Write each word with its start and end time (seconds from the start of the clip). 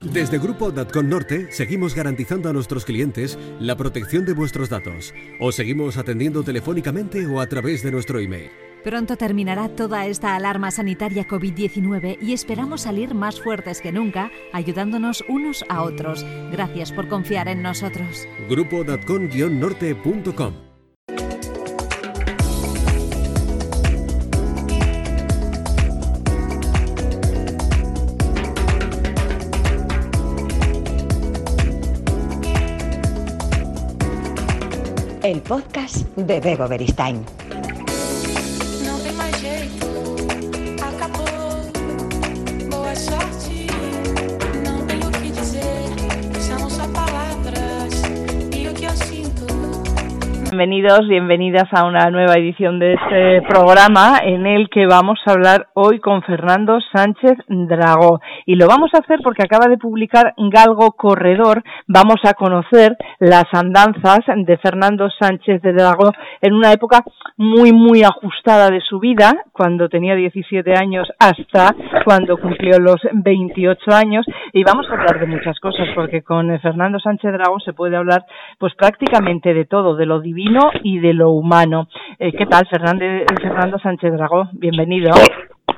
Desde 0.00 0.38
Grupo 0.38 0.70
Datcon 0.70 1.08
Norte 1.08 1.50
seguimos 1.50 1.96
garantizando 1.96 2.48
a 2.48 2.52
nuestros 2.52 2.84
clientes 2.84 3.36
la 3.58 3.76
protección 3.76 4.24
de 4.24 4.32
vuestros 4.32 4.68
datos. 4.68 5.12
Os 5.40 5.56
seguimos 5.56 5.96
atendiendo 5.96 6.44
telefónicamente 6.44 7.26
o 7.26 7.40
a 7.40 7.48
través 7.48 7.82
de 7.82 7.90
nuestro 7.90 8.20
email. 8.20 8.48
Pronto 8.84 9.16
terminará 9.16 9.68
toda 9.68 10.06
esta 10.06 10.36
alarma 10.36 10.70
sanitaria 10.70 11.26
COVID-19 11.26 12.18
y 12.22 12.32
esperamos 12.32 12.82
salir 12.82 13.12
más 13.12 13.40
fuertes 13.40 13.80
que 13.80 13.90
nunca, 13.90 14.30
ayudándonos 14.52 15.24
unos 15.28 15.64
a 15.68 15.82
otros. 15.82 16.24
Gracias 16.52 16.92
por 16.92 17.08
confiar 17.08 17.48
en 17.48 17.62
nosotros. 17.62 18.28
Grupo 18.48 18.84
nortecom 18.84 20.67
el 35.28 35.42
podcast 35.42 36.06
de 36.16 36.40
Bebo 36.40 36.66
Beristain. 36.68 37.22
Bienvenidos, 50.58 51.06
bienvenidas 51.06 51.68
a 51.70 51.84
una 51.86 52.10
nueva 52.10 52.34
edición 52.34 52.80
de 52.80 52.94
este 52.94 53.42
programa 53.42 54.18
en 54.24 54.44
el 54.44 54.68
que 54.68 54.86
vamos 54.86 55.20
a 55.24 55.30
hablar 55.30 55.68
hoy 55.74 56.00
con 56.00 56.20
Fernando 56.22 56.80
Sánchez 56.92 57.38
Dragó. 57.46 58.20
Y 58.44 58.56
lo 58.56 58.66
vamos 58.66 58.90
a 58.92 58.98
hacer 58.98 59.20
porque 59.22 59.44
acaba 59.44 59.68
de 59.68 59.78
publicar 59.78 60.34
Galgo 60.36 60.90
Corredor. 60.96 61.62
Vamos 61.86 62.16
a 62.24 62.34
conocer 62.34 62.96
las 63.20 63.44
andanzas 63.52 64.18
de 64.34 64.58
Fernando 64.58 65.08
Sánchez 65.20 65.62
de 65.62 65.72
Dragó 65.72 66.10
en 66.40 66.54
una 66.54 66.72
época 66.72 67.04
muy, 67.36 67.72
muy 67.72 68.02
ajustada 68.02 68.68
de 68.68 68.80
su 68.80 68.98
vida, 68.98 69.44
cuando 69.52 69.88
tenía 69.88 70.16
17 70.16 70.74
años 70.76 71.06
hasta 71.20 71.72
cuando 72.04 72.36
cumplió 72.36 72.80
los 72.80 73.00
28 73.12 73.94
años. 73.94 74.26
Y 74.52 74.64
vamos 74.64 74.90
a 74.90 74.94
hablar 74.94 75.20
de 75.20 75.26
muchas 75.26 75.60
cosas 75.60 75.86
porque 75.94 76.22
con 76.22 76.58
Fernando 76.58 76.98
Sánchez 76.98 77.32
Dragó 77.32 77.60
se 77.60 77.74
puede 77.74 77.96
hablar 77.96 78.24
pues 78.58 78.74
prácticamente 78.74 79.54
de 79.54 79.64
todo, 79.64 79.94
de 79.94 80.06
lo 80.06 80.20
divino 80.20 80.47
y 80.82 80.98
de 80.98 81.14
lo 81.14 81.30
humano. 81.30 81.88
Eh, 82.18 82.32
¿Qué 82.32 82.46
tal, 82.46 82.66
Fernando 82.68 83.78
Sánchez 83.78 84.12
Dragó? 84.12 84.48
Bienvenido. 84.52 85.10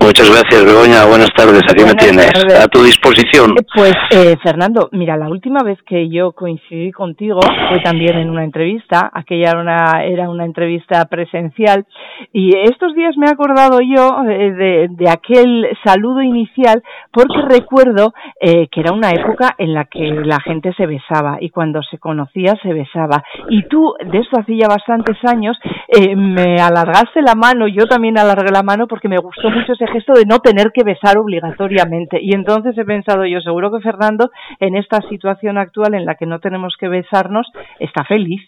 Muchas 0.01 0.31
gracias, 0.31 0.65
Begoña. 0.65 1.05
Buenas 1.05 1.29
tardes. 1.37 1.63
Aquí 1.71 1.85
me 1.85 1.95
tienes. 1.95 2.33
A 2.59 2.67
tu 2.69 2.83
disposición. 2.83 3.51
Eh, 3.51 3.67
pues, 3.75 3.95
eh, 4.11 4.37
Fernando, 4.43 4.89
mira, 4.93 5.17
la 5.19 5.29
última 5.29 5.63
vez 5.63 5.79
que 5.87 6.09
yo 6.09 6.33
coincidí 6.33 6.91
contigo 6.91 7.39
fue 7.69 7.81
también 7.81 8.17
en 8.17 8.31
una 8.31 8.45
entrevista. 8.45 9.11
Aquella 9.13 9.51
era 9.51 9.61
una, 9.61 10.05
era 10.05 10.31
una 10.31 10.47
entrevista 10.47 11.05
presencial. 11.05 11.85
Y 12.33 12.57
estos 12.65 12.95
días 12.95 13.15
me 13.19 13.27
he 13.27 13.31
acordado 13.31 13.81
yo 13.81 14.23
eh, 14.29 14.53
de, 14.53 14.89
de, 14.91 15.11
aquel 15.11 15.69
saludo 15.85 16.23
inicial 16.23 16.83
porque 17.13 17.43
recuerdo 17.49 18.15
eh, 18.41 18.69
que 18.71 18.81
era 18.81 18.93
una 18.93 19.11
época 19.11 19.55
en 19.59 19.75
la 19.75 19.85
que 19.85 20.01
la 20.01 20.41
gente 20.41 20.73
se 20.75 20.87
besaba 20.87 21.39
y 21.41 21.51
cuando 21.51 21.83
se 21.83 21.99
conocía 21.99 22.57
se 22.63 22.73
besaba. 22.73 23.23
Y 23.51 23.69
tú, 23.69 23.95
de 24.05 24.19
esto 24.19 24.41
hacía 24.41 24.67
bastantes 24.69 25.17
años, 25.25 25.59
eh, 25.89 26.17
me 26.17 26.57
alargaste 26.57 27.21
la 27.21 27.35
mano, 27.35 27.69
yo 27.69 27.87
también 27.87 28.19
alargué 28.19 28.51
la 28.51 28.63
mano 28.63 28.87
porque 28.87 29.09
me 29.09 29.19
gustó 29.19 29.51
mucho 29.51 29.73
ese 29.73 29.90
gesto 29.93 30.13
de 30.15 30.25
no 30.27 30.39
tener 30.39 30.73
que 30.73 30.85
besar 30.85 31.19
obligatoriamente. 31.19 32.19
Y 32.21 32.35
entonces 32.35 32.77
he 32.79 32.85
pensado 32.85 33.25
yo, 33.27 33.41
seguro 33.41 33.71
que 33.71 33.81
Fernando, 33.81 34.31
en 34.59 34.77
esta 34.77 35.01
situación 35.09 35.59
actual 35.59 35.95
en 35.95 36.05
la 36.05 36.15
que 36.15 36.27
no 36.27 36.41
tenemos 36.41 36.77
que 36.79 36.89
besarnos, 36.89 37.47
está 37.79 38.05
feliz. 38.05 38.43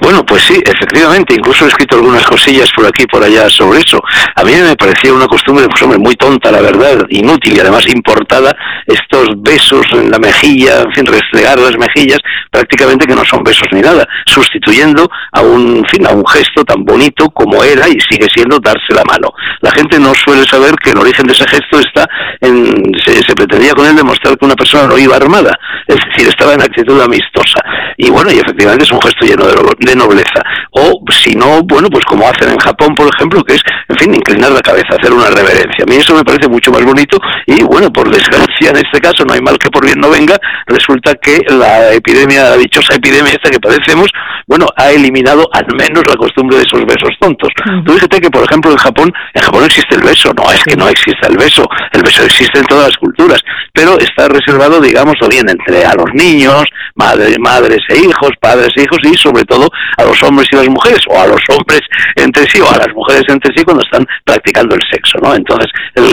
Bueno, 0.00 0.24
pues 0.24 0.42
sí, 0.42 0.60
efectivamente, 0.64 1.34
incluso 1.34 1.64
he 1.64 1.68
escrito 1.68 1.96
algunas 1.96 2.24
cosillas 2.26 2.70
por 2.74 2.86
aquí 2.86 3.04
y 3.04 3.06
por 3.06 3.22
allá 3.22 3.48
sobre 3.48 3.80
eso. 3.80 4.00
A 4.34 4.44
mí 4.44 4.52
me 4.52 4.76
parecía 4.76 5.12
una 5.12 5.26
costumbre, 5.26 5.66
pues 5.68 5.82
hombre, 5.82 5.98
muy 5.98 6.14
tonta, 6.16 6.50
la 6.50 6.60
verdad, 6.60 7.06
inútil 7.10 7.56
y 7.56 7.60
además 7.60 7.86
importada, 7.88 8.54
estos 8.86 9.28
besos 9.38 9.86
en 9.92 10.10
la 10.10 10.18
mejilla, 10.18 10.82
en 10.82 10.92
fin, 10.92 11.06
restregar 11.06 11.58
las 11.58 11.76
mejillas, 11.76 12.18
prácticamente 12.50 13.06
que 13.06 13.14
no 13.14 13.24
son 13.24 13.42
besos 13.42 13.68
ni 13.72 13.80
nada, 13.80 14.06
sustituyendo 14.26 15.08
a 15.32 15.40
un, 15.40 15.84
fin, 15.90 16.06
a 16.06 16.10
un 16.10 16.26
gesto 16.26 16.64
tan 16.64 16.84
bonito 16.84 17.28
como 17.30 17.62
era 17.62 17.88
y 17.88 17.98
sigue 18.08 18.26
siendo 18.32 18.58
darse 18.58 18.94
la 18.94 19.04
mano. 19.04 19.28
La 19.60 19.70
gente 19.70 19.98
no 19.98 20.14
suele 20.14 20.44
saber 20.44 20.74
que 20.76 20.90
el 20.90 20.98
origen 20.98 21.26
de 21.26 21.32
ese 21.32 21.46
gesto 21.48 21.80
está 21.80 22.06
en, 22.40 22.92
se, 23.04 23.34
pretendía 23.34 23.72
con 23.72 23.86
él 23.86 23.96
demostrar 23.96 24.36
que 24.38 24.44
una 24.44 24.54
persona 24.54 24.86
no 24.86 24.98
iba 24.98 25.16
armada, 25.16 25.52
es 25.86 25.96
decir, 26.08 26.28
estaba 26.28 26.54
en 26.54 26.62
actitud 26.62 27.00
amistosa. 27.00 27.60
Y 27.96 28.10
bueno, 28.10 28.30
y 28.30 28.38
efectivamente 28.38 28.84
es 28.84 28.92
un 28.92 29.00
gesto 29.00 29.24
lleno 29.24 29.46
de, 29.46 29.54
nobleza. 29.94 30.42
O 30.72 31.00
si 31.10 31.34
no, 31.34 31.62
bueno, 31.62 31.88
pues 31.88 32.04
como 32.04 32.28
hacen 32.28 32.50
en 32.50 32.58
Japón, 32.58 32.94
por 32.94 33.08
ejemplo, 33.14 33.42
que 33.42 33.54
es, 33.54 33.62
en 33.88 33.96
fin, 33.96 34.14
inclinar 34.14 34.52
la 34.52 34.60
cabeza, 34.60 34.96
hacer 34.98 35.12
una 35.12 35.30
reverencia. 35.30 35.84
A 35.84 35.86
mí 35.86 35.96
eso 35.96 36.14
me 36.14 36.24
parece 36.24 36.48
mucho 36.48 36.70
más 36.70 36.84
bonito 36.84 37.18
y 37.46 37.62
bueno, 37.62 37.90
por 37.92 38.10
desgracia 38.10 38.70
en 38.70 38.76
este 38.76 39.00
caso, 39.00 39.24
no 39.24 39.34
hay 39.34 39.40
mal 39.40 39.58
que 39.58 39.70
por 39.70 39.84
bien 39.84 40.00
no 40.00 40.10
venga, 40.10 40.36
resulta 40.66 41.14
que 41.14 41.40
la 41.48 41.92
epidemia, 41.92 42.50
la 42.50 42.56
dichosa 42.56 42.94
epidemia 42.94 43.32
esta 43.32 43.50
que 43.50 43.60
padecemos, 43.60 44.10
bueno, 44.46 44.66
ha 44.76 44.90
eliminado 44.90 45.48
al 45.52 45.66
menos 45.76 46.04
la 46.08 46.16
costumbre 46.16 46.56
de 46.56 46.62
esos 46.62 46.84
besos 46.84 47.10
tontos. 47.20 47.50
Tú 47.84 47.92
fíjate 47.92 48.20
que, 48.20 48.30
por 48.30 48.44
ejemplo, 48.44 48.70
en 48.70 48.76
Japón, 48.76 49.12
en 49.34 49.42
Japón 49.42 49.64
existe 49.64 49.96
el 49.96 50.02
beso, 50.02 50.32
no 50.36 50.50
es 50.52 50.62
que 50.64 50.76
no 50.76 50.88
exista 50.88 51.26
el 51.28 51.36
beso, 51.36 51.66
el 51.92 52.02
beso 52.02 52.22
existe 52.24 52.58
en 52.58 52.66
todas 52.66 52.88
las 52.88 52.96
culturas, 52.96 53.40
pero 53.72 53.98
está 53.98 54.28
reservado, 54.28 54.80
digamos, 54.80 55.14
o 55.20 55.28
bien 55.28 55.48
entre 55.48 55.84
a 55.84 55.94
los 55.94 56.12
niños, 56.14 56.64
madres, 56.94 57.36
madres 57.40 57.80
e 57.88 57.98
hijos, 57.98 58.30
padres 58.40 58.68
e 58.76 58.82
hijos 58.82 58.98
y 59.02 59.16
sobre 59.16 59.44
todo 59.44 59.65
a 59.96 60.04
los 60.04 60.22
hombres 60.22 60.48
y 60.52 60.56
las 60.56 60.68
mujeres, 60.68 61.00
o 61.08 61.18
a 61.18 61.26
los 61.26 61.42
hombres 61.50 61.80
entre 62.16 62.44
sí 62.44 62.60
o 62.60 62.68
a 62.68 62.78
las 62.78 62.94
mujeres 62.94 63.24
entre 63.28 63.52
sí 63.54 63.64
cuando 63.64 63.82
están 63.82 64.04
practicando 64.24 64.74
el 64.74 64.82
sexo, 64.90 65.18
¿no? 65.22 65.34
Entonces, 65.34 65.70
el, 65.94 66.04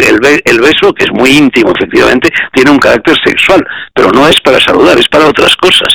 el, 0.45 0.59
beso, 0.59 0.93
que 0.93 1.05
es 1.05 1.11
muy 1.11 1.31
íntimo, 1.31 1.71
efectivamente, 1.75 2.29
tiene 2.51 2.71
un 2.71 2.79
carácter 2.79 3.15
sexual, 3.23 3.63
pero 3.93 4.09
no 4.11 4.27
es 4.27 4.39
para 4.41 4.59
saludar, 4.59 4.97
es 4.97 5.07
para 5.07 5.27
otras 5.27 5.55
cosas. 5.57 5.93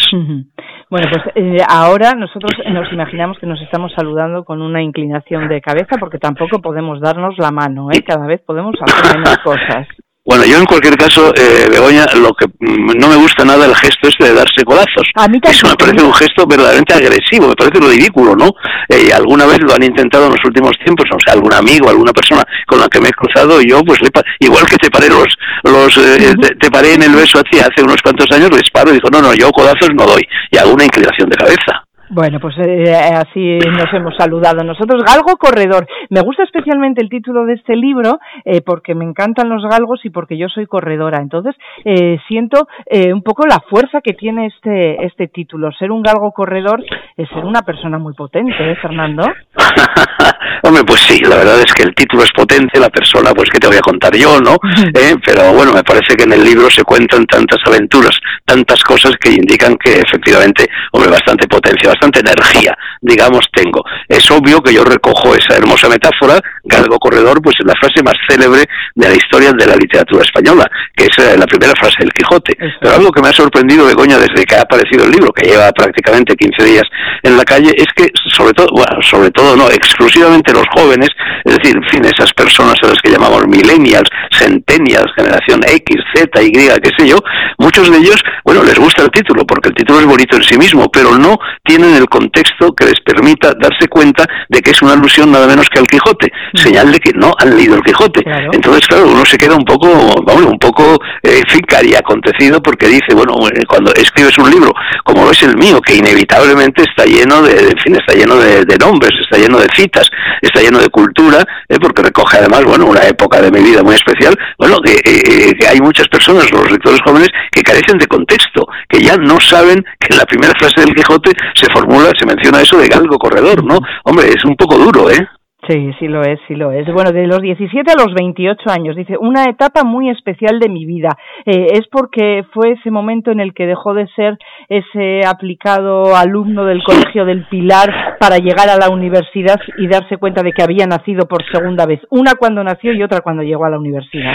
Bueno, 0.91 1.07
pues 1.13 1.23
eh, 1.35 1.59
ahora 1.69 2.15
nosotros 2.15 2.53
nos 2.67 2.91
imaginamos 2.93 3.39
que 3.39 3.47
nos 3.47 3.61
estamos 3.61 3.93
saludando 3.95 4.45
con 4.45 4.63
una 4.63 4.83
inclinación 4.83 5.49
de 5.49 5.61
cabeza 5.61 5.97
porque 6.01 6.19
tampoco 6.19 6.63
podemos 6.63 7.01
darnos 7.01 7.37
la 7.37 7.51
mano, 7.51 7.91
¿eh? 7.93 8.03
Cada 8.07 8.27
vez 8.27 8.41
podemos 8.41 8.75
hacer 8.81 9.19
menos 9.19 9.39
cosas. 9.45 9.87
Bueno, 10.29 10.45
yo 10.45 10.59
en 10.59 10.67
cualquier 10.67 10.95
caso, 10.99 11.33
eh, 11.35 11.67
Begoña, 11.71 12.05
lo 12.21 12.35
que 12.35 12.45
mm, 12.61 12.99
no 13.01 13.09
me 13.09 13.17
gusta 13.17 13.47
nada 13.47 13.65
el 13.65 13.75
gesto 13.75 14.09
este 14.09 14.25
de 14.25 14.35
darse 14.35 14.63
codazos. 14.63 15.09
A 15.15 15.27
mí 15.27 15.39
Eso 15.43 15.67
me 15.67 15.75
parece 15.75 16.05
un 16.05 16.13
gesto 16.13 16.47
verdaderamente 16.47 16.93
agresivo, 16.93 17.49
me 17.49 17.55
parece 17.55 17.81
ridículo, 17.81 18.37
¿no? 18.37 18.53
Eh, 18.91 19.09
alguna 19.11 19.47
vez 19.47 19.59
lo 19.63 19.73
han 19.73 19.85
intentado 19.85 20.27
en 20.27 20.33
los 20.33 20.45
últimos 20.45 20.73
tiempos, 20.85 21.07
o 21.11 21.17
sea, 21.25 21.33
algún 21.33 21.55
amigo, 21.55 21.89
alguna 21.89 22.13
persona 22.13 22.45
con 22.67 22.79
la 22.79 22.89
que 22.89 23.01
me 23.01 23.09
he 23.09 23.13
cruzado, 23.13 23.63
y 23.63 23.71
yo, 23.71 23.81
pues, 23.83 24.01
igual 24.41 24.67
que 24.67 24.77
te 24.77 24.91
paré 24.91 25.09
los, 25.09 25.33
los 25.65 25.97
eh, 25.97 26.35
te, 26.61 26.71
paré 26.71 26.93
en 26.93 27.05
el 27.05 27.15
beso 27.15 27.41
hace, 27.41 27.63
hace 27.63 27.83
unos 27.83 28.03
cuantos 28.03 28.31
años, 28.31 28.51
les 28.53 28.69
paro 28.69 28.91
y 28.91 29.01
digo, 29.01 29.09
no, 29.11 29.23
no, 29.23 29.33
yo 29.33 29.51
codazos 29.51 29.89
no 29.95 30.05
doy, 30.05 30.29
y 30.51 30.59
hago 30.59 30.75
una 30.75 30.85
inclinación 30.85 31.31
de 31.31 31.37
cabeza. 31.37 31.88
Bueno, 32.11 32.41
pues 32.41 32.55
eh, 32.59 32.95
así 32.95 33.59
nos 33.59 33.93
hemos 33.93 34.15
saludado 34.17 34.65
nosotros. 34.65 35.03
Galgo 35.05 35.37
Corredor. 35.37 35.87
Me 36.09 36.21
gusta 36.21 36.43
especialmente 36.43 37.03
el 37.03 37.11
título 37.11 37.45
de 37.45 37.55
este 37.55 37.77
libro 37.77 38.19
eh, 38.45 38.63
porque 38.63 38.95
me 38.95 39.05
encantan 39.05 39.49
los 39.49 39.63
galgos 39.65 40.05
y 40.05 40.11
porque 40.11 40.39
yo 40.39 40.49
soy 40.49 40.67
corredora. 40.67 41.19
Entonces 41.21 41.55
eh, 41.85 42.19
siento 42.27 42.67
eh, 42.87 43.13
un 43.13 43.23
poco 43.23 43.47
la 43.47 43.61
fuerza 43.69 44.01
que 44.01 44.15
tiene 44.15 44.47
este 44.47 45.05
este 45.05 45.29
título. 45.29 45.71
Ser 45.73 45.93
un 45.93 46.03
galgo 46.03 46.33
corredor 46.33 46.83
es 47.17 47.29
ser 47.29 47.45
una 47.45 47.63
persona 47.63 47.99
muy 47.99 48.15
potente, 48.15 48.73
¿eh, 48.73 48.77
Fernando? 48.77 49.25
Hombre, 50.63 50.85
pues 50.85 51.01
sí, 51.03 51.19
la 51.21 51.37
verdad 51.37 51.61
es 51.61 51.73
que 51.73 51.83
el 51.83 51.95
título 51.95 52.23
es 52.23 52.31
potente, 52.33 52.79
la 52.79 52.89
persona, 52.89 53.33
pues 53.33 53.49
que 53.51 53.59
te 53.59 53.67
voy 53.67 53.77
a 53.77 53.81
contar 53.81 54.15
yo, 54.17 54.41
¿no? 54.41 54.59
¿Eh? 54.95 55.15
Pero 55.25 55.53
bueno, 55.53 55.73
me 55.73 55.83
parece 55.83 56.17
que 56.17 56.25
en 56.25 56.33
el 56.33 56.45
libro 56.45 56.69
se 56.71 56.85
cuentan 56.85 57.27
tantas 57.27 57.59
aventuras, 57.67 58.17
tantas 58.45 58.83
cosas 58.83 59.13
que 59.21 59.31
indican 59.31 59.77
que 59.77 60.01
efectivamente, 60.01 60.67
hombre, 60.93 61.11
bastante 61.11 61.47
potencia, 61.47 61.91
bastante 61.91 62.21
energía, 62.21 62.77
digamos, 63.01 63.47
tengo. 63.53 63.83
Es 64.09 64.31
obvio 64.31 64.61
que 64.61 64.73
yo 64.73 64.85
recojo 64.85 65.35
esa 65.35 65.57
hermosa 65.57 65.89
metáfora, 65.89 66.41
galgo 66.65 66.99
corredor, 66.99 67.41
pues 67.43 67.57
es 67.61 67.67
la 67.67 67.75
frase 67.75 68.03
más 68.03 68.15
célebre 68.29 68.65
de 68.95 69.09
la 69.09 69.15
historia 69.15 69.53
de 69.53 69.67
la 69.67 69.77
literatura 69.77 70.23
española, 70.23 70.67
que 70.95 71.05
es 71.05 71.19
eh, 71.19 71.37
la 71.39 71.47
primera 71.47 71.73
frase 71.79 71.97
del 72.01 72.13
Quijote. 72.13 72.57
Pero 72.81 72.95
algo 72.95 73.11
que 73.11 73.23
me 73.23 73.29
ha 73.29 73.33
sorprendido, 73.33 73.87
Begoña, 73.87 74.19
desde 74.19 74.45
que 74.45 74.57
ha 74.57 74.63
aparecido 74.63 75.05
el 75.05 75.13
libro, 75.13 75.33
que 75.33 75.47
lleva 75.47 75.71
prácticamente 75.73 76.35
15 76.35 76.65
días 76.65 76.85
en 77.23 77.37
la 77.37 77.45
calle, 77.45 77.73
es 77.77 77.87
que 77.95 78.11
sobre 78.15 78.53
todo, 78.53 78.69
bueno, 78.73 79.03
sobre 79.03 79.31
todo 79.31 79.57
no, 79.57 79.69
exclusivamente 79.69 80.38
especialmente 80.39 80.53
los 80.53 80.67
jóvenes, 80.75 81.09
es 81.45 81.57
decir, 81.57 81.77
en 81.77 81.89
fin, 81.91 82.05
esas 82.05 82.33
personas 82.35 82.77
a 82.83 82.89
las 82.89 82.99
que 83.03 83.11
llamamos 83.11 83.47
millennials, 83.47 84.09
centennials, 84.37 85.13
generación 85.17 85.61
X, 85.67 85.97
Z, 86.15 86.43
Y, 86.43 86.53
qué 86.53 86.91
sé 86.97 87.09
yo, 87.09 87.19
muchos 87.59 87.91
de 87.91 87.99
ellos, 87.99 88.23
bueno, 88.45 88.63
les 88.63 88.79
gusta 88.79 89.03
el 89.03 89.11
título, 89.11 89.45
porque 89.47 89.69
el 89.69 89.75
título 89.75 90.01
es 90.01 90.07
bonito 90.07 90.37
en 90.37 90.43
sí 90.43 90.59
mismo, 90.59 90.91
pero 90.91 91.17
no 91.17 91.39
tienen 91.65 91.95
el 91.95 92.09
contexto 92.09 92.73
que 92.73 92.87
les 92.87 93.01
permita 93.05 93.53
darse 93.59 93.89
cuenta 93.89 94.25
de 94.49 94.61
que 94.61 94.71
es 94.71 94.83
una 94.83 94.93
alusión 94.93 95.31
nada 95.31 95.47
menos 95.47 95.69
que 95.69 95.79
al 95.79 95.87
Quijote, 95.87 96.31
señal 96.55 96.93
de 96.93 96.99
que 96.99 97.13
no 97.13 97.33
han 97.39 97.57
leído 97.57 97.77
el 97.77 97.83
Quijote. 97.83 98.23
Entonces, 98.53 98.87
claro, 98.87 99.07
uno 99.09 99.25
se 99.25 99.39
queda 99.39 99.55
un 99.55 99.65
poco, 99.65 99.89
vamos, 100.25 100.45
un 100.45 100.59
poco 100.59 100.99
eh, 101.23 101.43
y 101.83 101.95
acontecido 101.95 102.63
porque 102.63 102.89
dice, 102.89 103.15
bueno, 103.15 103.35
eh, 103.49 103.65
cuando 103.69 103.93
escribes 103.95 104.37
un 104.39 104.51
libro 104.51 104.73
como 105.05 105.25
lo 105.25 105.31
es 105.31 105.43
el 105.43 105.57
mío, 105.57 105.81
que 105.81 105.97
inevitablemente 105.97 106.83
está 106.83 107.05
lleno 107.05 107.43
de, 107.43 107.53
en 107.53 107.79
fin, 107.79 107.97
está 107.97 108.15
lleno 108.15 108.37
de, 108.37 108.77
nombres, 108.79 109.11
está 109.21 109.39
lleno 109.39 109.59
de 109.59 109.69
citas, 109.75 110.11
está 110.43 110.61
lleno 110.61 110.79
de 110.79 110.89
cultura, 110.89 111.45
eh, 111.69 111.77
porque 111.81 112.03
recoge 112.03 112.39
además, 112.39 112.65
bueno, 112.65 112.87
una 112.87 113.03
época 113.07 113.41
de 113.41 113.51
mi 113.51 113.61
vida 113.61 113.83
muy 113.83 113.95
especial, 113.95 114.35
bueno, 114.59 114.79
que, 114.81 114.95
eh, 114.95 115.55
que 115.59 115.67
hay 115.67 115.81
muchas 115.81 116.09
personas, 116.09 116.51
los 116.53 116.71
lectores 116.71 117.01
jóvenes, 117.05 117.29
que 117.53 117.63
carecen 117.63 117.99
de 117.99 118.07
contexto, 118.07 118.67
que 118.89 119.01
ya 119.01 119.17
no 119.17 119.39
saben 119.41 119.85
que 119.99 120.09
en 120.11 120.19
la 120.19 120.25
primera 120.25 120.53
frase 120.59 120.81
del 120.81 120.95
Quijote 120.95 121.33
se 121.55 121.73
formula, 121.73 122.11
se 122.19 122.27
menciona 122.27 122.61
eso 122.61 122.79
de 122.79 122.89
galgo 122.89 123.19
corredor, 123.19 123.65
¿no? 123.65 123.79
Hombre, 124.05 124.29
es 124.29 124.45
un 124.45 124.57
poco 124.57 124.77
duro, 124.77 125.11
¿eh? 125.11 125.29
Sí, 125.69 125.91
sí 125.99 126.09
lo 126.09 126.23
es, 126.23 126.41
sí 126.49 126.55
lo 126.55 126.73
es. 126.73 126.87
Bueno, 126.93 127.13
de 127.13 127.27
los 127.27 127.43
17 127.43 127.93
a 127.93 127.95
los 127.95 128.15
28 128.15 128.71
años, 128.71 128.97
dice, 128.97 129.17
una 129.21 129.45
etapa 129.45 129.85
muy 129.85 130.09
especial 130.09 130.59
de 130.61 130.71
mi 130.71 130.87
vida. 130.87 131.11
Eh, 131.45 131.67
es 131.73 131.87
porque 131.93 132.45
fue 132.55 132.73
ese 132.73 132.91
momento 132.91 133.31
en 133.31 133.41
el 133.41 133.53
que 133.53 133.67
dejó 133.67 133.93
de 133.93 134.07
ser 134.17 134.39
ese 134.71 135.21
aplicado 135.27 136.17
alumno 136.17 136.65
del 136.65 136.83
Colegio 136.83 137.27
del 137.27 137.47
Pilar 137.49 138.17
para 138.19 138.39
llegar 138.39 138.71
a 138.71 138.79
la 138.79 138.89
universidad 138.89 139.61
y 139.77 139.89
darse 139.89 140.17
cuenta 140.17 140.43
de 140.43 140.53
que 140.53 140.63
había 140.63 140.87
nacido 140.87 141.29
por 141.29 141.45
segunda 141.53 141.85
vez. 141.85 142.01
Una 142.09 142.33
cuando 142.35 142.65
nació 142.65 142.95
y 142.95 143.03
otra 143.03 143.21
cuando 143.21 143.43
llegó 143.43 143.67
a 143.67 143.71
la 143.71 143.79
universidad. 143.79 144.33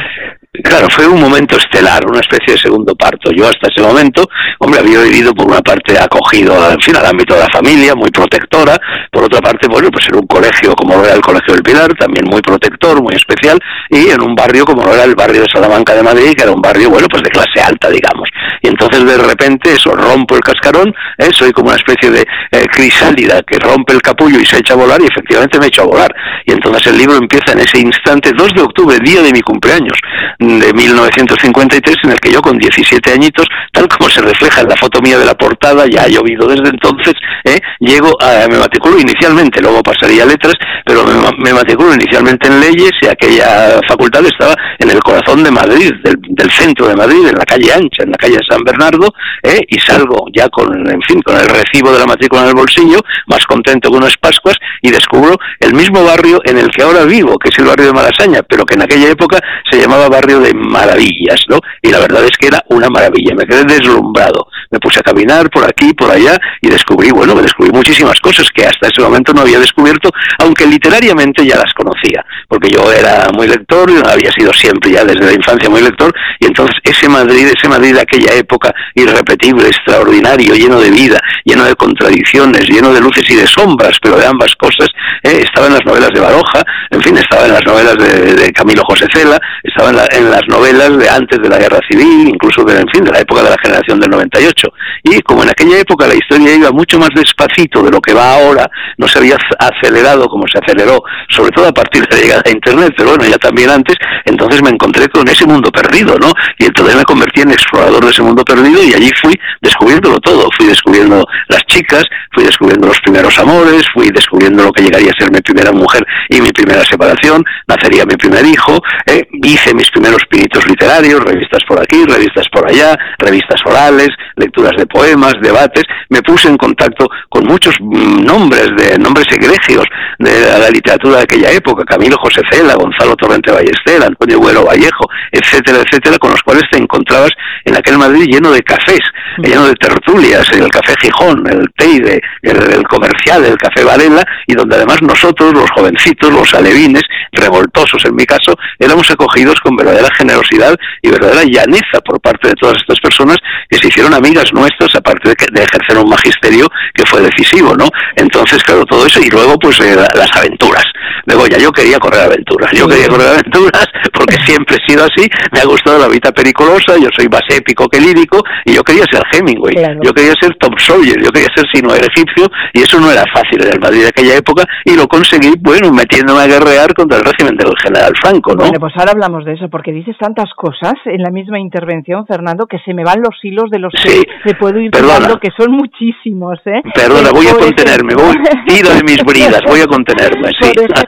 Claro, 0.63 0.85
fue 0.91 1.07
un 1.07 1.19
momento 1.19 1.57
estelar, 1.57 2.05
una 2.07 2.19
especie 2.19 2.53
de 2.53 2.59
segundo 2.59 2.93
parto. 2.93 3.31
Yo 3.35 3.45
hasta 3.45 3.73
ese 3.73 3.81
momento, 3.81 4.23
hombre, 4.59 4.81
había 4.81 5.01
vivido 5.01 5.33
por 5.33 5.47
una 5.47 5.61
parte 5.61 5.97
acogido, 5.97 6.53
en 6.71 6.79
fin, 6.79 6.95
al 6.95 7.07
ámbito 7.07 7.33
de 7.33 7.41
la 7.41 7.49
familia, 7.51 7.95
muy 7.95 8.11
protectora, 8.11 8.77
por 9.11 9.23
otra 9.23 9.41
parte, 9.41 9.67
bueno, 9.67 9.89
pues 9.89 10.07
en 10.09 10.17
un 10.17 10.27
colegio 10.27 10.75
como 10.75 11.03
era 11.03 11.15
el 11.15 11.22
Colegio 11.23 11.53
del 11.53 11.63
Pilar, 11.63 11.93
también 11.95 12.25
muy 12.29 12.41
protector, 12.41 13.01
muy 13.01 13.15
especial, 13.15 13.59
y 13.89 14.09
en 14.09 14.21
un 14.21 14.35
barrio 14.35 14.65
como 14.65 14.83
lo 14.83 14.93
era 14.93 15.03
el 15.03 15.15
barrio 15.15 15.41
de 15.41 15.47
Salamanca 15.49 15.95
de 15.95 16.03
Madrid, 16.03 16.33
que 16.35 16.43
era 16.43 16.51
un 16.51 16.61
barrio, 16.61 16.89
bueno, 16.89 17.07
pues 17.09 17.23
de 17.23 17.29
clase 17.29 17.61
alta, 17.61 17.89
digamos. 17.89 18.29
Y 18.61 18.67
entonces 18.67 19.05
de 19.05 19.17
repente 19.17 19.73
eso, 19.73 19.91
rompo 19.91 20.35
el 20.35 20.41
cascarón, 20.41 20.93
¿eh? 21.17 21.29
soy 21.31 21.51
como 21.51 21.69
una 21.69 21.77
especie 21.77 22.11
de 22.11 22.21
eh, 22.21 22.65
crisálida 22.71 23.41
que 23.43 23.57
rompe 23.57 23.93
el 23.93 24.01
capullo 24.01 24.39
y 24.39 24.45
se 24.45 24.57
echa 24.57 24.73
a 24.73 24.77
volar, 24.77 25.01
y 25.01 25.05
efectivamente 25.05 25.59
me 25.59 25.67
echo 25.67 25.83
a 25.83 25.85
volar. 25.85 26.13
Y 26.45 26.51
entonces 26.51 26.87
el 26.87 26.97
libro 26.97 27.17
empieza 27.17 27.53
en 27.53 27.59
ese 27.59 27.79
instante, 27.79 28.31
2 28.35 28.53
de 28.53 28.61
octubre, 28.61 28.97
día 28.99 29.21
de 29.21 29.31
mi 29.31 29.41
cumpleaños 29.41 29.97
de 30.39 30.73
1953 30.73 31.97
en 32.03 32.11
el 32.11 32.19
que 32.19 32.31
yo 32.31 32.41
con 32.41 32.57
17 32.57 33.11
añitos, 33.11 33.47
tal 33.71 33.87
como 33.87 34.09
se 34.09 34.21
refleja 34.21 34.61
en 34.61 34.69
la 34.69 34.75
foto 34.75 35.01
mía 35.01 35.17
de 35.17 35.25
la 35.25 35.35
portada, 35.35 35.85
ya 35.87 36.03
ha 36.03 36.07
llovido 36.07 36.47
desde 36.47 36.69
entonces, 36.69 37.13
¿eh? 37.45 37.59
llego 37.79 38.11
a, 38.21 38.47
me 38.49 38.57
matriculo 38.57 38.99
inicialmente, 38.99 39.61
luego 39.61 39.81
pasaría 39.81 40.25
letras, 40.25 40.55
pero 40.85 41.05
me, 41.05 41.12
me, 41.37 41.53
matriculo 41.53 41.93
inicialmente 41.93 42.47
en 42.47 42.59
leyes 42.59 42.91
y 43.01 43.07
aquella 43.07 43.79
facultad 43.87 44.25
estaba 44.25 44.55
en 44.79 44.89
el 44.89 44.99
corazón 44.99 45.43
de 45.43 45.51
Madrid, 45.51 45.91
del, 46.03 46.51
centro 46.51 46.87
de 46.87 46.95
Madrid, 46.95 47.27
en 47.27 47.35
la 47.35 47.45
calle 47.45 47.71
ancha, 47.73 48.03
en 48.03 48.11
la 48.11 48.17
calle 48.17 48.37
San 48.47 48.63
Bernardo, 48.63 49.07
¿eh? 49.41 49.61
y 49.67 49.79
salgo 49.79 50.25
ya 50.33 50.47
con, 50.49 50.67
en 50.89 51.01
fin, 51.01 51.21
con 51.21 51.35
el 51.35 51.45
recibo 51.47 51.91
de 51.91 51.99
la 51.99 52.05
matrícula 52.05 52.43
en 52.43 52.49
el 52.49 52.55
bolsillo, 52.55 52.99
más 53.27 53.45
contento 53.45 53.89
que 53.89 53.97
unas 53.97 54.17
Pascuas, 54.17 54.55
y 54.81 54.91
descubro 54.91 55.35
el 55.59 55.73
mismo 55.73 56.03
barrio 56.03 56.41
en 56.45 56.57
el 56.57 56.69
que 56.69 56.83
ahora 56.83 57.05
vivo, 57.05 57.37
que 57.37 57.49
es 57.49 57.59
el 57.59 57.65
barrio 57.65 57.87
de 57.87 57.93
Malasaña, 57.93 58.43
pero 58.43 58.65
que 58.65 58.75
en 58.75 58.83
aquella 58.83 59.09
época 59.09 59.39
se 59.69 59.79
llamaba 59.79 60.09
barrio 60.09 60.39
de 60.39 60.53
maravillas, 60.53 61.43
¿no? 61.49 61.59
Y 61.81 61.89
la 61.89 61.99
verdad 61.99 62.23
es 62.23 62.37
que 62.37 62.47
era 62.47 62.63
una 62.69 62.89
maravilla, 62.89 63.35
me 63.35 63.45
quedé 63.45 63.63
deslumbrado. 63.63 64.47
Me 64.71 64.79
puse 64.79 64.99
a 64.99 65.03
caminar 65.03 65.49
por 65.51 65.63
aquí, 65.65 65.93
por 65.93 66.09
allá 66.09 66.35
y 66.61 66.69
descubrí, 66.69 67.11
bueno, 67.11 67.35
me 67.35 67.43
descubrí 67.43 67.71
muchísimas 67.71 68.19
cosas 68.19 68.49
que 68.51 68.65
hasta 68.65 68.87
ese 68.87 69.01
momento 69.01 69.33
no 69.33 69.41
había 69.41 69.59
descubierto, 69.59 70.09
aunque 70.39 70.65
literariamente 71.03 71.45
ya 71.45 71.57
las 71.57 71.73
conocía, 71.73 72.25
porque 72.47 72.69
yo 72.69 72.91
era 72.91 73.27
muy 73.33 73.47
lector, 73.47 73.89
y 73.89 73.95
había 73.97 74.31
sido 74.31 74.53
siempre 74.53 74.91
ya 74.91 75.03
desde 75.03 75.25
la 75.25 75.33
infancia 75.33 75.69
muy 75.69 75.81
lector, 75.81 76.13
y 76.39 76.45
entonces 76.45 76.77
ese 76.83 77.09
Madrid, 77.09 77.47
ese 77.47 77.67
Madrid 77.67 77.93
de 77.93 78.01
aquella 78.01 78.33
época 78.33 78.73
irrepetible, 78.95 79.67
extraordinario, 79.67 80.53
lleno 80.55 80.79
de 80.79 80.89
vida, 80.89 81.19
lleno 81.43 81.65
de 81.65 81.75
contradicciones, 81.75 82.67
lleno 82.69 82.93
de 82.93 83.01
luces 83.01 83.29
y 83.29 83.35
de 83.35 83.47
sombras, 83.47 83.97
pero 84.01 84.17
de 84.17 84.25
ambas 84.25 84.55
cosas, 84.55 84.87
¿eh? 85.23 85.43
estaba 85.43 85.67
en 85.67 85.73
las 85.73 85.85
novelas 85.85 86.09
de 86.13 86.21
Baroja, 86.21 86.63
en 86.89 87.01
fin, 87.01 87.17
estaba 87.17 87.45
en 87.45 87.53
las 87.53 87.65
novelas 87.65 87.97
de, 87.97 88.51
Camilo 88.53 88.83
José 88.85 89.07
Cela, 89.11 89.39
estaba 89.63 89.89
en, 89.89 89.97
en 90.17 90.31
las 90.31 90.43
novelas 90.47 90.97
de 90.97 91.09
antes 91.09 91.39
de 91.41 91.49
la 91.49 91.57
guerra 91.57 91.79
civil, 91.89 92.29
incluso 92.29 92.63
de, 92.63 92.79
en 92.79 92.87
fin, 92.93 93.03
de 93.03 93.11
la 93.11 93.19
época 93.19 93.41
de 93.41 93.49
la 93.49 93.57
generación 93.61 93.99
del 93.99 94.11
98. 94.11 94.67
Y 95.03 95.21
como 95.21 95.43
en 95.43 95.49
aquella 95.49 95.79
época 95.79 96.07
la 96.07 96.13
historia 96.13 96.55
iba 96.55 96.71
mucho 96.71 96.99
más 96.99 97.09
despacito 97.15 97.81
de 97.81 97.91
lo 97.91 97.99
que 97.99 98.13
va 98.13 98.35
ahora, 98.35 98.69
no 98.97 99.07
se 99.07 99.19
había 99.19 99.37
acelerado 99.59 100.27
como 100.27 100.45
se 100.47 100.59
aceleró, 100.59 100.82
sobre 101.29 101.51
todo 101.51 101.67
a 101.67 101.71
partir 101.71 102.05
de 102.07 102.15
la 102.15 102.21
llegada 102.21 102.41
de 102.43 102.51
Internet, 102.51 102.93
pero 102.95 103.09
bueno, 103.09 103.25
ya 103.25 103.37
también 103.37 103.69
antes, 103.69 103.95
entonces 104.25 104.61
me 104.61 104.69
encontré 104.69 105.07
con 105.09 105.27
ese 105.27 105.45
mundo 105.45 105.71
perdido, 105.71 106.17
¿no? 106.19 106.31
Y 106.57 106.65
entonces 106.65 106.95
me 106.95 107.03
convertí 107.03 107.41
en 107.41 107.51
explorador 107.51 108.03
de 108.03 108.11
ese 108.11 108.21
mundo 108.21 108.43
perdido 108.43 108.83
y 108.83 108.93
allí 108.93 109.11
fui 109.21 109.33
descubriéndolo 109.61 110.19
todo, 110.19 110.49
fui 110.57 110.67
descubriendo 110.67 111.25
las 111.47 111.63
chicas, 111.65 112.03
fui 112.31 112.43
descubriendo 112.43 112.87
los 112.87 112.99
primeros 113.01 113.37
amores, 113.39 113.83
fui 113.93 114.09
descubriendo 114.09 114.63
lo 114.63 114.71
que 114.71 114.83
llegaría 114.83 115.11
a 115.11 115.19
ser 115.19 115.31
mi 115.31 115.41
primera 115.41 115.71
mujer 115.71 116.05
y 116.29 116.41
mi 116.41 116.51
primera 116.51 116.83
separación, 116.83 117.43
nacería 117.67 118.05
mi 118.05 118.15
primer 118.15 118.45
hijo, 118.45 118.81
eh, 119.05 119.27
hice 119.43 119.73
mis 119.73 119.89
primeros 119.91 120.23
pinitos 120.29 120.67
literarios, 120.67 121.23
revistas 121.23 121.63
por 121.67 121.81
aquí, 121.81 122.03
revistas 122.05 122.47
por 122.51 122.69
allá, 122.69 122.97
revistas 123.19 123.61
orales, 123.65 124.09
lecturas 124.35 124.73
de 124.77 124.85
poemas, 124.85 125.33
debates, 125.41 125.83
me 126.09 126.21
puse 126.21 126.47
en 126.47 126.57
contacto 126.57 127.07
con 127.29 127.45
muchos 127.45 127.75
mm, 127.79 128.23
nombres 128.23 128.69
de 128.77 128.97
nombres 128.97 129.27
egregios 129.31 129.85
de 130.19 130.59
la 130.59 130.69
literatura 130.73 131.17
de 131.17 131.23
aquella 131.23 131.51
época, 131.51 131.83
Camilo 131.85 132.17
José 132.17 132.41
Cela, 132.49 132.75
Gonzalo 132.75 133.15
Torrente 133.15 133.51
Ballester, 133.51 134.03
Antonio 134.03 134.39
Güero 134.39 134.65
Vallejo, 134.65 135.05
etcétera, 135.31 135.79
etcétera, 135.79 136.17
con 136.17 136.31
los 136.31 136.41
cuales 136.41 136.63
te 136.71 136.77
encontrabas 136.77 137.31
en 137.65 137.75
aquel 137.75 137.97
Madrid 137.97 138.25
lleno 138.29 138.51
de 138.51 138.61
cafés, 138.61 139.01
lleno 139.37 139.67
de 139.67 139.73
tertulias, 139.75 140.49
el 140.51 140.67
café 140.69 140.95
Gijón, 140.99 141.43
el 141.47 141.67
Teide, 141.77 142.21
el, 142.41 142.57
el 142.57 142.83
comercial, 142.83 143.45
el 143.45 143.57
café 143.57 143.83
Varela, 143.83 144.23
y 144.47 144.53
donde 144.53 144.75
además 144.75 145.01
nosotros, 145.01 145.53
los 145.53 145.69
jovencitos, 145.71 146.31
los 146.31 146.53
alevines, 146.53 147.03
revoltosos 147.31 148.03
en 148.05 148.15
mi 148.15 148.25
caso, 148.25 148.55
éramos 148.79 149.09
acogidos 149.09 149.59
con 149.61 149.75
verdadera 149.75 150.09
generosidad 150.17 150.75
y 151.01 151.09
verdadera 151.09 151.43
llaneza 151.43 151.99
por 152.05 152.19
parte 152.19 152.49
de 152.49 152.53
todas 152.55 152.77
estas 152.77 152.99
personas 152.99 153.37
que 153.69 153.77
se 153.77 153.87
hicieron 153.87 154.13
amigas 154.13 154.45
nuestras, 154.53 154.95
aparte 154.95 155.29
de, 155.29 155.35
de 155.51 155.63
ejercer 155.63 155.97
un 155.97 156.09
magisterio 156.09 156.67
que 156.93 157.05
fue 157.05 157.21
decisivo, 157.21 157.75
¿no? 157.75 157.87
Entonces, 158.15 158.63
claro, 158.63 158.85
y 159.17 159.29
luego, 159.29 159.57
pues, 159.59 159.79
eh, 159.81 159.95
las 159.95 160.29
aventuras. 160.35 160.83
Luego 161.25 161.47
ya 161.47 161.57
yo 161.57 161.71
quería 161.71 161.99
correr 161.99 162.21
aventuras, 162.21 162.71
yo 162.71 162.87
quería 162.87 163.07
correr 163.07 163.29
aventuras 163.29 163.87
porque 164.13 164.35
siempre 164.45 164.77
he 164.77 164.91
sido 164.91 165.05
así, 165.05 165.27
me 165.51 165.59
ha 165.59 165.65
gustado 165.65 165.99
la 165.99 166.07
vida 166.07 166.31
periculosa, 166.31 166.97
yo 166.97 167.09
soy 167.15 167.27
más 167.29 167.43
épico 167.49 167.87
que 167.87 167.99
lírico 167.99 168.41
y 168.65 168.73
yo 168.73 168.83
quería 168.83 169.05
ser 169.11 169.23
Hemingway, 169.33 169.75
yo 170.01 170.13
quería 170.13 170.33
ser 170.39 170.55
Tom 170.59 170.73
Sawyer, 170.77 171.21
yo 171.21 171.29
quería 171.31 171.49
ser 171.55 171.65
Sino 171.73 171.93
el 171.95 172.05
egipcio 172.05 172.45
y 172.73 172.81
eso 172.81 172.99
no 172.99 173.09
era 173.09 173.23
fácil 173.33 173.63
en 173.65 173.73
el 173.73 173.79
Madrid 173.79 174.01
de 174.01 174.07
aquella 174.09 174.37
época 174.37 174.63
y 174.85 174.95
lo 174.95 175.07
conseguí, 175.07 175.53
bueno, 175.59 175.91
metiéndome 175.91 176.41
a 176.41 176.47
guerrear 176.47 176.93
contra 176.93 177.17
el 177.17 177.23
régimen 177.23 177.55
del 177.57 177.73
general 177.81 178.13
Franco, 178.21 178.53
¿no? 178.53 178.63
Bueno, 178.63 178.79
pues 178.79 178.93
ahora 178.97 179.11
hablamos 179.11 179.45
de 179.45 179.53
eso 179.53 179.69
porque 179.69 179.91
dices 179.91 180.15
tantas 180.19 180.53
cosas 180.55 180.93
en 181.05 181.23
la 181.23 181.31
misma 181.31 181.59
intervención, 181.59 182.27
Fernando, 182.27 182.67
que 182.67 182.77
se 182.85 182.93
me 182.93 183.03
van 183.03 183.21
los 183.21 183.35
hilos 183.41 183.69
de 183.71 183.79
los 183.79 183.93
que 183.93 184.21
te 184.43 184.55
puedo 184.55 184.79
ir 184.79 184.91
hablando, 184.95 185.39
que 185.39 185.49
son 185.57 185.71
muchísimos, 185.71 186.59
¿eh? 186.65 186.81
Perdona, 186.93 187.31
voy 187.31 187.47
a 187.47 187.55
contenerme, 187.55 188.13
voy, 188.13 188.35
ido 188.67 188.93
de 188.93 189.03
mis 189.03 189.23
bridas, 189.23 189.61
voy 189.65 189.81
a 189.81 189.87
contenerme, 189.87 190.49
sí. 190.61 190.71
Por 190.75 191.02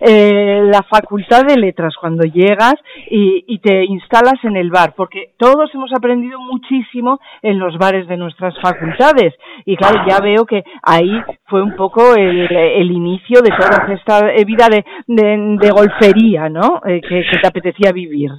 eh, 0.00 0.60
la 0.64 0.82
Facultad 0.82 1.44
de 1.44 1.56
Letras, 1.56 1.94
cuando 2.00 2.24
llegas 2.24 2.74
y, 3.10 3.44
y 3.46 3.58
te 3.58 3.84
instalas 3.84 4.42
en 4.44 4.56
el 4.56 4.70
bar, 4.70 4.94
porque 4.96 5.32
todos 5.38 5.70
hemos 5.74 5.92
aprendido 5.92 6.38
muchísimo 6.40 7.20
en 7.42 7.58
los 7.58 7.76
bares 7.78 8.06
de 8.08 8.16
nuestras 8.16 8.54
facultades. 8.60 9.34
Y 9.64 9.76
claro, 9.76 10.04
ya 10.08 10.20
veo 10.20 10.44
que 10.44 10.64
ahí 10.82 11.22
fue 11.46 11.62
un 11.62 11.76
poco 11.76 12.14
el, 12.14 12.50
el 12.50 12.90
inicio 12.90 13.40
de 13.40 13.50
toda 13.50 13.92
esta 13.92 14.20
vida 14.44 14.68
de, 14.68 14.84
de, 15.06 15.70
golfería, 15.70 16.48
¿no? 16.48 16.80
Eh, 16.86 17.00
que, 17.00 17.24
que 17.30 17.38
te 17.40 17.46
apetecía 17.46 17.92
vivir. 17.92 18.30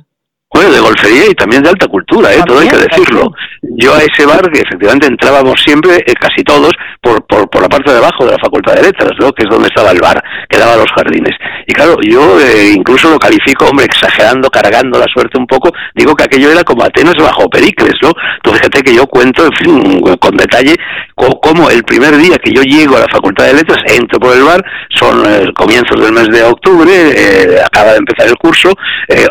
Bueno, 0.56 0.72
de 0.72 0.80
golfería 0.80 1.30
y 1.30 1.36
también 1.36 1.62
de 1.64 1.70
alta 1.70 1.86
cultura, 1.86 2.34
¿eh? 2.34 2.42
todo 2.46 2.60
hay 2.60 2.70
que 2.70 2.78
decirlo. 2.78 3.30
Yo 3.62 3.94
a 3.94 4.00
ese 4.00 4.26
bar, 4.26 4.50
que 4.50 4.62
efectivamente 4.62 5.06
entrábamos 5.06 5.62
siempre, 5.62 5.98
eh, 5.98 6.14
casi 6.18 6.46
todos, 6.46 6.72
por, 7.02 7.28
por, 7.28 7.50
por, 7.50 7.62
la 7.62 7.68
parte 7.68 7.92
de 7.92 7.98
abajo 7.98 8.24
de 8.24 8.32
la 8.32 8.38
Facultad 8.38 8.76
de 8.76 8.84
Letras, 8.84 9.12
¿no? 9.20 9.34
que 9.34 9.44
es 9.44 9.50
donde 9.50 9.68
estaba 9.68 9.92
el 9.92 10.00
bar, 10.00 10.24
que 10.48 10.58
daba 10.58 10.78
los 10.78 10.90
jardines. 10.96 11.36
Claro, 11.76 11.98
yo 12.02 12.40
eh, 12.40 12.72
incluso 12.74 13.10
lo 13.10 13.20
califico, 13.20 13.66
hombre, 13.66 13.84
exagerando, 13.84 14.50
cargando 14.50 14.98
la 14.98 15.08
suerte 15.14 15.38
un 15.38 15.46
poco, 15.46 15.74
digo 15.94 16.16
que 16.16 16.24
aquello 16.24 16.50
era 16.50 16.64
como 16.64 16.86
Atenas 16.86 17.16
bajo 17.20 17.50
Pericles, 17.50 17.96
¿no? 18.02 18.14
Entonces 18.38 18.62
fíjate 18.62 18.82
que 18.82 18.96
yo 18.96 19.06
cuento, 19.08 19.46
en 19.46 19.52
fin, 19.52 20.02
con 20.18 20.38
detalle, 20.38 20.74
cómo 21.16 21.70
el 21.70 21.84
primer 21.84 22.16
día 22.18 22.38
que 22.38 22.52
yo 22.52 22.62
llego 22.62 22.98
a 22.98 23.02
la 23.02 23.08
Facultad 23.08 23.46
de 23.48 23.56
Letras, 23.56 23.80
entro 23.88 24.20
por 24.20 24.36
el 24.36 24.44
bar, 24.44 24.64
son 24.90 25.24
eh, 25.26 25.52
comienzos 25.54 26.00
del 26.00 26.14
mes 26.14 26.28
de 26.30 26.44
octubre, 26.44 26.92
eh, 26.94 27.60
acaba 27.64 27.92
de 27.92 27.98
empezar 27.98 28.28
el 28.28 28.38
curso, 28.38 28.74
eh, 29.08 29.26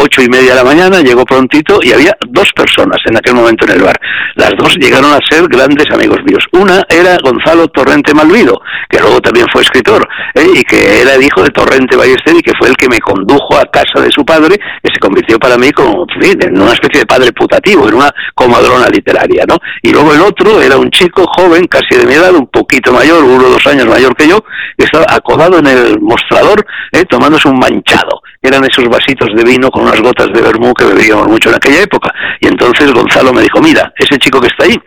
ocho 0.00 0.22
y 0.22 0.28
media 0.28 0.50
de 0.50 0.56
la 0.56 0.64
mañana, 0.64 1.00
llego 1.00 1.24
prontito 1.24 1.80
y 1.82 1.92
había 1.92 2.16
dos 2.28 2.50
personas 2.54 2.98
en 3.06 3.16
aquel 3.16 3.34
momento 3.34 3.66
en 3.66 3.72
el 3.72 3.82
bar. 3.82 3.98
Las 4.36 4.52
dos 4.58 4.76
llegaron 4.76 5.12
a 5.12 5.18
ser 5.28 5.46
grandes 5.48 5.86
amigos 5.90 6.18
míos. 6.24 6.44
Una 6.52 6.82
era 6.88 7.16
Gonzalo 7.22 7.68
Torrente 7.68 8.14
Malvido, 8.14 8.60
que 8.88 9.00
luego 9.00 9.20
también 9.20 9.46
fue 9.52 9.62
escritor, 9.62 10.08
y 10.34 10.62
que 10.64 11.02
era 11.02 11.16
hijo 11.16 11.42
de 11.42 11.50
Torrente 11.58 11.96
Ballester 11.96 12.36
y 12.36 12.40
que 12.40 12.52
fue 12.56 12.68
el 12.68 12.76
que 12.76 12.88
me 12.88 13.00
condujo 13.00 13.56
a 13.56 13.64
casa 13.66 14.00
de 14.00 14.10
su 14.10 14.24
padre, 14.24 14.56
que 14.56 14.92
se 14.92 15.00
convirtió 15.00 15.40
para 15.40 15.58
mí 15.58 15.72
como, 15.72 16.06
en 16.22 16.62
una 16.62 16.72
especie 16.72 17.00
de 17.00 17.06
padre 17.06 17.32
putativo, 17.32 17.88
en 17.88 17.94
una 17.94 18.10
comadrona 18.34 18.86
literaria, 18.88 19.44
¿no? 19.48 19.56
Y 19.82 19.90
luego 19.90 20.14
el 20.14 20.20
otro 20.20 20.62
era 20.62 20.76
un 20.76 20.88
chico 20.90 21.24
joven, 21.36 21.66
casi 21.66 21.98
de 21.98 22.06
mi 22.06 22.14
edad, 22.14 22.32
un 22.32 22.46
poquito 22.46 22.92
mayor, 22.92 23.24
uno 23.24 23.46
o 23.46 23.50
dos 23.50 23.66
años 23.66 23.86
mayor 23.86 24.14
que 24.14 24.28
yo, 24.28 24.38
que 24.76 24.84
estaba 24.84 25.06
acodado 25.08 25.58
en 25.58 25.66
el 25.66 26.00
mostrador 26.00 26.64
eh, 26.92 27.04
tomándose 27.06 27.48
un 27.48 27.58
manchado. 27.58 28.22
Eran 28.40 28.64
esos 28.64 28.88
vasitos 28.88 29.28
de 29.34 29.42
vino 29.42 29.68
con 29.68 29.82
unas 29.82 30.00
gotas 30.00 30.28
de 30.32 30.40
vermú 30.40 30.72
que 30.74 30.84
bebíamos 30.84 31.26
mucho 31.26 31.48
en 31.48 31.56
aquella 31.56 31.82
época. 31.82 32.14
Y 32.40 32.46
entonces 32.46 32.92
Gonzalo 32.92 33.32
me 33.32 33.42
dijo, 33.42 33.60
mira, 33.60 33.92
ese 33.98 34.16
chico 34.18 34.40
que 34.40 34.46
está 34.46 34.64
ahí, 34.64 34.78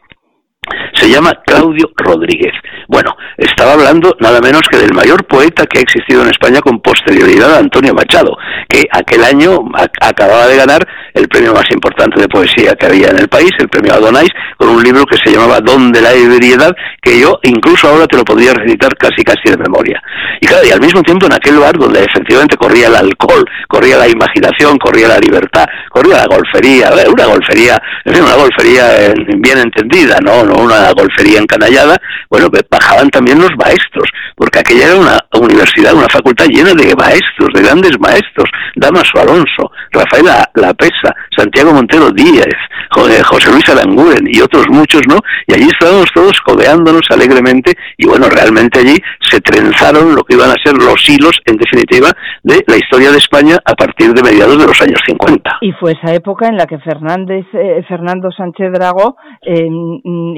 se 0.93 1.09
llama 1.09 1.31
Claudio 1.45 1.89
Rodríguez. 1.95 2.53
Bueno, 2.87 3.15
estaba 3.37 3.73
hablando 3.73 4.15
nada 4.19 4.39
menos 4.39 4.61
que 4.69 4.77
del 4.77 4.93
mayor 4.93 5.25
poeta 5.25 5.65
que 5.65 5.79
ha 5.79 5.81
existido 5.81 6.21
en 6.21 6.29
España 6.29 6.61
con 6.61 6.79
posterioridad 6.79 7.55
a 7.55 7.59
Antonio 7.59 7.93
Machado, 7.93 8.37
que 8.69 8.83
aquel 8.91 9.23
año 9.23 9.59
acababa 9.99 10.47
de 10.47 10.57
ganar 10.57 10.87
el 11.13 11.27
premio 11.27 11.53
más 11.53 11.65
importante 11.73 12.21
de 12.21 12.27
poesía 12.27 12.75
que 12.75 12.85
había 12.85 13.09
en 13.09 13.17
el 13.17 13.27
país, 13.27 13.49
el 13.57 13.69
premio 13.69 13.93
Adonais, 13.93 14.29
con 14.57 14.69
un 14.69 14.83
libro 14.83 15.05
que 15.05 15.17
se 15.17 15.33
llamaba 15.33 15.59
Don 15.59 15.91
de 15.91 16.01
la 16.01 16.13
ebriedad, 16.13 16.75
que 17.01 17.19
yo 17.19 17.39
incluso 17.43 17.87
ahora 17.87 18.05
te 18.05 18.17
lo 18.17 18.23
podría 18.23 18.53
recitar 18.53 18.95
casi 18.97 19.23
casi 19.23 19.49
de 19.49 19.57
memoria. 19.57 20.01
Y 20.39 20.45
claro, 20.45 20.65
y 20.67 20.71
al 20.71 20.81
mismo 20.81 21.01
tiempo 21.01 21.25
en 21.25 21.33
aquel 21.33 21.57
bar 21.57 21.77
donde 21.77 22.03
efectivamente 22.03 22.57
corría 22.57 22.87
el 22.87 22.95
alcohol, 22.95 23.43
corría 23.67 23.97
la 23.97 24.07
imaginación, 24.07 24.77
corría 24.77 25.07
la 25.07 25.17
libertad, 25.17 25.65
corría 25.89 26.17
la 26.17 26.27
golfería, 26.27 26.91
una 27.09 27.25
golfería, 27.25 27.81
una 28.05 28.35
golfería 28.35 29.13
bien 29.37 29.57
entendida, 29.57 30.19
no, 30.21 30.50
una 30.55 30.91
golfería 30.91 31.39
encanallada, 31.39 31.97
bueno, 32.29 32.49
pues 32.49 32.63
bajaban 32.69 33.09
también 33.09 33.39
los 33.39 33.51
maestros, 33.57 34.09
porque 34.35 34.59
aquella 34.59 34.87
era 34.87 34.95
una 34.95 35.17
universidad, 35.39 35.93
una 35.93 36.07
facultad 36.11 36.45
llena 36.47 36.73
de 36.73 36.95
maestros, 36.95 37.49
de 37.53 37.61
grandes 37.61 37.99
maestros, 37.99 38.49
Damaso 38.75 39.19
Alonso, 39.19 39.71
Rafael 39.91 40.25
La 40.55 40.73
Pesa, 40.73 41.15
Santiago 41.35 41.73
Montero 41.73 42.09
Díaz, 42.11 42.55
José 42.91 43.51
Luis 43.51 43.67
Aranguren 43.69 44.25
y 44.27 44.41
otros 44.41 44.67
muchos, 44.69 45.01
¿no? 45.07 45.17
Y 45.47 45.53
allí 45.53 45.67
estábamos 45.67 46.11
todos 46.13 46.39
codeándonos 46.41 47.01
alegremente 47.09 47.73
y 47.97 48.05
bueno, 48.07 48.27
realmente 48.29 48.79
allí 48.79 48.97
se 49.29 49.39
trenzaron 49.39 50.15
lo 50.15 50.23
que 50.23 50.35
iban 50.35 50.49
a 50.49 50.55
ser 50.63 50.75
los 50.75 51.07
hilos, 51.07 51.39
en 51.45 51.55
definitiva, 51.55 52.11
de 52.43 52.63
la 52.67 52.75
historia 52.75 53.11
de 53.11 53.17
España 53.17 53.57
a 53.63 53.73
partir 53.73 54.13
de 54.13 54.23
mediados 54.23 54.59
de 54.59 54.67
los 54.67 54.81
años 54.81 54.99
50. 55.05 55.59
Y 55.61 55.71
fue 55.73 55.93
esa 55.93 56.13
época 56.13 56.47
en 56.47 56.57
la 56.57 56.65
que 56.65 56.79
Fernández, 56.79 57.45
eh, 57.53 57.83
Fernando 57.87 58.31
Sánchez 58.31 58.71
Drago 58.73 59.15
eh, 59.41 59.67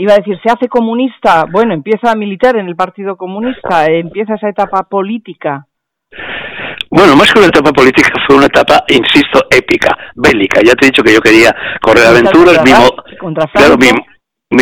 iba 0.03 0.13
a 0.13 0.17
decir, 0.17 0.37
se 0.43 0.51
hace 0.51 0.67
comunista, 0.67 1.45
bueno, 1.49 1.73
empieza 1.73 2.11
a 2.11 2.15
militar 2.15 2.57
en 2.57 2.67
el 2.67 2.75
Partido 2.75 3.15
Comunista, 3.15 3.85
empieza 3.85 4.35
esa 4.35 4.49
etapa 4.49 4.83
política. 4.83 5.65
Bueno, 6.89 7.15
más 7.15 7.31
que 7.31 7.39
una 7.39 7.47
etapa 7.47 7.71
política, 7.71 8.09
fue 8.27 8.35
una 8.35 8.47
etapa, 8.47 8.83
insisto, 8.89 9.39
épica, 9.49 9.97
bélica. 10.15 10.59
Ya 10.61 10.73
te 10.73 10.85
he 10.85 10.89
dicho 10.89 11.03
que 11.03 11.13
yo 11.13 11.21
quería 11.21 11.55
correr 11.81 12.05
aventuras, 12.05 12.59
claro, 13.53 13.77
mi 13.77 13.87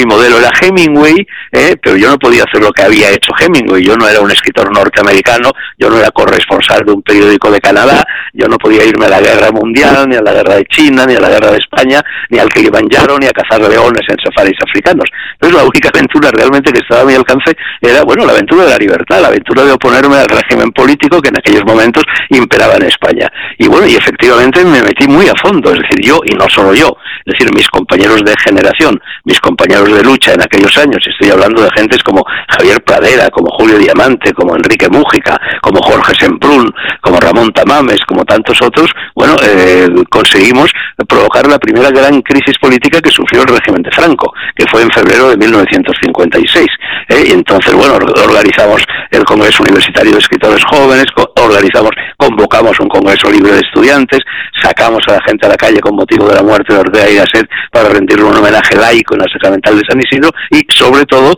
modelo 0.05 0.38
era 0.38 0.50
Hemingway, 0.62 1.15
eh, 1.51 1.75
pero 1.81 1.98
yo 1.98 2.10
no 2.10 2.17
podía 2.17 2.43
hacer 2.43 2.62
lo 2.62 2.71
que 2.71 2.83
había 2.83 3.10
hecho 3.10 3.31
Hemingway. 3.38 3.83
Yo 3.83 3.95
no 3.98 4.07
era 4.07 4.21
un 4.21 4.31
escritor 4.31 4.71
norteamericano, 4.71 5.51
yo 5.77 5.89
no 5.89 5.98
era 5.98 6.12
corresponsal 6.12 6.86
de 6.86 6.91
un 6.91 7.01
periódico 7.01 7.51
de 7.51 7.60
Canadá, 7.60 8.03
yo 8.33 8.48
no 8.48 8.57
podía 8.57 8.86
irme 8.86 9.05
a 9.05 9.10
la 9.10 9.21
guerra 9.21 9.51
mundial, 9.51 10.07
ni 10.10 10.15
a 10.15 10.21
la 10.21 10.33
guerra 10.33 10.55
de 10.55 10.65
China, 10.65 11.05
ni 11.05 11.15
a 11.15 11.19
la 11.19 11.29
guerra 11.29 11.51
de 11.51 11.57
España, 11.57 12.01
ni 12.29 12.39
al 12.39 12.50
Kilimanjaro, 12.50 13.17
ni 13.19 13.27
a 13.27 13.31
cazar 13.31 13.62
leones 13.62 14.03
en 14.07 14.17
safaris 14.24 14.57
africanos. 14.65 15.05
Entonces 15.33 15.57
la 15.57 15.67
única 15.67 15.89
aventura 15.93 16.31
realmente 16.31 16.71
que 16.71 16.79
estaba 16.79 17.01
a 17.01 17.05
mi 17.05 17.13
alcance 17.13 17.55
era, 17.81 18.03
bueno, 18.03 18.25
la 18.25 18.33
aventura 18.33 18.65
de 18.65 18.71
la 18.71 18.77
libertad, 18.77 19.21
la 19.21 19.27
aventura 19.27 19.63
de 19.63 19.71
oponerme 19.74 20.15
al 20.15 20.27
régimen 20.27 20.71
político 20.71 21.21
que 21.21 21.29
en 21.29 21.38
aquellos 21.38 21.65
momentos 21.65 22.03
imperaba 22.29 22.75
en 22.75 22.83
España. 22.83 23.31
Y 23.57 23.67
bueno, 23.67 23.88
y 23.88 23.95
efectivamente 23.95 24.63
me 24.63 24.81
metí 24.81 25.07
muy 25.07 25.27
a 25.27 25.33
fondo, 25.41 25.71
es 25.71 25.79
decir, 25.79 26.05
yo, 26.05 26.19
y 26.25 26.33
no 26.36 26.48
solo 26.50 26.74
yo, 26.74 26.95
es 27.25 27.33
decir, 27.33 27.53
mis 27.53 27.67
compañeros 27.69 28.24
de 28.24 28.33
generación, 28.43 29.00
mis 29.25 29.39
compañeros 29.39 29.80
de 29.89 30.03
lucha 30.03 30.33
en 30.33 30.41
aquellos 30.41 30.75
años, 30.77 31.00
estoy 31.05 31.31
hablando 31.31 31.61
de 31.61 31.69
gentes 31.71 32.03
como 32.03 32.23
Javier 32.50 32.81
Pradera, 32.83 33.29
como 33.29 33.50
Julio 33.57 33.77
Diamante, 33.77 34.33
como 34.33 34.55
Enrique 34.55 34.89
Mújica, 34.89 35.39
como 35.61 35.81
Jorge 35.81 36.13
Semprún, 36.15 36.71
como 37.01 37.19
Ramón 37.19 37.51
Tamames, 37.51 38.00
como 38.07 38.23
tantos 38.25 38.61
otros, 38.61 38.91
bueno, 39.15 39.35
eh, 39.43 39.88
conseguimos 40.09 40.71
provocar 41.07 41.47
la 41.47 41.59
primera 41.59 41.89
gran 41.89 42.21
crisis 42.21 42.57
política 42.59 43.01
que 43.01 43.09
sufrió 43.09 43.41
el 43.41 43.47
régimen 43.47 43.81
de 43.81 43.91
Franco, 43.91 44.33
que 44.55 44.65
fue 44.67 44.81
en 44.81 44.91
febrero 44.91 45.29
de 45.29 45.38
1956. 45.38 46.67
¿eh? 47.09 47.23
Y 47.27 47.31
entonces, 47.31 47.73
bueno, 47.73 47.95
organizamos 47.95 48.83
el 49.09 49.23
Congreso 49.23 49.63
Universitario 49.63 50.13
de 50.13 50.19
Escritores 50.19 50.63
Jóvenes, 50.65 51.05
organizamos, 51.35 51.91
convocamos 52.17 52.79
un 52.79 52.88
Congreso 52.88 53.29
Libre 53.29 53.53
de 53.53 53.59
Estudiantes, 53.59 54.19
sacamos 54.61 55.01
a 55.07 55.13
la 55.13 55.21
gente 55.27 55.45
a 55.45 55.50
la 55.50 55.57
calle 55.57 55.79
con 55.79 55.95
motivo 55.95 56.27
de 56.27 56.35
la 56.35 56.43
muerte 56.43 56.73
de 56.73 56.79
Ortega 56.79 57.09
y 57.09 57.15
Gasset 57.15 57.47
para 57.71 57.89
rendirle 57.89 58.23
un 58.23 58.35
homenaje 58.35 58.75
laico 58.75 59.15
en 59.15 59.21
la 59.21 59.27
Sacramental 59.31 59.70
de 59.75 59.83
San 59.87 59.99
Isidro 59.99 60.29
y 60.49 60.65
sobre 60.73 61.05
todo 61.05 61.35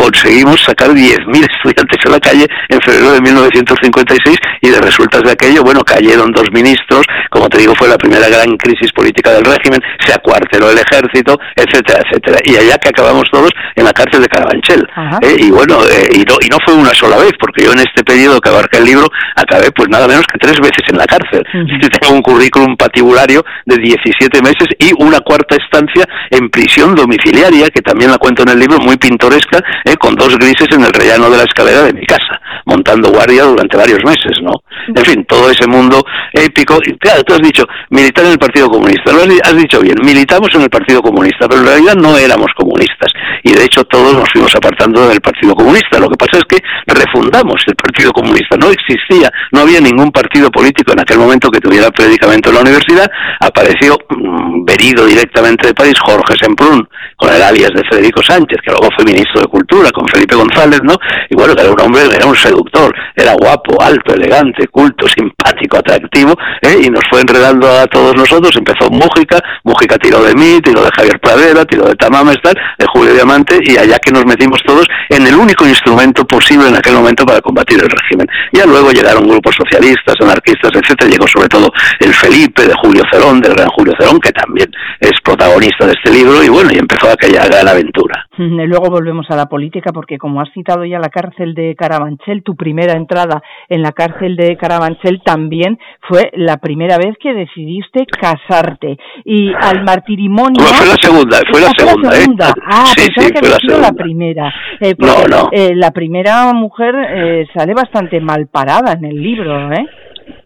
conseguimos 0.00 0.62
sacar 0.64 0.90
10.000 0.90 1.44
estudiantes 1.44 1.98
a 2.06 2.08
la 2.08 2.20
calle 2.20 2.46
en 2.68 2.80
febrero 2.80 3.12
de 3.12 3.20
1956 3.20 4.36
y 4.62 4.70
de 4.70 4.80
resultas 4.80 5.22
de 5.22 5.32
aquello, 5.32 5.62
bueno, 5.62 5.82
cayeron 5.82 6.32
dos 6.32 6.48
ministros, 6.52 7.04
como 7.28 7.48
te 7.48 7.58
digo, 7.58 7.74
fue 7.74 7.88
la 7.88 7.98
primera 7.98 8.28
gran 8.28 8.56
crisis 8.56 8.90
política 8.92 9.32
del 9.32 9.44
régimen, 9.44 9.80
se 10.04 10.14
acuarteló 10.14 10.70
el 10.70 10.78
ejército, 10.78 11.38
etcétera, 11.54 12.00
etcétera. 12.06 12.38
Y 12.44 12.56
allá 12.56 12.78
que 12.78 12.88
acabamos 12.88 13.24
todos 13.30 13.50
en 13.76 13.84
la 13.84 13.92
cárcel 13.92 14.22
de 14.22 14.28
Carabanchel. 14.28 14.86
¿eh? 15.22 15.36
y 15.38 15.50
bueno, 15.50 15.76
eh, 15.84 16.08
y, 16.12 16.24
no, 16.24 16.36
y 16.40 16.48
no 16.48 16.56
fue 16.64 16.74
una 16.74 16.94
sola 16.94 17.18
vez, 17.18 17.32
porque 17.38 17.64
yo 17.64 17.72
en 17.72 17.80
este 17.80 18.02
periodo 18.02 18.40
que 18.40 18.48
abarca 18.48 18.78
el 18.78 18.84
libro 18.84 19.06
acabé 19.36 19.70
pues 19.72 19.88
nada 19.90 20.08
menos 20.08 20.24
que 20.32 20.38
tres 20.38 20.58
veces 20.60 20.84
en 20.88 20.96
la 20.96 21.04
cárcel. 21.04 21.44
Tengo 22.00 22.14
un 22.14 22.22
currículum 22.22 22.76
patibulario 22.76 23.44
de 23.66 23.76
17 23.76 24.40
meses 24.40 24.68
y 24.78 24.92
una 24.98 25.20
cuarta 25.20 25.56
estancia 25.56 26.04
en 26.30 26.48
prisión 26.48 26.94
domiciliaria, 26.94 27.68
que 27.68 27.82
también 27.82 28.10
la 28.10 28.18
cuento 28.18 28.42
en 28.42 28.50
el 28.50 28.58
libro, 28.58 28.78
muy 28.78 28.96
pintoresca, 28.96 29.60
¿eh? 29.90 29.96
con 29.96 30.14
dos 30.14 30.36
grises 30.36 30.68
en 30.72 30.82
el 30.82 30.92
rellano 30.92 31.30
de 31.30 31.38
la 31.38 31.44
escalera 31.44 31.82
de 31.82 31.92
mi 31.92 32.04
casa, 32.06 32.40
montando 32.66 33.10
guardia 33.10 33.44
durante 33.44 33.76
varios 33.76 34.00
meses, 34.04 34.38
¿no? 34.42 34.52
En 34.88 35.04
fin, 35.04 35.24
todo 35.24 35.50
ese 35.50 35.66
mundo 35.66 36.02
épico. 36.32 36.78
Y 36.84 36.96
claro, 36.98 37.22
tú 37.24 37.34
has 37.34 37.40
dicho, 37.40 37.64
militar 37.90 38.24
en 38.24 38.32
el 38.32 38.38
Partido 38.38 38.68
Comunista. 38.68 39.12
Lo 39.12 39.22
has, 39.22 39.56
dicho 39.56 39.80
bien, 39.80 39.96
militamos 40.04 40.48
en 40.54 40.62
el 40.62 40.70
Partido 40.70 41.02
Comunista, 41.02 41.48
pero 41.48 41.60
en 41.60 41.66
realidad 41.66 41.94
no 41.94 42.16
éramos 42.16 42.48
comunistas. 42.56 43.12
Y 43.42 43.52
de 43.52 43.64
hecho 43.64 43.84
todos 43.84 44.14
nos 44.14 44.28
fuimos 44.32 44.54
apartando 44.54 45.08
del 45.08 45.20
Partido 45.20 45.54
Comunista. 45.54 45.98
Lo 45.98 46.08
que 46.08 46.16
pasa 46.16 46.38
es 46.38 46.44
que 46.44 46.58
refundamos 46.86 47.62
el 47.66 47.74
Partido 47.74 48.12
Comunista. 48.12 48.56
No 48.56 48.70
existía, 48.70 49.30
no 49.52 49.60
había 49.60 49.80
ningún 49.80 50.10
partido 50.10 50.50
político 50.50 50.92
en 50.92 51.00
aquel 51.00 51.18
momento 51.18 51.50
que 51.50 51.60
tuviera 51.60 51.90
predicamento 51.90 52.50
en 52.50 52.54
la 52.56 52.62
universidad. 52.62 53.10
Apareció 53.40 53.96
mm, 54.08 54.64
verido 54.64 55.06
directamente 55.06 55.68
de 55.68 55.74
París 55.74 55.94
Jorge 56.00 56.34
Semprún, 56.40 56.86
con 57.16 57.32
el 57.32 57.42
alias 57.42 57.70
de 57.74 57.82
Federico 57.88 58.22
Sánchez, 58.22 58.58
que 58.64 58.70
luego 58.70 58.88
fue 58.96 59.04
ministro 59.04 59.42
de 59.42 59.46
Cultura, 59.46 59.90
con 59.90 60.08
Felipe 60.08 60.34
González, 60.34 60.80
¿no? 60.82 60.94
Y 61.28 61.36
bueno, 61.36 61.54
que 61.54 61.62
era 61.62 61.70
un 61.70 61.80
hombre, 61.80 62.02
era 62.14 62.26
un 62.26 62.34
seductor, 62.34 62.92
era 63.14 63.34
guapo, 63.34 63.80
alto, 63.82 64.14
elegante, 64.14 64.66
culto, 64.68 65.06
simpático, 65.06 65.76
atractivo, 65.76 66.34
¿eh? 66.62 66.80
y 66.82 66.88
nos 66.88 67.02
fue 67.10 67.20
enredando 67.20 67.68
a 67.68 67.86
todos 67.86 68.14
nosotros. 68.16 68.56
Empezó 68.56 68.90
Mújica, 68.90 69.38
Mújica 69.64 69.96
tiró 69.98 70.22
de 70.22 70.34
mí, 70.34 70.60
tiró 70.62 70.82
de 70.82 70.90
Javier 70.96 71.20
Pradera, 71.20 71.64
tiró 71.64 71.86
de 71.86 71.94
Tamames, 71.94 72.36
tal, 72.42 72.54
de 72.78 72.86
Julio 72.92 73.12
Diamante, 73.12 73.29
y 73.62 73.76
allá 73.76 73.98
que 73.98 74.10
nos 74.10 74.26
metimos 74.26 74.60
todos 74.66 74.86
en 75.08 75.26
el 75.26 75.34
único 75.36 75.66
instrumento 75.66 76.24
posible 76.24 76.68
en 76.68 76.76
aquel 76.76 76.94
momento 76.94 77.24
para 77.24 77.40
combatir 77.40 77.78
el 77.80 77.88
régimen. 77.88 78.26
Ya 78.52 78.66
luego 78.66 78.90
llegaron 78.90 79.28
grupos 79.28 79.54
socialistas, 79.54 80.16
anarquistas, 80.20 80.70
etcétera, 80.74 81.10
llegó 81.10 81.26
sobre 81.28 81.48
todo 81.48 81.70
el 82.00 82.12
Felipe 82.12 82.66
de 82.66 82.74
Julio 82.82 83.02
Cerón, 83.10 83.40
del 83.40 83.54
gran 83.54 83.68
Julio 83.68 83.94
Cerón, 83.98 84.18
que 84.18 84.32
también 84.32 84.68
es 84.98 85.12
protagonista 85.22 85.86
de 85.86 85.92
este 85.92 86.10
libro, 86.12 86.42
y 86.42 86.48
bueno, 86.48 86.70
y 86.72 86.78
empezó 86.78 87.08
aquella 87.10 87.46
gran 87.46 87.68
aventura. 87.68 88.26
Luego 88.36 88.90
volvemos 88.90 89.26
a 89.30 89.36
la 89.36 89.46
política, 89.46 89.92
porque 89.92 90.18
como 90.18 90.40
has 90.40 90.52
citado 90.52 90.84
ya 90.84 90.98
la 90.98 91.08
cárcel 91.08 91.54
de 91.54 91.76
Carabanchel, 91.76 92.42
tu 92.42 92.56
primera 92.56 92.94
entrada 92.94 93.42
en 93.68 93.82
la 93.82 93.92
cárcel 93.92 94.36
de 94.36 94.56
Carabanchel 94.56 95.20
también 95.24 95.78
fue 96.08 96.30
la 96.34 96.56
primera 96.56 96.96
vez 96.98 97.16
que 97.20 97.32
decidiste 97.32 98.06
casarte. 98.06 98.98
Y 99.24 99.52
al 99.54 99.84
martirimonio... 99.84 100.64
fue 100.64 100.86
la 100.86 100.96
segunda, 101.00 101.38
fue 101.50 101.60
la 101.60 101.70
segunda. 101.76 102.18
¿eh? 102.18 102.26
Ah, 102.66 102.86
sí, 102.96 103.06
pensaba 103.20 103.40
que 103.40 103.46
había 103.46 103.58
sido 103.58 103.80
la 103.80 103.92
primera. 103.92 104.54
Eh, 104.80 104.94
no, 104.98 105.26
no. 105.28 105.48
Eh, 105.52 105.74
la 105.74 105.90
primera 105.90 106.52
mujer 106.52 106.94
eh, 106.96 107.46
sale 107.54 107.74
bastante 107.74 108.20
mal 108.20 108.46
parada 108.46 108.92
en 108.92 109.04
el 109.04 109.22
libro, 109.22 109.72
¿eh? 109.72 109.86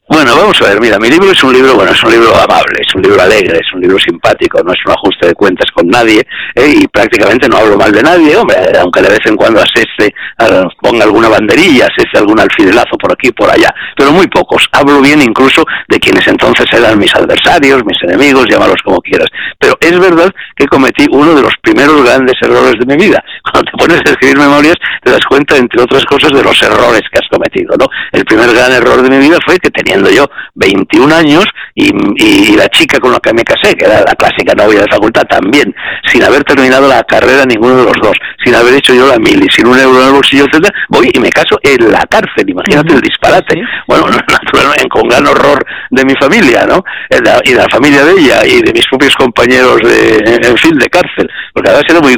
Bueno, 0.06 0.36
vamos 0.36 0.60
a 0.60 0.68
ver, 0.68 0.78
mira, 0.82 0.98
mi 0.98 1.08
libro 1.08 1.30
es 1.30 1.42
un 1.42 1.54
libro, 1.54 1.76
bueno, 1.76 1.90
es 1.90 2.04
un 2.04 2.10
libro 2.10 2.28
amable, 2.36 2.82
es 2.86 2.94
un 2.94 3.00
libro 3.00 3.22
alegre, 3.22 3.56
es 3.56 3.72
un 3.72 3.80
libro 3.80 3.98
simpático, 3.98 4.62
no 4.62 4.70
es 4.70 4.78
un 4.84 4.92
ajuste 4.92 5.28
de 5.28 5.34
cuentas 5.34 5.70
con 5.72 5.88
nadie, 5.88 6.20
¿eh? 6.54 6.74
y 6.76 6.86
prácticamente 6.88 7.48
no 7.48 7.56
hablo 7.56 7.78
mal 7.78 7.90
de 7.90 8.02
nadie, 8.02 8.36
hombre, 8.36 8.54
aunque 8.78 9.00
de 9.00 9.08
vez 9.08 9.24
en 9.24 9.34
cuando 9.34 9.62
aseste, 9.62 10.12
ponga 10.82 11.04
alguna 11.04 11.30
banderilla, 11.30 11.86
aseste 11.86 12.18
algún 12.18 12.38
alfidelazo 12.38 12.98
por 12.98 13.12
aquí 13.12 13.32
por 13.32 13.50
allá, 13.50 13.74
pero 13.96 14.12
muy 14.12 14.26
pocos. 14.26 14.68
Hablo 14.72 15.00
bien 15.00 15.22
incluso 15.22 15.64
de 15.88 15.98
quienes 15.98 16.28
entonces 16.28 16.66
eran 16.70 16.98
mis 16.98 17.14
adversarios, 17.14 17.82
mis 17.86 17.96
enemigos, 18.02 18.46
llámalos 18.50 18.82
como 18.84 19.00
quieras. 19.00 19.28
Pero 19.58 19.74
es 19.80 19.98
verdad 19.98 20.30
que 20.54 20.66
cometí 20.66 21.06
uno 21.10 21.34
de 21.34 21.40
los 21.40 21.54
primeros 21.62 22.04
grandes 22.04 22.34
errores 22.42 22.74
de 22.78 22.84
mi 22.84 23.02
vida. 23.02 23.24
Cuando 23.50 23.70
te 23.70 23.78
pones 23.78 24.00
a 24.04 24.10
escribir 24.10 24.36
memorias, 24.36 24.76
te 25.02 25.12
das 25.12 25.24
cuenta, 25.26 25.56
entre 25.56 25.80
otras 25.80 26.04
cosas, 26.04 26.30
de 26.30 26.42
los 26.42 26.62
errores 26.62 27.02
que 27.10 27.18
has 27.18 27.28
cometido, 27.30 27.74
¿no? 27.78 27.86
El 28.12 28.24
primer 28.26 28.52
gran 28.52 28.70
error 28.70 29.00
de 29.00 29.08
mi 29.08 29.18
vida 29.18 29.38
fue 29.46 29.58
que 29.58 29.70
tenía 29.70 29.93
yo 30.10 30.26
21 30.54 31.14
años 31.14 31.44
y, 31.74 32.56
la 32.56 32.68
chica 32.68 32.98
con 33.00 33.12
la 33.12 33.18
que 33.18 33.32
me 33.32 33.42
casé, 33.42 33.74
que 33.74 33.84
era 33.84 34.00
la 34.00 34.14
clásica 34.14 34.54
novia 34.54 34.80
de 34.80 34.90
facultad, 34.90 35.24
también, 35.24 35.74
sin 36.06 36.22
haber 36.22 36.44
terminado 36.44 36.88
la 36.88 37.02
carrera 37.02 37.44
ninguno 37.44 37.78
de 37.78 37.84
los 37.84 37.96
dos, 38.00 38.16
sin 38.44 38.54
haber 38.54 38.74
hecho 38.74 38.94
yo 38.94 39.08
la 39.08 39.18
mili, 39.18 39.46
sin 39.50 39.66
un 39.66 39.78
euro 39.78 40.00
en 40.00 40.08
el 40.08 40.12
bolsillo, 40.14 40.44
etcétera, 40.44 40.72
voy 40.88 41.10
y 41.12 41.18
me 41.18 41.30
caso 41.30 41.58
en 41.62 41.90
la 41.90 42.04
cárcel, 42.08 42.48
imagínate 42.48 42.94
el 42.94 43.00
disparate. 43.00 43.60
Bueno, 43.88 44.06
naturalmente 44.28 44.88
con 44.88 45.08
gran 45.08 45.26
horror 45.26 45.64
de 45.90 46.04
mi 46.04 46.14
familia, 46.20 46.64
¿no? 46.66 46.84
Y 47.44 47.52
de 47.52 47.58
la 47.58 47.68
familia 47.68 48.04
de 48.04 48.12
ella 48.12 48.46
y 48.46 48.62
de 48.62 48.72
mis 48.72 48.86
propios 48.86 49.14
compañeros 49.16 49.80
de, 49.82 50.38
en 50.42 50.56
fin, 50.58 50.78
de 50.78 50.86
cárcel, 50.88 51.28
porque 51.52 51.70
además 51.70 51.84
era 51.88 52.00
muy, 52.00 52.16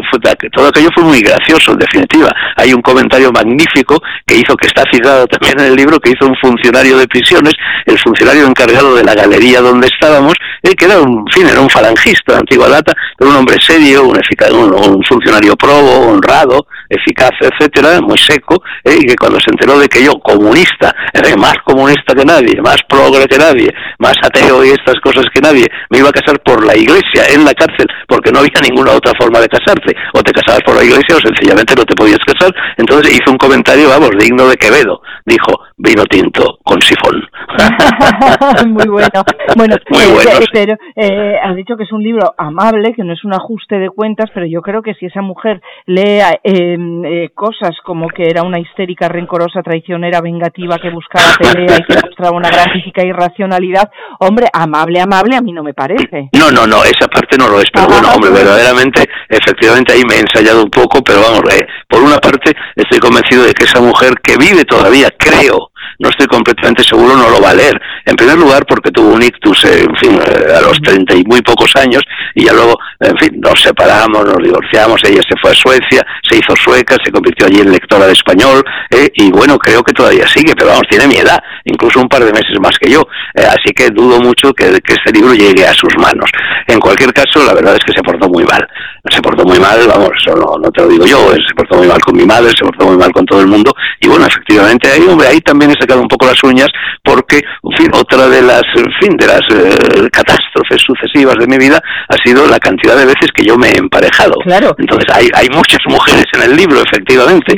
todo 0.53 0.69
aquello 0.69 0.91
fue 0.95 1.05
muy 1.05 1.21
gracioso, 1.21 1.73
en 1.73 1.79
definitiva. 1.79 2.31
Hay 2.57 2.73
un 2.73 2.83
comentario 2.83 3.33
magnífico 3.33 4.01
que 4.27 4.37
hizo, 4.37 4.57
que 4.57 4.67
está 4.67 4.85
citado 4.93 5.27
también 5.27 5.59
en 5.61 5.67
el 5.67 5.77
libro, 5.77 5.99
que 5.99 6.11
hizo 6.11 6.27
un 6.27 6.37
funcionario 6.37 6.99
de 6.99 7.07
prisiones, 7.09 7.55
el 7.87 7.99
funcionario 7.99 8.47
encargado 8.47 8.95
de 8.95 9.05
la 9.05 9.15
galería 9.15 9.61
donde 9.61 9.89
estábamos, 9.89 10.35
eh, 10.63 10.75
que 10.75 10.85
era 10.85 11.01
un, 11.01 11.25
fin, 11.33 11.47
era 11.47 11.61
un 11.61 11.71
falangista 11.71 12.33
de 12.35 12.39
antigua 12.41 12.69
data, 12.69 12.93
pero 13.17 13.31
un 13.31 13.37
hombre 13.37 13.57
serio, 13.61 14.05
un, 14.05 14.75
un, 14.75 15.03
funcionario 15.05 15.57
probo, 15.57 16.09
honrado, 16.09 16.67
eficaz, 16.89 17.33
etcétera, 17.41 18.01
muy 18.01 18.19
seco, 18.19 18.63
eh, 18.85 18.97
y 19.01 19.07
que 19.07 19.17
cuando 19.17 19.39
se 19.41 19.51
enteró 19.51 19.79
de 19.79 19.89
que 19.89 20.05
yo, 20.05 20.13
comunista, 20.15 20.95
era 21.13 21.35
más 21.37 21.55
comunista 21.65 22.15
que 22.15 22.25
nadie, 22.25 22.61
más 22.63 22.79
progre 22.89 23.27
que 23.27 23.39
nadie, 23.39 23.69
más 23.99 24.15
ateo 24.23 24.65
y 24.65 24.71
estas 24.71 24.97
cosas 25.03 25.27
que 25.33 25.41
nadie, 25.41 25.67
me 25.91 25.99
iba 25.99 26.09
a 26.09 26.13
casar 26.13 26.41
por 26.41 26.65
la 26.65 26.77
iglesia, 26.77 27.27
en 27.33 27.45
la 27.45 27.55
cárcel, 27.55 27.87
porque 28.09 28.31
no 28.31 28.41
había 28.41 28.61
ninguna 28.63 28.93
otra 28.93 29.13
forma 29.19 29.41
de 29.41 29.49
casarte, 29.49 29.95
o 30.15 30.23
te 30.23 30.33
casabas 30.33 30.63
por 30.63 30.77
la 30.77 30.85
iglesia 30.85 31.17
o 31.17 31.21
sencillamente 31.21 31.75
no 31.75 31.85
te 31.85 31.95
podías 31.95 32.21
casar, 32.27 32.55
entonces 32.77 33.13
hizo 33.13 33.31
un 33.31 33.39
comentario, 33.39 33.89
vamos, 33.89 34.11
digno 34.19 34.49
de 34.49 34.57
Quevedo, 34.57 35.01
dijo, 35.25 35.61
vino 35.77 36.05
tinto 36.07 36.59
con 36.65 36.81
sifón. 36.81 37.23
Muy 38.67 38.89
bueno. 38.89 39.23
Bueno, 39.57 39.77
eh, 39.77 40.47
pero 40.53 40.77
eh, 40.95 41.37
has 41.43 41.57
dicho 41.57 41.77
que 41.77 41.85
es 41.85 41.93
un 41.93 42.03
libro 42.03 42.35
amable, 42.37 42.95
que 42.95 43.05
no 43.05 43.13
es 43.13 43.25
un 43.25 43.35
ajuste 43.35 43.79
de 43.79 43.91
cuentas, 43.91 44.31
pero 44.35 44.47
yo 44.47 44.61
creo 44.63 44.83
que 44.83 44.95
si 44.95 45.07
esa 45.07 45.23
mujer 45.23 45.61
lee 45.87 46.21
em, 46.43 47.05
eh, 47.05 47.31
cosas 47.35 47.77
como 47.85 48.09
que 48.09 48.29
era 48.29 48.43
una 48.43 48.59
histérica, 48.59 49.09
rencorosa, 49.09 49.63
traicionera, 49.63 50.21
vengativa, 50.21 50.79
que 50.79 50.91
buscaba 50.91 51.35
pelea 51.39 51.79
y 51.79 51.85
que 51.85 51.95
mostraba 51.95 52.37
una 52.37 52.49
gran 52.49 52.71
física 52.73 53.07
irracionalidad, 53.07 53.91
hombre, 54.21 54.47
amable, 54.53 55.01
amable, 55.01 55.37
a 55.37 55.41
mí 55.41 55.53
no 55.53 55.63
me 55.63 55.75
parece. 55.75 56.29
No, 56.39 56.51
no, 56.51 56.67
no, 56.67 56.85
esa 56.85 57.07
parte 57.09 57.37
no 57.39 57.49
lo 57.49 57.59
es, 57.61 57.71
pero 57.73 57.87
bueno, 57.87 58.09
hombre, 58.15 58.31
verdaderamente, 58.31 59.05
efectivamente 59.29 59.93
ahí 59.93 60.03
me 60.09 60.17
he 60.17 60.21
ensayado 60.21 60.63
un 60.63 60.71
poco, 60.71 61.03
pero 61.03 61.21
vamos, 61.21 61.43
por 61.89 62.03
una 62.03 62.19
parte 62.19 62.53
estoy 62.75 62.99
convencido 62.99 63.45
de 63.45 63.53
que 63.53 63.65
esa 63.65 63.81
mujer 63.81 64.15
que 64.23 64.37
vive 64.37 64.65
todavía, 64.65 65.09
creo, 65.19 65.71
no 65.99 66.09
estoy 66.09 66.27
completamente 66.27 66.83
seguro, 66.83 67.17
no 67.17 67.31
lo 67.31 67.41
va 67.41 67.51
a 67.51 67.55
leer. 67.55 67.81
En 68.05 68.17
primer 68.17 68.37
lugar, 68.37 68.65
porque 68.67 68.91
tuvo 68.91 69.15
un 69.15 69.23
ictus, 69.23 69.65
eh, 69.65 69.85
en 69.89 69.97
fin, 69.97 70.21
eh, 70.27 70.55
a 70.55 70.61
los 70.61 70.81
treinta 70.81 71.15
y 71.15 71.25
muy 71.25 71.43
pocos 71.43 71.75
años, 71.77 72.03
y 72.35 72.45
ya 72.45 72.53
luego, 72.53 72.79
en 73.01 73.17
fin, 73.19 73.41
nos 73.41 73.61
separamos, 73.61 74.25
nos 74.25 74.43
divorciamos, 74.43 75.03
ella 75.05 75.23
se 75.23 75.37
fue 75.41 75.51
a 75.51 75.55
Suecia, 75.55 76.07
se 76.23 76.39
hizo 76.39 76.55
sueca, 76.57 76.97
se 77.05 77.11
convirtió 77.11 77.47
allí 77.47 77.61
en 77.61 77.71
lectora 77.71 78.07
de 78.07 78.13
español, 78.13 78.65
eh, 78.91 79.11
y 79.15 79.31
bueno, 79.31 79.59
creo 79.59 79.83
que 79.83 79.93
todavía 79.93 80.27
sigue, 80.27 80.55
pero 80.55 80.71
vamos, 80.71 80.85
tiene 80.89 81.07
mi 81.07 81.17
edad, 81.17 81.39
incluso 81.65 82.01
un 82.01 82.09
par 82.09 82.25
de 82.25 82.33
meses 82.33 82.59
más 82.61 82.79
que 82.79 82.91
yo, 82.91 83.03
así 83.35 83.73
que 83.75 83.91
dudo 83.91 84.21
mucho 84.21 84.53
que 84.53 84.67
este 84.67 85.13
libro 85.13 85.35
llegue 85.35 85.67
a 85.67 85.73
sus 85.75 85.97
manos. 85.99 86.31
En 86.67 86.81
cualquier 86.81 87.13
caso, 87.13 87.45
la 87.45 87.55
verdad 87.55 87.75
es 87.75 87.85
que 87.85 87.93
se 87.93 88.03
portó 88.03 88.29
muy 88.29 88.45
mal. 88.45 88.67
Se 89.11 89.23
portó 89.23 89.45
muy 89.45 89.59
mal, 89.59 89.79
vamos, 89.87 90.11
eso 90.17 90.35
no, 90.37 90.71
te 90.71 90.83
lo 90.83 90.89
digo 90.89 91.07
yo, 91.07 91.33
se 91.33 91.55
portó 91.55 91.77
muy 91.77 91.87
mal 91.87 92.01
con 92.01 92.17
mi 92.17 92.25
madre, 92.25 92.51
se 92.51 92.65
portó 92.65 92.87
muy 92.87 92.97
mal 92.97 93.13
con 93.13 93.25
todo 93.25 93.41
el 93.41 93.47
mundo, 93.47 93.73
y 94.01 94.09
bueno, 94.09 94.27
efectivamente, 94.27 94.91
ahí, 94.91 95.03
hombre, 95.09 95.29
ahí 95.29 95.41
también 95.41 95.71
he 95.71 95.81
sacado 95.81 96.01
un 96.01 96.09
poco 96.09 96.27
las 96.27 96.43
uñas, 96.43 96.69
porque, 97.03 97.37
en 97.37 97.77
fin, 97.77 97.91
otra 97.95 98.29
de 98.29 98.43
las, 98.43 98.65
en 98.75 98.91
fin, 99.01 99.17
de 99.17 99.27
las 99.27 99.43
eh, 99.51 100.09
catástrofes 100.11 100.83
sucesivas 100.83 101.37
de 101.39 101.47
mi 101.47 101.57
vida 101.57 101.81
ha 102.09 102.17
sido 102.23 102.47
la 102.47 102.59
cantidad 102.59 102.97
de 102.97 103.07
veces 103.07 103.31
que 103.35 103.45
yo 103.45 103.57
me 103.57 103.69
he 103.69 103.79
emparejado. 103.79 104.35
Claro. 104.45 104.75
Entonces, 104.79 105.07
hay, 105.15 105.29
hay 105.35 105.49
muchas 105.51 105.81
mujeres 105.87 106.25
en 106.35 106.51
el 106.51 106.57
libro, 106.57 106.81
efectivamente, 106.83 107.57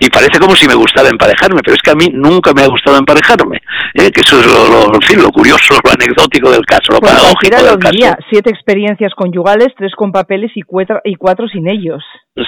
y 0.00 0.10
parece 0.10 0.38
como 0.38 0.56
si 0.56 0.66
me 0.66 0.74
gustara 0.74 1.08
emparejarme, 1.08 1.60
pero 1.64 1.74
es 1.74 1.82
que 1.82 1.90
a 1.90 1.94
mí 1.94 2.08
nunca 2.12 2.52
me 2.52 2.62
ha 2.62 2.68
gustado 2.68 2.98
emparejarme, 2.98 3.58
¿eh? 3.94 4.10
que 4.10 4.20
eso 4.20 4.40
es 4.40 4.46
lo, 4.46 4.94
en 4.94 5.02
fin, 5.02 5.22
lo 5.22 5.30
curioso, 5.30 5.74
lo 5.84 5.90
anecdótico 5.90 6.50
del 6.50 6.64
caso, 6.66 6.92
lo 6.92 7.00
paradójico 7.00 7.56
del 7.56 7.78
caso. 7.78 8.16
siete 8.30 8.50
experiencias 8.50 9.12
conyugales, 9.14 9.68
tres 9.76 9.94
con 9.94 10.12
papeles 10.12 10.50
y 10.54 10.62
cuatro, 10.72 11.00
y 11.04 11.14
cuatro 11.16 11.46
sin 11.48 11.68
ellos. 11.68 12.02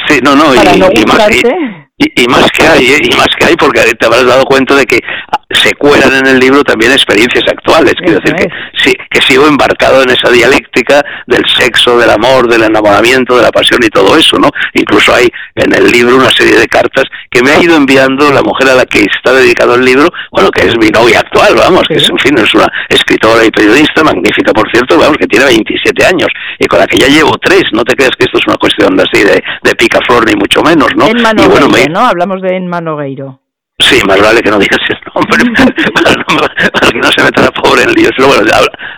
Sí, 0.09 0.19
no, 0.25 0.35
no, 0.35 0.55
y, 0.55 0.57
más, 0.57 0.91
y, 0.97 2.27
más 2.27 2.51
que 2.51 2.67
hay, 2.67 2.87
¿eh? 2.87 2.99
y 3.03 3.17
más 3.17 3.29
que 3.39 3.45
hay, 3.45 3.57
porque 3.57 3.81
te 3.99 4.07
habrás 4.07 4.27
dado 4.27 4.45
cuenta 4.45 4.75
de 4.75 4.87
que 4.87 4.99
se 5.55 5.73
cuelan 5.75 6.13
en 6.15 6.27
el 6.27 6.39
libro 6.39 6.63
también 6.65 6.93
experiencias 6.93 7.45
actuales. 7.49 7.95
Quiero 7.97 8.21
decir 8.21 8.35
que, 8.35 8.49
sí, 8.77 8.93
que 9.11 9.21
sigo 9.23 9.47
embarcado 9.47 10.03
en 10.03 10.11
esa 10.11 10.31
dialéctica 10.31 11.03
del 11.27 11.45
sexo, 11.47 11.99
del 11.99 12.11
amor, 12.11 12.49
del 12.49 12.65
enamoramiento, 12.65 13.37
de 13.37 13.43
la 13.43 13.51
pasión 13.51 13.81
y 13.83 13.89
todo 13.89 14.17
eso, 14.17 14.39
¿no? 14.39 14.51
Incluso 14.75 15.15
hay 15.15 15.29
en 15.55 15.75
el 15.75 15.91
libro 15.91 16.17
una 16.17 16.31
serie 16.31 16.59
de 16.59 16.67
cartas 16.67 17.05
que 17.31 17.43
me 17.43 17.51
ha 17.51 17.63
ido 17.63 17.77
enviando 17.77 18.31
la 18.33 18.43
mujer 18.43 18.69
a 18.69 18.75
la 18.75 18.87
que 18.87 19.01
está 19.01 19.33
dedicado 19.33 19.75
el 19.75 19.85
libro, 19.85 20.09
bueno, 20.31 20.51
que 20.51 20.67
es 20.67 20.77
mi 20.79 20.89
novia 20.89 21.21
actual, 21.21 21.55
vamos, 21.57 21.85
que 21.89 21.95
es, 21.95 22.09
en 22.09 22.19
fin, 22.19 22.39
es 22.39 22.55
una 22.55 22.67
escritora 22.89 23.45
y 23.45 23.51
periodista 23.51 24.03
magnífica, 24.03 24.53
por 24.53 24.71
cierto, 24.71 24.99
vamos, 24.99 25.17
que 25.19 25.27
tiene 25.27 25.47
27 25.47 26.05
años 26.05 26.29
y 26.59 26.67
con 26.67 26.79
la 26.79 26.87
que 26.87 26.99
ya 26.99 27.09
llevo 27.09 27.37
tres. 27.39 27.65
No 27.73 27.85
te 27.85 27.95
creas 27.95 28.13
que 28.19 28.25
esto 28.25 28.39
es 28.39 28.47
una 28.47 28.57
cuestión 28.57 28.99
así 29.01 29.25
de, 29.25 29.43
de 29.63 29.75
picaflor 29.75 30.27
ni 30.27 30.35
mucho 30.35 30.63
menos, 30.63 30.89
¿no? 30.97 31.07
En 31.07 31.19
y 31.19 31.49
bueno, 31.49 31.69
¿no? 31.91 32.01
Hablamos 32.01 32.43
de 32.43 32.57
Enma 32.57 32.81
Nogueiro. 32.81 33.44
Sí, 33.89 34.01
más 34.07 34.21
vale 34.21 34.41
que 34.41 34.51
no 34.51 34.59
digas 34.59 34.81
el 34.89 34.99
nombre 35.15 35.45
para, 36.73 36.91
que 36.91 36.99
no 36.99 37.13
se 37.13 37.23
meta 37.23 37.43
la 37.43 37.51
pobre 37.51 37.83
en 37.83 37.93
líos. 37.93 38.13
Pero 38.17 38.29
bueno, 38.29 38.51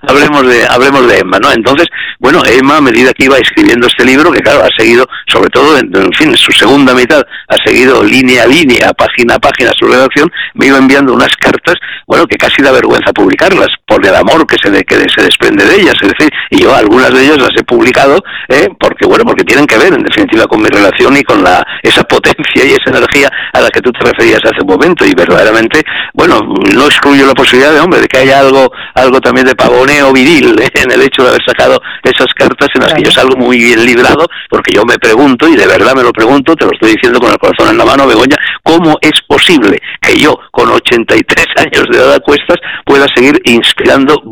hablemos 0.03 0.47
de, 0.47 0.67
hablemos 0.69 1.09
de 1.09 1.19
Emma, 1.19 1.39
¿no? 1.41 1.51
Entonces, 1.51 1.89
bueno, 2.21 2.43
Emma, 2.47 2.77
a 2.77 2.81
medida 2.81 3.13
que 3.13 3.25
iba 3.25 3.37
escribiendo 3.39 3.87
este 3.87 4.05
libro, 4.05 4.31
que 4.31 4.41
claro, 4.41 4.63
ha 4.63 4.69
seguido, 4.79 5.07
sobre 5.27 5.51
todo, 5.51 5.77
en, 5.77 6.13
fin, 6.15 6.31
en 6.31 6.37
su 6.37 6.53
segunda 6.53 6.95
mitad, 6.95 7.23
ha 7.49 7.57
seguido 7.65 8.03
línea 8.03 8.45
a 8.45 8.47
línea, 8.47 8.93
página 8.93 9.35
a 9.35 9.39
página 9.39 9.73
su 9.79 9.87
redacción, 9.87 10.31
me 10.55 10.67
iba 10.67 10.79
enviando 10.79 11.13
unas 11.13 11.35
cartas, 11.37 11.75
bueno, 12.07 12.27
que 12.27 12.37
casi 12.37 12.63
da 12.63 12.71
vergüenza 12.71 13.13
publicarlas, 13.13 13.69
por 13.87 14.05
el 14.07 14.15
amor 14.15 14.47
que 14.47 14.57
se, 14.63 14.71
de, 14.71 14.85
que 14.85 14.97
se 15.15 15.23
desprende 15.23 15.65
de 15.65 15.83
ellas, 15.83 15.95
es 16.01 16.13
decir, 16.17 16.31
y 16.51 16.63
yo 16.63 16.75
algunas 16.75 17.13
de 17.13 17.25
ellas 17.25 17.39
las 17.39 17.51
he 17.59 17.65
publicado, 17.65 18.23
¿eh? 18.49 18.69
porque, 18.79 19.07
bueno, 19.07 19.25
porque 19.25 19.45
tienen 19.45 19.67
que 19.67 19.79
ver, 19.79 19.93
en 19.93 20.03
definitiva, 20.03 20.47
con 20.47 20.63
mi 20.63 20.69
relación 20.69 21.17
y 21.17 21.23
con 21.23 21.43
la 21.43 21.65
esa 21.83 22.05
potencia 22.05 22.65
y 22.65 22.73
esa 22.73 22.91
energía 22.91 23.29
a 23.53 23.61
la 23.61 23.69
que 23.69 23.81
tú 23.81 23.91
te 23.93 24.05
referías 24.05 24.41
hace 24.45 24.61
un 24.61 24.76
momento, 24.77 25.05
y 25.05 25.15
verdaderamente, 25.15 25.83
bueno, 26.15 26.41
no 26.75 26.87
excluyo 26.87 27.27
la 27.27 27.35
posibilidad 27.35 27.73
de, 27.73 27.81
hombre, 27.81 28.01
de 28.01 28.09
que 28.09 28.19
haya 28.19 28.41
algo, 28.41 28.71
algo 28.95 29.21
también 29.21 29.47
de 29.47 29.55
pavoneo 29.55 30.13
viril 30.13 30.57
¿eh? 30.61 30.69
en 30.75 30.91
el 30.91 31.03
hecho 31.03 31.23
de 31.23 31.31
haber 31.31 31.45
sacado 31.45 31.81
esas 32.03 32.33
cartas 32.35 32.69
en 32.75 32.83
las 32.83 32.95
que 32.95 33.03
yo 33.03 33.11
salgo 33.11 33.37
muy 33.37 33.59
bien 33.59 33.85
librado, 33.85 34.27
porque 34.49 34.73
yo 34.75 34.85
me 34.85 34.99
pregunto, 34.99 35.49
y 35.49 35.57
de 35.57 35.67
verdad 35.67 35.95
me 35.95 36.03
lo 36.03 36.13
pregunto, 36.13 36.55
te 36.55 36.65
lo 36.65 36.73
estoy 36.73 36.93
diciendo 36.93 37.19
con 37.19 37.31
el 37.31 37.39
corazón 37.39 37.71
en 37.71 37.79
la 37.79 37.85
mano, 37.85 38.07
Begoña, 38.07 38.37
¿cómo 38.63 38.97
es 39.01 39.21
posible 39.27 39.79
que 40.01 40.17
yo, 40.19 40.39
con 40.51 40.71
83 40.71 41.47
años 41.59 41.87
de 41.91 41.99
edad 41.99 42.15
a 42.15 42.21
cuestas, 42.21 42.57
pueda 42.85 43.07
seguir 43.15 43.41
inspirando 43.45 44.23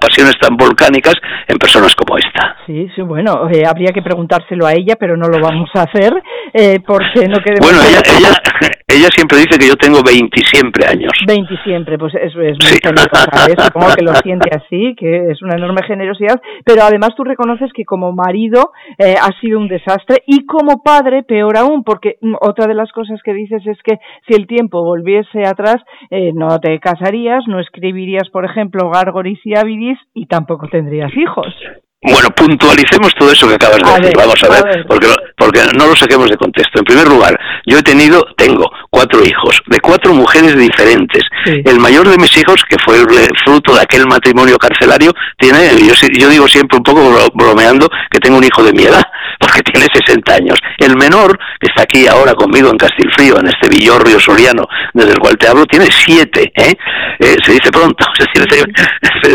pasiones 0.00 0.38
tan 0.40 0.56
volcánicas 0.56 1.14
en 1.48 1.58
personas 1.58 1.94
como 1.94 2.16
esta? 2.16 2.56
Sí, 2.66 2.88
sí, 2.94 3.02
bueno, 3.02 3.48
eh, 3.50 3.64
habría 3.66 3.92
que 3.92 4.02
preguntárselo 4.02 4.66
a 4.66 4.72
ella, 4.72 4.96
pero 4.98 5.16
no 5.16 5.28
lo 5.28 5.40
vamos 5.40 5.70
a 5.74 5.82
hacer, 5.82 6.12
eh, 6.52 6.80
porque 6.86 7.28
no 7.28 7.38
queremos... 7.42 7.66
Bueno, 7.66 7.80
ella, 7.82 8.00
ella, 8.18 8.32
ella 8.88 9.08
siempre 9.14 9.38
dice 9.38 9.58
que 9.58 9.68
yo 9.68 9.76
tengo 9.76 10.02
20 10.02 10.40
siempre 10.44 10.86
años. 10.86 11.12
20 11.26 11.54
siempre, 11.64 11.98
pues 11.98 12.14
eso 12.14 12.40
es 12.40 12.56
muy 12.62 12.78
generosa, 12.82 13.46
¿eh? 13.48 13.54
supongo 13.56 13.94
que 13.94 14.04
lo 14.04 14.14
siente 14.16 14.50
así, 14.54 14.94
que 14.96 15.30
es 15.30 15.42
una 15.42 15.56
enorme 15.56 15.82
generosidad, 15.86 16.40
pero 16.64 16.82
además 16.82 17.10
tú 17.16 17.24
reconoces 17.24 17.72
que 17.72 17.84
como 17.84 18.12
marido 18.12 18.72
eh, 18.98 19.14
ha 19.20 19.30
sido 19.40 19.58
un 19.58 19.68
desastre 19.68 20.22
y 20.26 20.46
como 20.46 20.82
padre 20.82 21.22
peor 21.22 21.56
aún, 21.56 21.84
porque 21.84 22.16
otra 22.40 22.66
de 22.66 22.74
las 22.74 22.90
cosas 22.92 23.20
que 23.24 23.34
dices 23.34 23.62
es 23.66 23.78
que 23.82 23.98
si 24.28 24.34
el 24.34 24.46
tiempo 24.46 24.82
volviese 24.82 25.44
atrás 25.46 25.76
eh, 26.10 26.32
no 26.34 26.58
te 26.58 26.78
casarías, 26.80 27.44
no 27.46 27.60
escribirías, 27.60 28.28
por 28.30 28.44
ejemplo, 28.44 28.90
Gargoris 28.90 29.40
y 29.44 29.56
Avidis 29.56 29.98
y 30.14 30.26
tampoco 30.26 30.68
tendrías 30.68 31.14
hijos. 31.16 31.54
Bueno, 32.02 32.30
puntualicemos 32.30 33.12
todo 33.18 33.30
eso 33.30 33.46
que 33.46 33.54
acabas 33.54 33.78
de 33.78 34.00
decir. 34.00 34.16
Vamos 34.16 34.42
a 34.42 34.48
ver, 34.48 34.86
porque 34.88 35.06
porque 35.40 35.60
no 35.76 35.86
lo 35.86 35.96
saquemos 35.96 36.28
de 36.28 36.36
contexto. 36.36 36.78
En 36.78 36.84
primer 36.84 37.08
lugar, 37.08 37.38
yo 37.66 37.78
he 37.78 37.82
tenido, 37.82 38.22
tengo 38.36 38.70
cuatro 38.90 39.20
hijos, 39.24 39.62
de 39.66 39.80
cuatro 39.80 40.12
mujeres 40.12 40.54
diferentes. 40.56 41.22
El 41.46 41.80
mayor 41.80 42.08
de 42.08 42.18
mis 42.18 42.36
hijos, 42.36 42.62
que 42.68 42.76
fue 42.84 42.98
el 42.98 43.06
fruto 43.44 43.74
de 43.74 43.80
aquel 43.80 44.06
matrimonio 44.06 44.58
carcelario, 44.58 45.12
tiene, 45.38 45.70
yo, 45.78 45.94
yo 46.12 46.28
digo 46.28 46.46
siempre 46.46 46.76
un 46.76 46.84
poco 46.84 47.30
bromeando, 47.34 47.88
que 48.10 48.18
tengo 48.18 48.36
un 48.36 48.44
hijo 48.44 48.62
de 48.62 48.72
mi 48.72 48.84
edad, 48.84 49.02
porque 49.40 49.62
tiene 49.62 49.86
60 49.92 50.34
años. 50.34 50.58
El 50.78 50.96
menor, 50.96 51.38
que 51.58 51.68
está 51.68 51.82
aquí 51.82 52.06
ahora 52.06 52.34
conmigo 52.34 52.68
en 52.70 52.76
Castilfrío, 52.76 53.38
en 53.40 53.48
este 53.48 53.68
villorrio 53.68 54.20
soriano 54.20 54.68
desde 54.92 55.12
el 55.12 55.18
cual 55.18 55.36
te 55.38 55.48
hablo, 55.48 55.64
tiene 55.66 55.86
siete, 55.90 56.52
¿eh? 56.54 56.74
eh 57.18 57.36
se 57.44 57.52
dice 57.52 57.70
pronto, 57.70 58.04
es 58.18 58.46
decir, 58.46 58.66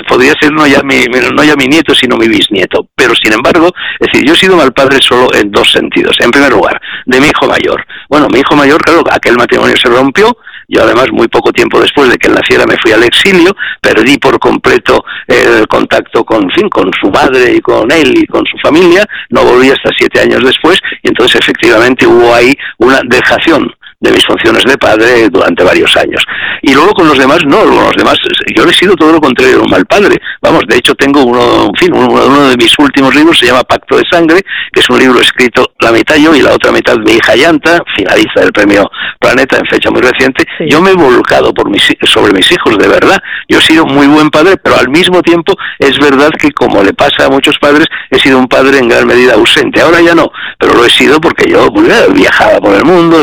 podría 0.08 0.34
ser 0.39 0.51
no 0.51 0.67
ya, 0.67 0.82
mi, 0.84 1.04
no 1.36 1.43
ya 1.43 1.56
mi 1.56 1.65
nieto, 1.65 1.95
sino 1.95 2.15
mi 2.15 2.28
bisnieto. 2.28 2.55
Pero 2.96 3.13
sin 3.15 3.34
embargo, 3.34 3.70
es 4.00 4.08
decir, 4.12 4.28
yo 4.28 4.34
he 4.34 4.38
sido 4.38 4.56
mal 4.56 4.74
padre 4.74 5.00
solo 5.02 5.34
en 5.34 5.52
dos 5.52 5.72
sentidos. 5.72 6.15
En 6.20 6.32
primer 6.32 6.52
lugar, 6.52 6.80
de 7.06 7.20
mi 7.20 7.28
hijo 7.28 7.48
mayor. 7.48 7.86
Bueno, 8.10 8.28
mi 8.32 8.39
hijo 8.39 8.56
mayor, 8.56 8.82
claro, 8.82 9.04
aquel 9.12 9.36
matrimonio 9.36 9.76
se 9.78 9.89
rompió, 9.89 10.36
yo 10.68 10.84
además 10.84 11.08
muy 11.12 11.28
poco 11.28 11.52
tiempo 11.52 11.80
después 11.80 12.10
de 12.10 12.18
que 12.18 12.28
él 12.28 12.36
naciera 12.36 12.65
me 12.65 12.78
fui 12.78 12.91
al 12.91 13.04
exilio, 13.04 13.56
perdí 13.82 14.18
por 14.18 14.39
completo 14.39 15.04
el 15.28 15.68
contacto 15.68 16.24
con, 16.24 16.50
fin, 16.52 16.70
con 16.70 16.91
su 17.00 17.10
madre 17.10 17.54
y 17.56 17.62
con 17.62 17.91
él 17.91 18.13
y 18.18 18.26
con 18.26 18.44
su 18.46 18.58
familia, 18.58 19.06
no 19.30 19.44
volví 19.44 19.70
hasta 19.70 19.89
siete 19.98 20.22
años 20.22 20.44
después. 20.44 20.80
Y 21.04 21.10
entonces 21.10 21.39
efectivamente 21.39 22.08
hubo 22.08 22.34
ahí 22.34 22.54
una 22.80 23.02
dejación 23.06 23.72
de 24.06 24.12
mis 24.12 24.26
funciones 24.26 24.63
de 24.63 24.78
padre 24.78 25.30
durante 25.30 25.63
varios 25.63 25.96
años. 25.98 26.24
Y 26.62 26.74
luego 26.74 26.91
con 26.94 27.08
los 27.08 27.18
demás, 27.18 27.39
no, 27.46 27.60
con 27.60 27.76
los 27.76 27.96
demás, 27.96 28.18
yo 28.56 28.63
he 28.63 28.74
sido 28.74 28.96
todo 28.96 29.12
lo 29.12 29.20
contrario, 29.20 29.62
un 29.63 29.70
mal 29.70 29.86
padre. 29.86 30.15
Vamos, 30.41 30.63
de 30.68 30.78
hecho 30.78 30.94
tengo 30.96 31.24
uno, 31.24 31.65
en 31.65 31.76
fin, 31.76 31.94
uno, 31.94 32.50
de 32.50 32.58
mis 32.58 32.78
últimos 32.78 33.13
libros 33.15 33.38
se 33.38 33.48
llama 33.48 33.63
Pacto 33.63 33.98
de 33.98 34.04
Sangre, 34.10 34.41
que 34.72 34.80
es 34.80 34.89
un 34.89 35.00
libro 35.00 35.20
escrito 35.20 35.72
la 35.80 35.91
mitad 35.91 36.15
yo 36.15 36.36
y 36.36 36.41
la 36.41 36.54
otra 36.54 36.72
mitad 36.72 36.96
mi 36.98 37.13
hija 37.13 37.36
Yanta, 37.36 37.84
finalista 37.96 38.41
del 38.41 38.52
premio 38.52 38.89
Planeta 39.20 39.58
en 39.58 39.65
fecha 39.65 39.89
muy 39.89 40.02
reciente. 40.02 40.46
Yo 40.68 40.82
me 40.82 40.91
he 40.91 40.96
volcado 40.96 41.54
por 41.54 41.70
mis, 41.70 41.84
sobre 42.04 42.34
mis 42.34 42.52
hijos, 42.52 42.78
de 42.78 42.88
verdad. 42.88 43.18
Yo 43.50 43.60
he 43.60 43.62
sido 43.62 43.86
muy 43.86 44.08
buen 44.08 44.30
padre, 44.30 44.58
pero 44.58 44.78
al 44.78 44.89
mismo 44.89 45.22
tiempo 45.22 45.54
es 45.80 45.98
verdad 46.00 46.30
que 46.39 46.52
como 46.52 46.84
le 46.84 46.94
pasa 46.94 47.26
a 47.26 47.30
muchos 47.30 47.58
padres, 47.60 47.88
he 48.10 48.20
sido 48.20 48.38
un 48.38 48.48
padre 48.48 48.80
en 48.80 48.89
gran 48.89 49.08
medida 49.08 49.34
ausente. 49.34 49.82
Ahora 49.82 50.02
ya 50.02 50.13
no, 50.13 50.32
pero 50.60 50.74
lo 50.74 50.86
he 50.86 50.89
sido 50.89 51.20
porque 51.20 51.50
yo 51.50 51.72
pues, 51.72 52.13
viajaba 52.13 52.60
por 52.60 52.76
el 52.76 52.86
mundo, 52.86 53.22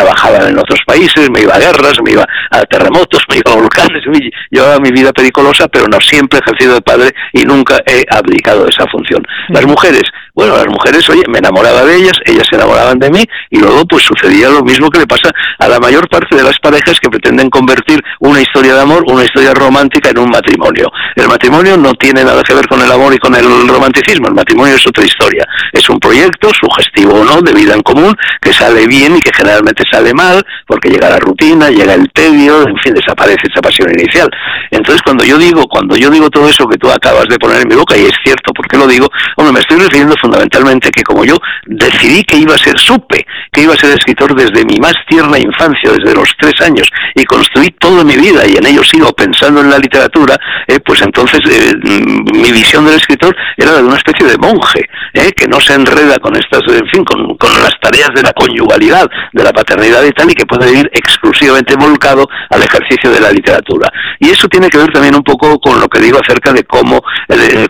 trabajaba 0.00 0.48
en 0.48 0.58
otros 0.58 0.80
países, 0.86 1.30
me 1.30 1.42
iba 1.42 1.54
a 1.54 1.58
guerras, 1.58 1.98
me 2.02 2.12
iba 2.12 2.26
a 2.50 2.62
terremotos, 2.62 3.22
me 3.28 3.36
iba 3.36 3.52
a 3.52 3.56
volcanes, 3.56 4.02
llevaba 4.50 4.78
mi 4.78 4.90
vida 4.90 5.12
pericolosa, 5.12 5.68
pero 5.68 5.86
no 5.86 6.00
siempre 6.00 6.38
he 6.38 6.42
ejercido 6.42 6.74
de 6.74 6.82
padre 6.82 7.14
y 7.32 7.42
nunca 7.44 7.78
he 7.86 8.04
abdicado 8.10 8.64
de 8.64 8.70
esa 8.70 8.86
función. 8.90 9.22
Las 9.48 9.66
mujeres, 9.66 10.02
bueno, 10.40 10.56
las 10.56 10.68
mujeres, 10.68 11.06
oye, 11.10 11.22
me 11.28 11.36
enamoraba 11.36 11.84
de 11.84 11.96
ellas, 11.96 12.14
ellas 12.24 12.46
se 12.48 12.56
enamoraban 12.56 12.98
de 12.98 13.10
mí 13.10 13.22
y 13.50 13.58
luego 13.58 13.84
pues 13.84 14.04
sucedía 14.04 14.48
lo 14.48 14.62
mismo 14.62 14.88
que 14.88 15.00
le 15.00 15.06
pasa 15.06 15.28
a 15.58 15.68
la 15.68 15.78
mayor 15.78 16.08
parte 16.08 16.34
de 16.34 16.42
las 16.42 16.58
parejas 16.60 16.98
que 16.98 17.10
pretenden 17.10 17.50
convertir 17.50 18.00
una 18.20 18.40
historia 18.40 18.72
de 18.74 18.80
amor, 18.80 19.04
una 19.06 19.22
historia 19.22 19.52
romántica 19.52 20.08
en 20.08 20.18
un 20.18 20.30
matrimonio. 20.30 20.90
El 21.14 21.28
matrimonio 21.28 21.76
no 21.76 21.92
tiene 21.92 22.24
nada 22.24 22.42
que 22.42 22.54
ver 22.54 22.66
con 22.68 22.80
el 22.80 22.90
amor 22.90 23.12
y 23.12 23.18
con 23.18 23.34
el 23.34 23.68
romanticismo, 23.68 24.28
el 24.28 24.34
matrimonio 24.34 24.76
es 24.76 24.86
otra 24.86 25.04
historia. 25.04 25.46
Es 25.74 25.86
un 25.90 26.00
proyecto, 26.00 26.48
sugestivo 26.58 27.20
o 27.20 27.24
no, 27.24 27.42
de 27.42 27.52
vida 27.52 27.74
en 27.74 27.82
común, 27.82 28.16
que 28.40 28.54
sale 28.54 28.86
bien 28.86 29.16
y 29.16 29.20
que 29.20 29.32
generalmente 29.36 29.84
sale 29.92 30.14
mal, 30.14 30.42
porque 30.66 30.88
llega 30.88 31.10
la 31.10 31.18
rutina, 31.18 31.68
llega 31.68 31.92
el 31.92 32.10
tedio, 32.14 32.62
en 32.66 32.78
fin, 32.78 32.94
desaparece 32.94 33.42
esa 33.52 33.60
pasión 33.60 33.90
inicial. 33.90 34.30
Entonces, 34.70 35.02
cuando 35.02 35.22
yo 35.22 35.36
digo, 35.36 35.66
cuando 35.68 35.96
yo 35.96 36.08
digo 36.08 36.30
todo 36.30 36.48
eso 36.48 36.66
que 36.66 36.78
tú 36.78 36.90
acabas 36.90 37.26
de 37.28 37.38
poner 37.38 37.60
en 37.60 37.68
mi 37.68 37.74
boca, 37.74 37.94
y 37.94 38.06
es 38.06 38.14
cierto, 38.24 38.54
¿por 38.54 38.66
qué 38.66 38.78
lo 38.78 38.86
digo? 38.86 39.06
Bueno, 39.36 39.52
me 39.52 39.60
estoy 39.60 39.78
refiriendo 39.78 40.14
fundamentalmente 40.30 40.90
que 40.90 41.02
como 41.02 41.24
yo 41.24 41.36
decidí 41.66 42.22
que 42.22 42.36
iba 42.36 42.54
a 42.54 42.58
ser, 42.58 42.78
supe 42.78 43.26
que 43.52 43.62
iba 43.62 43.74
a 43.74 43.76
ser 43.76 43.90
escritor 43.90 44.34
desde 44.34 44.64
mi 44.64 44.78
más 44.78 44.94
tierna 45.08 45.38
infancia, 45.38 45.90
desde 45.90 46.14
los 46.14 46.30
tres 46.38 46.54
años, 46.60 46.88
y 47.16 47.24
construí 47.24 47.68
toda 47.80 48.04
mi 48.04 48.16
vida 48.16 48.46
y 48.46 48.56
en 48.56 48.66
ello 48.66 48.84
sigo 48.84 49.12
pensando 49.12 49.60
en 49.60 49.70
la 49.70 49.78
literatura, 49.78 50.38
eh, 50.68 50.78
pues 50.80 51.02
entonces 51.02 51.40
eh, 51.50 51.74
mi 52.32 52.52
visión 52.52 52.86
del 52.86 52.94
escritor 52.94 53.34
era 53.56 53.72
de 53.72 53.82
una 53.82 53.96
especie 53.96 54.26
de 54.26 54.38
monje, 54.38 54.88
eh, 55.14 55.32
que 55.32 55.48
no 55.48 55.60
se 55.60 55.74
enreda 55.74 56.18
con 56.18 56.36
estas, 56.36 56.60
en 56.68 56.86
fin, 56.88 57.04
con, 57.04 57.36
con 57.36 57.50
las 57.60 57.74
tareas 57.80 58.10
de 58.14 58.22
la 58.22 58.32
conyugalidad, 58.32 59.10
de 59.32 59.42
la 59.42 59.52
paternidad 59.52 60.04
y 60.04 60.12
tal, 60.12 60.30
y 60.30 60.34
que 60.34 60.46
puede 60.46 60.70
ir 60.70 60.88
exclusivamente 60.92 61.74
volcado 61.74 62.28
al 62.50 62.62
ejercicio 62.62 63.10
de 63.10 63.20
la 63.20 63.32
literatura. 63.32 63.90
Y 64.20 64.30
eso 64.30 64.46
tiene 64.48 64.68
que 64.68 64.78
ver 64.78 64.92
también 64.92 65.16
un 65.16 65.24
poco 65.24 65.58
con 65.58 65.80
lo 65.80 65.88
que 65.88 66.00
digo 66.00 66.20
acerca 66.22 66.52
de 66.52 66.62
cómo, 66.64 67.02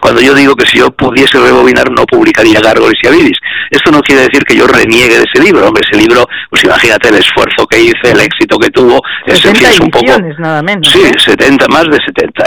cuando 0.00 0.20
yo 0.20 0.34
digo 0.34 0.54
que 0.54 0.66
si 0.66 0.78
yo 0.78 0.90
pudiese 0.90 1.38
rebobinar 1.38 1.90
no 1.90 2.04
publicaría 2.40 2.60
Gárgoles 2.60 2.98
y 3.02 3.06
Avidis. 3.06 3.38
Esto 3.70 3.92
no 3.92 4.00
quiere 4.00 4.22
decir 4.22 4.42
que 4.44 4.56
yo 4.56 4.66
reniegue 4.66 5.16
de 5.16 5.24
ese 5.32 5.42
libro, 5.42 5.66
hombre, 5.66 5.82
ese 5.88 6.00
libro, 6.00 6.26
pues 6.48 6.64
imagínate 6.64 7.08
el 7.08 7.16
esfuerzo 7.16 7.66
que 7.66 7.80
hice, 7.80 8.10
el 8.10 8.20
éxito 8.20 8.58
que 8.58 8.70
tuvo, 8.70 9.00
es, 9.26 9.44
es 9.44 9.80
un 9.80 9.90
poco... 9.90 10.12
nada 10.38 10.62
menos. 10.62 10.88
Sí, 10.90 11.02
70, 11.16 11.68
más 11.68 11.84
de 11.84 11.98
70. 12.04 12.44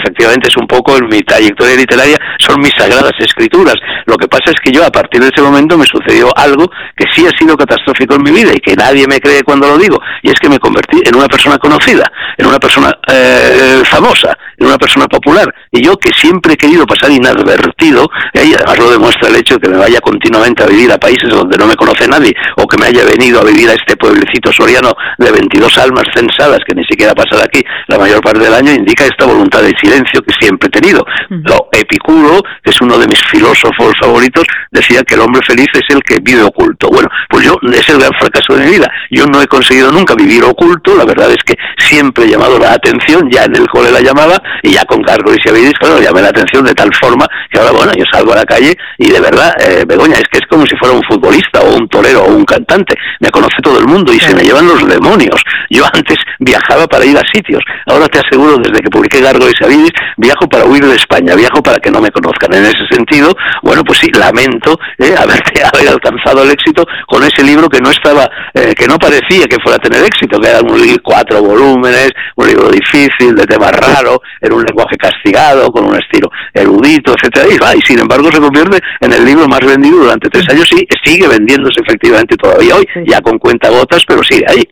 efectivamente 0.00 0.48
es 0.48 0.56
un 0.56 0.66
poco 0.66 0.96
en 0.96 1.08
mi 1.08 1.20
trayectoria 1.20 1.76
literaria, 1.76 2.18
son 2.38 2.60
mis 2.60 2.72
sagradas 2.76 3.12
escrituras. 3.18 3.74
Lo 4.06 4.16
que 4.16 4.28
pasa 4.28 4.44
es 4.46 4.56
que 4.64 4.72
yo 4.72 4.84
a 4.84 4.90
partir 4.90 5.20
de 5.20 5.28
ese 5.28 5.42
momento 5.42 5.76
me 5.76 5.84
sucedió 5.84 6.30
algo 6.36 6.70
que 6.96 7.04
sí 7.14 7.26
ha 7.26 7.38
sido 7.38 7.56
catastrófico 7.56 8.14
en 8.14 8.22
mi 8.22 8.30
vida 8.30 8.52
y 8.54 8.60
que 8.60 8.74
nadie 8.74 9.06
me 9.06 9.20
cree 9.20 9.42
cuando 9.42 9.68
lo 9.68 9.76
digo, 9.76 10.00
y 10.22 10.30
es 10.30 10.40
que 10.40 10.48
me 10.48 10.58
convertí 10.58 11.02
en 11.04 11.14
una 11.14 11.28
persona 11.28 11.58
conocida, 11.58 12.10
en 12.38 12.46
una 12.46 12.58
persona 12.58 12.90
eh, 13.08 13.82
famosa, 13.84 14.36
en 14.56 14.66
una 14.66 14.78
persona 14.78 15.06
popular. 15.06 15.52
Y 15.70 15.84
yo 15.84 15.96
que 15.96 16.10
siempre 16.14 16.54
he 16.54 16.56
querido 16.56 16.86
pasar 16.86 17.10
inadvertido, 17.10 18.08
eh, 18.32 18.46
y 18.46 18.54
además 18.54 18.78
lo 18.78 18.90
demuestra 18.90 19.28
el 19.32 19.40
hecho 19.40 19.54
de 19.54 19.60
que 19.60 19.68
me 19.68 19.78
vaya 19.78 20.00
continuamente 20.00 20.62
a 20.62 20.66
vivir 20.66 20.92
a 20.92 20.98
países 20.98 21.28
donde 21.28 21.56
no 21.56 21.66
me 21.66 21.74
conoce 21.74 22.06
nadie, 22.06 22.32
o 22.56 22.66
que 22.66 22.78
me 22.78 22.86
haya 22.86 23.04
venido 23.04 23.40
a 23.40 23.44
vivir 23.44 23.68
a 23.68 23.74
este 23.74 23.96
pueblecito 23.96 24.52
soriano 24.52 24.92
de 25.18 25.30
22 25.30 25.78
almas 25.78 26.04
censadas, 26.14 26.60
que 26.66 26.74
ni 26.74 26.84
siquiera 26.84 27.14
pasa 27.14 27.42
aquí 27.42 27.62
la 27.88 27.98
mayor 27.98 28.20
parte 28.20 28.40
del 28.40 28.54
año, 28.54 28.72
indica 28.72 29.04
esta 29.04 29.26
voluntad 29.26 29.62
de 29.62 29.72
silencio 29.80 30.22
que 30.22 30.32
siempre 30.38 30.68
he 30.68 30.80
tenido. 30.80 31.04
Lo 31.28 31.68
Epicuro, 31.72 32.42
que 32.62 32.70
es 32.70 32.80
uno 32.80 32.98
de 32.98 33.06
mis 33.06 33.20
filósofos 33.30 33.94
favoritos, 34.00 34.44
decía 34.70 35.02
que 35.02 35.14
el 35.14 35.20
hombre 35.20 35.40
feliz 35.46 35.68
es 35.74 35.94
el 35.94 36.02
que 36.02 36.18
vive 36.22 36.42
oculto. 36.42 36.88
Bueno, 36.88 37.08
pues 37.28 37.46
yo, 37.46 37.56
es 37.72 37.88
el 37.88 37.98
gran 37.98 38.12
fracaso 38.18 38.54
de 38.54 38.66
mi 38.66 38.72
vida. 38.72 38.90
Yo 39.10 39.26
no 39.26 39.40
he 39.40 39.46
conseguido 39.46 39.90
nunca 39.90 40.14
vivir 40.14 40.44
oculto, 40.44 40.96
la 40.96 41.04
verdad 41.04 41.30
es 41.30 41.42
que 41.44 41.54
siempre 41.78 42.24
he 42.24 42.28
llamado 42.28 42.58
la 42.58 42.72
atención, 42.72 43.28
ya 43.30 43.44
en 43.44 43.56
el 43.56 43.66
cole 43.68 43.90
la 43.90 44.00
llamaba, 44.00 44.40
y 44.62 44.72
ya 44.72 44.84
con 44.84 45.02
cargo 45.02 45.32
y 45.32 45.36
si 45.42 45.72
claro, 45.74 46.00
llamé 46.00 46.22
la 46.22 46.28
atención 46.28 46.64
de 46.64 46.74
tal 46.74 46.90
forma 46.94 47.26
que 47.50 47.58
ahora, 47.58 47.72
bueno, 47.72 47.92
yo 47.96 48.04
salgo 48.12 48.32
a 48.32 48.36
la 48.36 48.44
calle 48.44 48.76
y 48.98 49.10
de 49.10 49.20
verdad, 49.22 49.54
eh, 49.60 49.84
Begoña, 49.86 50.16
es 50.16 50.28
que 50.30 50.38
es 50.38 50.46
como 50.50 50.66
si 50.66 50.76
fuera 50.76 50.94
un 50.94 51.02
futbolista 51.08 51.60
o 51.60 51.76
un 51.76 51.88
torero 51.88 52.24
o 52.24 52.34
un 52.34 52.44
cantante. 52.44 52.94
Me 53.20 53.30
conoce 53.30 53.56
todo 53.62 53.78
el 53.78 53.86
mundo 53.86 54.12
y 54.12 54.18
se 54.18 54.34
me 54.34 54.42
llevan 54.42 54.66
los 54.66 54.86
demonios. 54.86 55.40
Yo 55.70 55.84
antes 55.92 56.18
viajaba 56.38 56.86
para 56.86 57.04
ir 57.04 57.16
a 57.16 57.22
sitios. 57.32 57.62
Ahora 57.86 58.06
te 58.08 58.18
aseguro, 58.18 58.58
desde 58.58 58.82
que 58.82 58.90
publiqué 58.90 59.20
Gargo 59.20 59.48
y 59.48 59.52
Savidis, 59.58 59.92
viajo 60.16 60.46
para 60.48 60.64
huir 60.64 60.84
de 60.84 60.96
España, 60.96 61.34
viajo 61.34 61.62
para 61.62 61.78
que 61.78 61.90
no 61.90 62.00
me 62.00 62.10
conozcan. 62.10 62.52
En 62.54 62.64
ese 62.64 62.84
sentido, 62.90 63.32
bueno, 63.62 63.82
pues 63.84 64.00
sí, 64.00 64.10
lamento 64.12 64.78
eh, 64.98 65.14
haber, 65.18 65.40
haber 65.72 65.88
alcanzado 65.88 66.42
el 66.42 66.50
éxito 66.50 66.84
con 67.06 67.22
ese 67.22 67.42
libro 67.42 67.68
que 67.68 67.80
no 67.80 67.90
estaba, 67.90 68.28
eh, 68.54 68.74
que 68.74 68.86
no 68.86 68.98
parecía 68.98 69.46
que 69.46 69.56
fuera 69.62 69.76
a 69.76 69.88
tener 69.88 70.04
éxito, 70.04 70.40
que 70.40 70.48
era 70.48 70.60
un 70.60 70.80
libro, 70.80 71.00
cuatro 71.02 71.42
volúmenes, 71.42 72.10
un 72.36 72.46
libro 72.46 72.68
difícil, 72.68 73.34
de 73.34 73.46
tema 73.46 73.70
raro, 73.70 74.20
era 74.40 74.54
un 74.54 74.64
lenguaje 74.64 74.96
castigado, 74.96 75.70
con 75.70 75.86
un 75.86 75.96
estilo 75.96 76.30
erudito, 76.52 77.14
etcétera, 77.14 77.46
y, 77.48 77.78
y 77.78 77.80
sin 77.82 78.00
embargo 78.00 78.30
se 78.30 78.40
convierte 78.40 78.78
en 79.00 79.11
el 79.12 79.24
libro 79.24 79.46
más 79.48 79.60
vendido 79.60 79.98
durante 79.98 80.28
tres 80.28 80.48
años 80.50 80.68
y 80.72 80.86
sigue 81.04 81.28
vendiéndose 81.28 81.80
efectivamente 81.86 82.36
todavía 82.36 82.76
hoy, 82.76 82.86
ya 83.06 83.20
con 83.20 83.38
cuenta 83.38 83.70
gotas, 83.70 84.02
pero 84.06 84.22
sigue 84.22 84.44
ahí. 84.48 84.62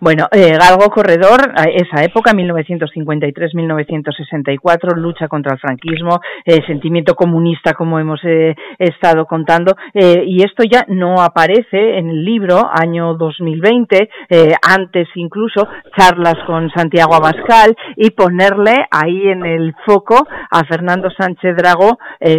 Bueno, 0.00 0.26
eh, 0.32 0.56
Galgo 0.58 0.90
Corredor, 0.90 1.52
esa 1.74 2.02
época, 2.04 2.32
1953-1964, 2.32 4.96
lucha 4.96 5.28
contra 5.28 5.52
el 5.54 5.60
franquismo, 5.60 6.20
eh, 6.44 6.60
sentimiento 6.66 7.14
comunista, 7.14 7.72
como 7.74 7.98
hemos 7.98 8.20
eh, 8.24 8.54
estado 8.78 9.26
contando, 9.26 9.74
eh, 9.92 10.24
y 10.26 10.42
esto 10.42 10.62
ya 10.64 10.86
no 10.88 11.22
aparece 11.22 11.98
en 11.98 12.08
el 12.10 12.24
libro, 12.24 12.70
año 12.72 13.14
2020, 13.14 14.08
antes 14.62 15.08
incluso, 15.14 15.68
charlas 15.96 16.36
con 16.46 16.70
Santiago 16.70 17.14
Abascal, 17.14 17.76
y 17.96 18.10
ponerle 18.10 18.86
ahí 18.90 19.28
en 19.28 19.44
el 19.44 19.74
foco 19.86 20.26
a 20.50 20.64
Fernando 20.64 21.08
Sánchez 21.10 21.56
Drago 21.56 21.98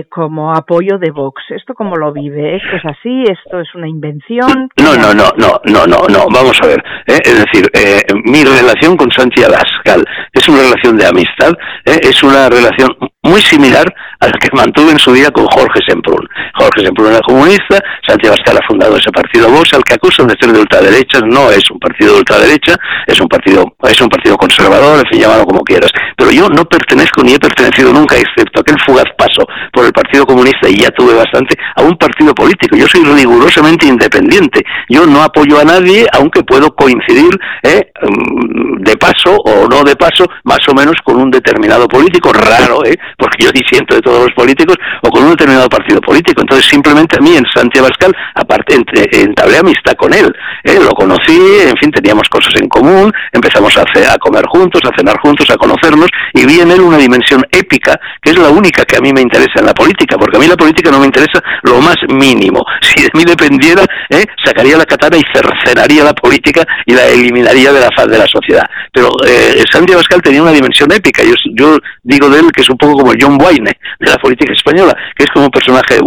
como 0.10 0.54
apoyo 0.54 0.98
de 0.98 1.12
Vox. 1.12 1.42
¿Esto 1.50 1.74
cómo 1.74 1.96
lo 1.96 2.12
vive? 2.12 2.58
¿Esto 2.58 2.76
es 2.78 2.86
así? 2.86 3.24
¿Esto 3.24 3.60
es 3.60 3.74
una 3.76 3.88
invención? 3.88 4.70
No, 4.78 4.96
no, 4.96 5.14
no, 5.14 5.32
no, 5.38 5.62
no, 5.66 5.86
no, 5.86 6.08
no, 6.08 6.26
vamos 6.34 6.60
a 6.62 6.68
ver. 6.68 6.84
¿Eh? 7.08 7.20
es 7.24 7.40
decir, 7.40 7.70
eh, 7.74 8.04
mi 8.24 8.44
relación 8.44 8.98
con 8.98 9.12
Santi 9.12 9.44
Abascal 9.44 10.04
es 10.34 10.48
una 10.48 10.60
relación 10.62 10.98
de 10.98 11.08
amistad, 11.08 11.54
¿eh? 11.86 12.00
es 12.02 12.24
una 12.24 12.50
relación 12.50 12.90
muy 13.24 13.42
similar 13.42 13.86
al 14.20 14.32
que 14.34 14.50
mantuve 14.54 14.92
en 14.92 15.00
su 15.00 15.14
día 15.14 15.32
con 15.32 15.46
Jorge 15.48 15.80
Semprún. 15.88 16.25
Jorge 16.56 16.86
Semprún 16.86 17.20
comunista, 17.26 17.80
Santiago 18.08 18.36
Abascal 18.36 18.58
ha 18.58 18.68
fundado 18.68 18.98
ese 18.98 19.12
partido 19.12 19.50
Vox, 19.50 19.74
al 19.74 19.84
que 19.84 19.96
acusan 19.96 20.28
de 20.28 20.36
ser 20.40 20.52
de 20.52 20.60
ultraderecha, 20.60 21.20
no 21.22 21.52
es 21.52 21.64
un 21.70 21.80
partido 21.80 22.14
de 22.14 22.20
ultraderecha, 22.20 22.76
es 23.08 23.20
un 23.20 23.28
partido, 23.28 23.66
es 23.84 24.02
un 24.02 24.10
partido 24.10 24.38
conservador, 24.38 25.00
en 25.00 25.06
fin, 25.12 25.24
como 25.46 25.64
quieras. 25.64 25.92
Pero 26.18 26.32
yo 26.32 26.50
no 26.50 26.66
pertenezco 26.66 27.24
ni 27.24 27.34
he 27.34 27.40
pertenecido 27.40 27.92
nunca, 27.92 28.16
excepto 28.16 28.62
aquel 28.62 28.78
fugaz 28.86 29.06
paso 29.18 29.46
por 29.74 29.86
el 29.86 29.92
Partido 29.92 30.26
Comunista, 30.26 30.70
y 30.70 30.78
ya 30.78 30.90
tuve 30.92 31.14
bastante, 31.14 31.56
a 31.76 31.82
un 31.82 31.98
partido 31.98 32.34
político. 32.34 32.76
Yo 32.76 32.88
soy 32.88 33.04
rigurosamente 33.04 33.88
independiente. 33.88 34.64
Yo 34.90 35.06
no 35.06 35.22
apoyo 35.22 35.60
a 35.60 35.64
nadie, 35.64 36.08
aunque 36.14 36.44
puedo 36.44 36.74
coincidir 36.76 37.32
¿eh? 37.64 37.92
mm, 38.02 38.84
de 38.84 38.98
paso 38.98 39.36
o 39.44 39.68
no 39.68 39.84
de 39.84 39.96
paso, 39.96 40.26
más 40.44 40.60
o 40.68 40.74
menos 40.74 40.96
con 41.04 41.18
un 41.18 41.32
determinado 41.32 41.88
político, 41.88 42.32
raro, 42.32 42.84
¿eh? 42.86 42.98
porque 43.18 43.46
yo 43.46 43.52
disiento 43.52 43.96
de 43.96 44.02
todos 44.02 44.26
los 44.26 44.34
políticos, 44.34 44.76
o 45.02 45.10
con 45.10 45.24
un 45.24 45.32
determinado 45.32 45.68
partido 45.70 46.00
político. 46.02 46.45
Entonces, 46.46 46.70
simplemente 46.70 47.18
a 47.18 47.22
mí 47.22 47.36
en 47.36 47.44
Santiago 47.52 47.88
Abascal, 47.88 48.16
aparte, 48.36 48.76
entablé 49.12 49.58
amistad 49.58 49.94
con 49.98 50.14
él. 50.14 50.32
¿eh? 50.64 50.78
Lo 50.80 50.92
conocí, 50.92 51.42
en 51.68 51.76
fin, 51.78 51.90
teníamos 51.90 52.30
cosas 52.30 52.54
en 52.62 52.70
común, 52.70 53.12
empezamos 53.32 53.76
a, 53.78 53.82
a 53.82 54.18
comer 54.20 54.46
juntos, 54.46 54.80
a 54.86 54.96
cenar 54.96 55.18
juntos, 55.22 55.50
a 55.50 55.58
conocernos, 55.58 56.08
y 56.34 56.46
vi 56.46 56.60
en 56.60 56.70
él 56.70 56.82
una 56.82 57.00
dimensión 57.00 57.44
épica, 57.52 58.00
que 58.22 58.30
es 58.30 58.38
la 58.38 58.50
única 58.50 58.86
que 58.86 58.96
a 58.96 59.02
mí 59.02 59.12
me 59.12 59.22
interesa 59.22 59.60
en 59.60 59.66
la 59.66 59.74
política, 59.74 60.18
porque 60.20 60.38
a 60.38 60.40
mí 60.40 60.48
la 60.48 60.56
política 60.56 60.92
no 60.92 61.00
me 61.00 61.08
interesa 61.08 61.42
lo 61.64 61.82
más 61.82 61.98
mínimo. 62.10 62.64
Si 62.96 63.02
de 63.02 63.10
mí 63.14 63.26
dependiera, 63.26 63.84
¿eh? 64.10 64.24
sacaría 64.46 64.78
la 64.78 64.86
katana 64.86 65.18
y 65.18 65.24
cercenaría 65.34 66.04
la 66.04 66.14
política 66.14 66.64
y 66.86 66.94
la 66.94 67.08
eliminaría 67.08 67.74
de 67.74 67.80
la 67.80 67.90
faz 67.96 68.08
de 68.08 68.18
la 68.18 68.28
sociedad. 68.28 68.64
Pero 68.94 69.10
eh, 69.28 69.64
Santiago 69.70 70.00
Abascal 70.00 70.22
tenía 70.22 70.42
una 70.42 70.52
dimensión 70.52 70.92
épica. 70.94 71.24
Yo, 71.24 71.34
yo 71.56 71.78
digo 72.04 72.30
de 72.30 72.40
él 72.40 72.52
que 72.54 72.62
es 72.62 72.70
un 72.70 72.78
poco 72.78 73.00
como 73.00 73.14
John 73.20 73.38
Wayne 73.42 73.72
de 74.00 74.10
la 74.10 74.18
política 74.18 74.54
española, 74.54 74.96
que 75.16 75.24
es 75.24 75.32
como 75.32 75.46
un 75.46 75.52
personaje 75.52 75.96
de 75.96 76.02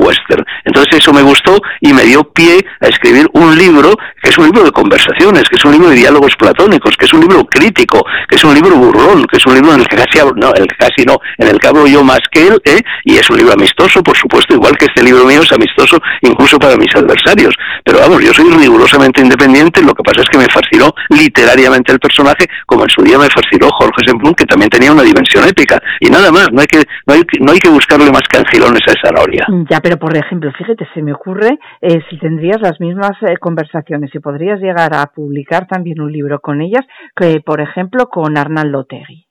Entonces 0.65 0.99
eso 0.99 1.13
me 1.13 1.23
gustó 1.23 1.61
y 1.81 1.93
me 1.93 2.05
dio 2.05 2.25
pie 2.25 2.65
a 2.81 2.87
escribir 2.87 3.27
un 3.33 3.57
libro 3.57 3.95
que 4.23 4.31
es 4.31 4.39
un 4.39 4.47
libro 4.47 4.65
de 4.65 4.73
conversaciones, 4.73 5.45
que 5.49 5.57
es 5.57 5.65
un 5.65 5.73
libro 5.73 5.89
de 5.89 5.97
diálogos 5.97 6.35
platónicos, 6.37 6.97
que 6.97 7.07
es 7.07 7.13
un 7.13 7.21
libro 7.21 7.45
crítico, 7.45 8.05
que 8.29 8.37
es 8.37 8.45
un 8.45 8.55
libro 8.55 8.77
burrón, 8.77 9.25
que 9.27 9.37
es 9.37 9.47
un 9.47 9.55
libro 9.55 9.75
en 9.75 9.81
el 9.81 9.89
que 9.89 9.97
casi 9.97 10.19
hablo, 10.19 10.35
no, 10.37 10.53
el 10.55 10.67
casi 10.77 11.05
no, 11.07 11.19
en 11.39 11.49
el 11.49 11.59
que 11.59 11.69
hablo 11.69 11.87
yo 11.87 12.03
más 12.03 12.21
que 12.31 12.49
él, 12.49 12.61
¿eh? 12.65 12.81
y 13.05 13.17
es 13.17 13.31
un 13.31 13.37
libro 13.37 13.53
amistoso, 13.53 14.03
por 14.03 14.17
supuesto, 14.17 14.55
igual 14.55 14.77
que 14.77 14.87
este 14.87 15.03
libro 15.03 15.25
mío 15.25 15.41
es 15.43 15.53
amistoso 15.53 15.99
incluso 16.23 16.59
para 16.59 16.77
mis 16.77 16.95
adversarios. 16.95 17.55
Pero 17.85 18.01
vamos, 18.01 18.23
yo 18.23 18.33
soy 18.33 18.51
rigurosamente 18.51 19.23
independiente, 19.23 19.83
lo 19.83 19.95
que 19.95 20.03
pasa 20.03 20.23
es 20.23 20.29
que 20.29 20.39
me 20.39 20.47
fascinó 20.53 20.93
literariamente 21.11 21.93
el 21.93 21.99
personaje, 21.99 22.47
como 22.67 22.85
en 22.85 22.91
su 22.91 23.03
día 23.03 23.19
me 23.19 23.29
fascinó 23.29 23.69
Jorge 23.79 24.03
Semplún, 24.07 24.35
que 24.35 24.45
también 24.45 24.71
tenía 24.71 24.93
una 24.93 25.03
dimensión 25.03 25.47
épica, 25.49 25.81
y 26.01 26.11
nada 26.11 26.31
más, 26.31 26.49
no 26.53 26.61
hay 26.61 26.67
que, 26.67 26.83
no 27.07 27.15
hay, 27.15 27.23
no 27.41 27.53
hay 27.53 27.59
que 27.59 27.69
buscarle 27.69 28.11
más 28.11 28.23
cancilones 28.29 28.83
a 28.87 28.93
esa 28.93 29.13
noria. 29.13 29.47
Ya, 29.71 29.81
pero 29.81 29.97
por 29.97 30.13
ejemplo, 30.19 30.51
fíjate, 30.53 30.87
se 30.95 31.03
me 31.03 31.13
ocurre 31.13 31.59
eh, 31.81 32.01
si 32.11 32.19
tendrías 32.19 32.61
las 32.61 32.81
mismas 32.81 33.13
eh, 33.23 33.37
conversaciones, 33.39 34.11
si 34.11 34.21
podrías 34.21 34.61
llegar 34.61 34.95
a 34.95 35.07
publicar 35.07 35.67
también 35.67 36.01
un 36.01 36.13
libro 36.13 36.41
con 36.41 36.61
ellas, 36.61 36.85
que 37.15 37.41
por 37.41 37.61
ejemplo 37.61 38.09
con 38.09 38.37
Arnaldo 38.37 38.85
Tegui. 38.85 39.28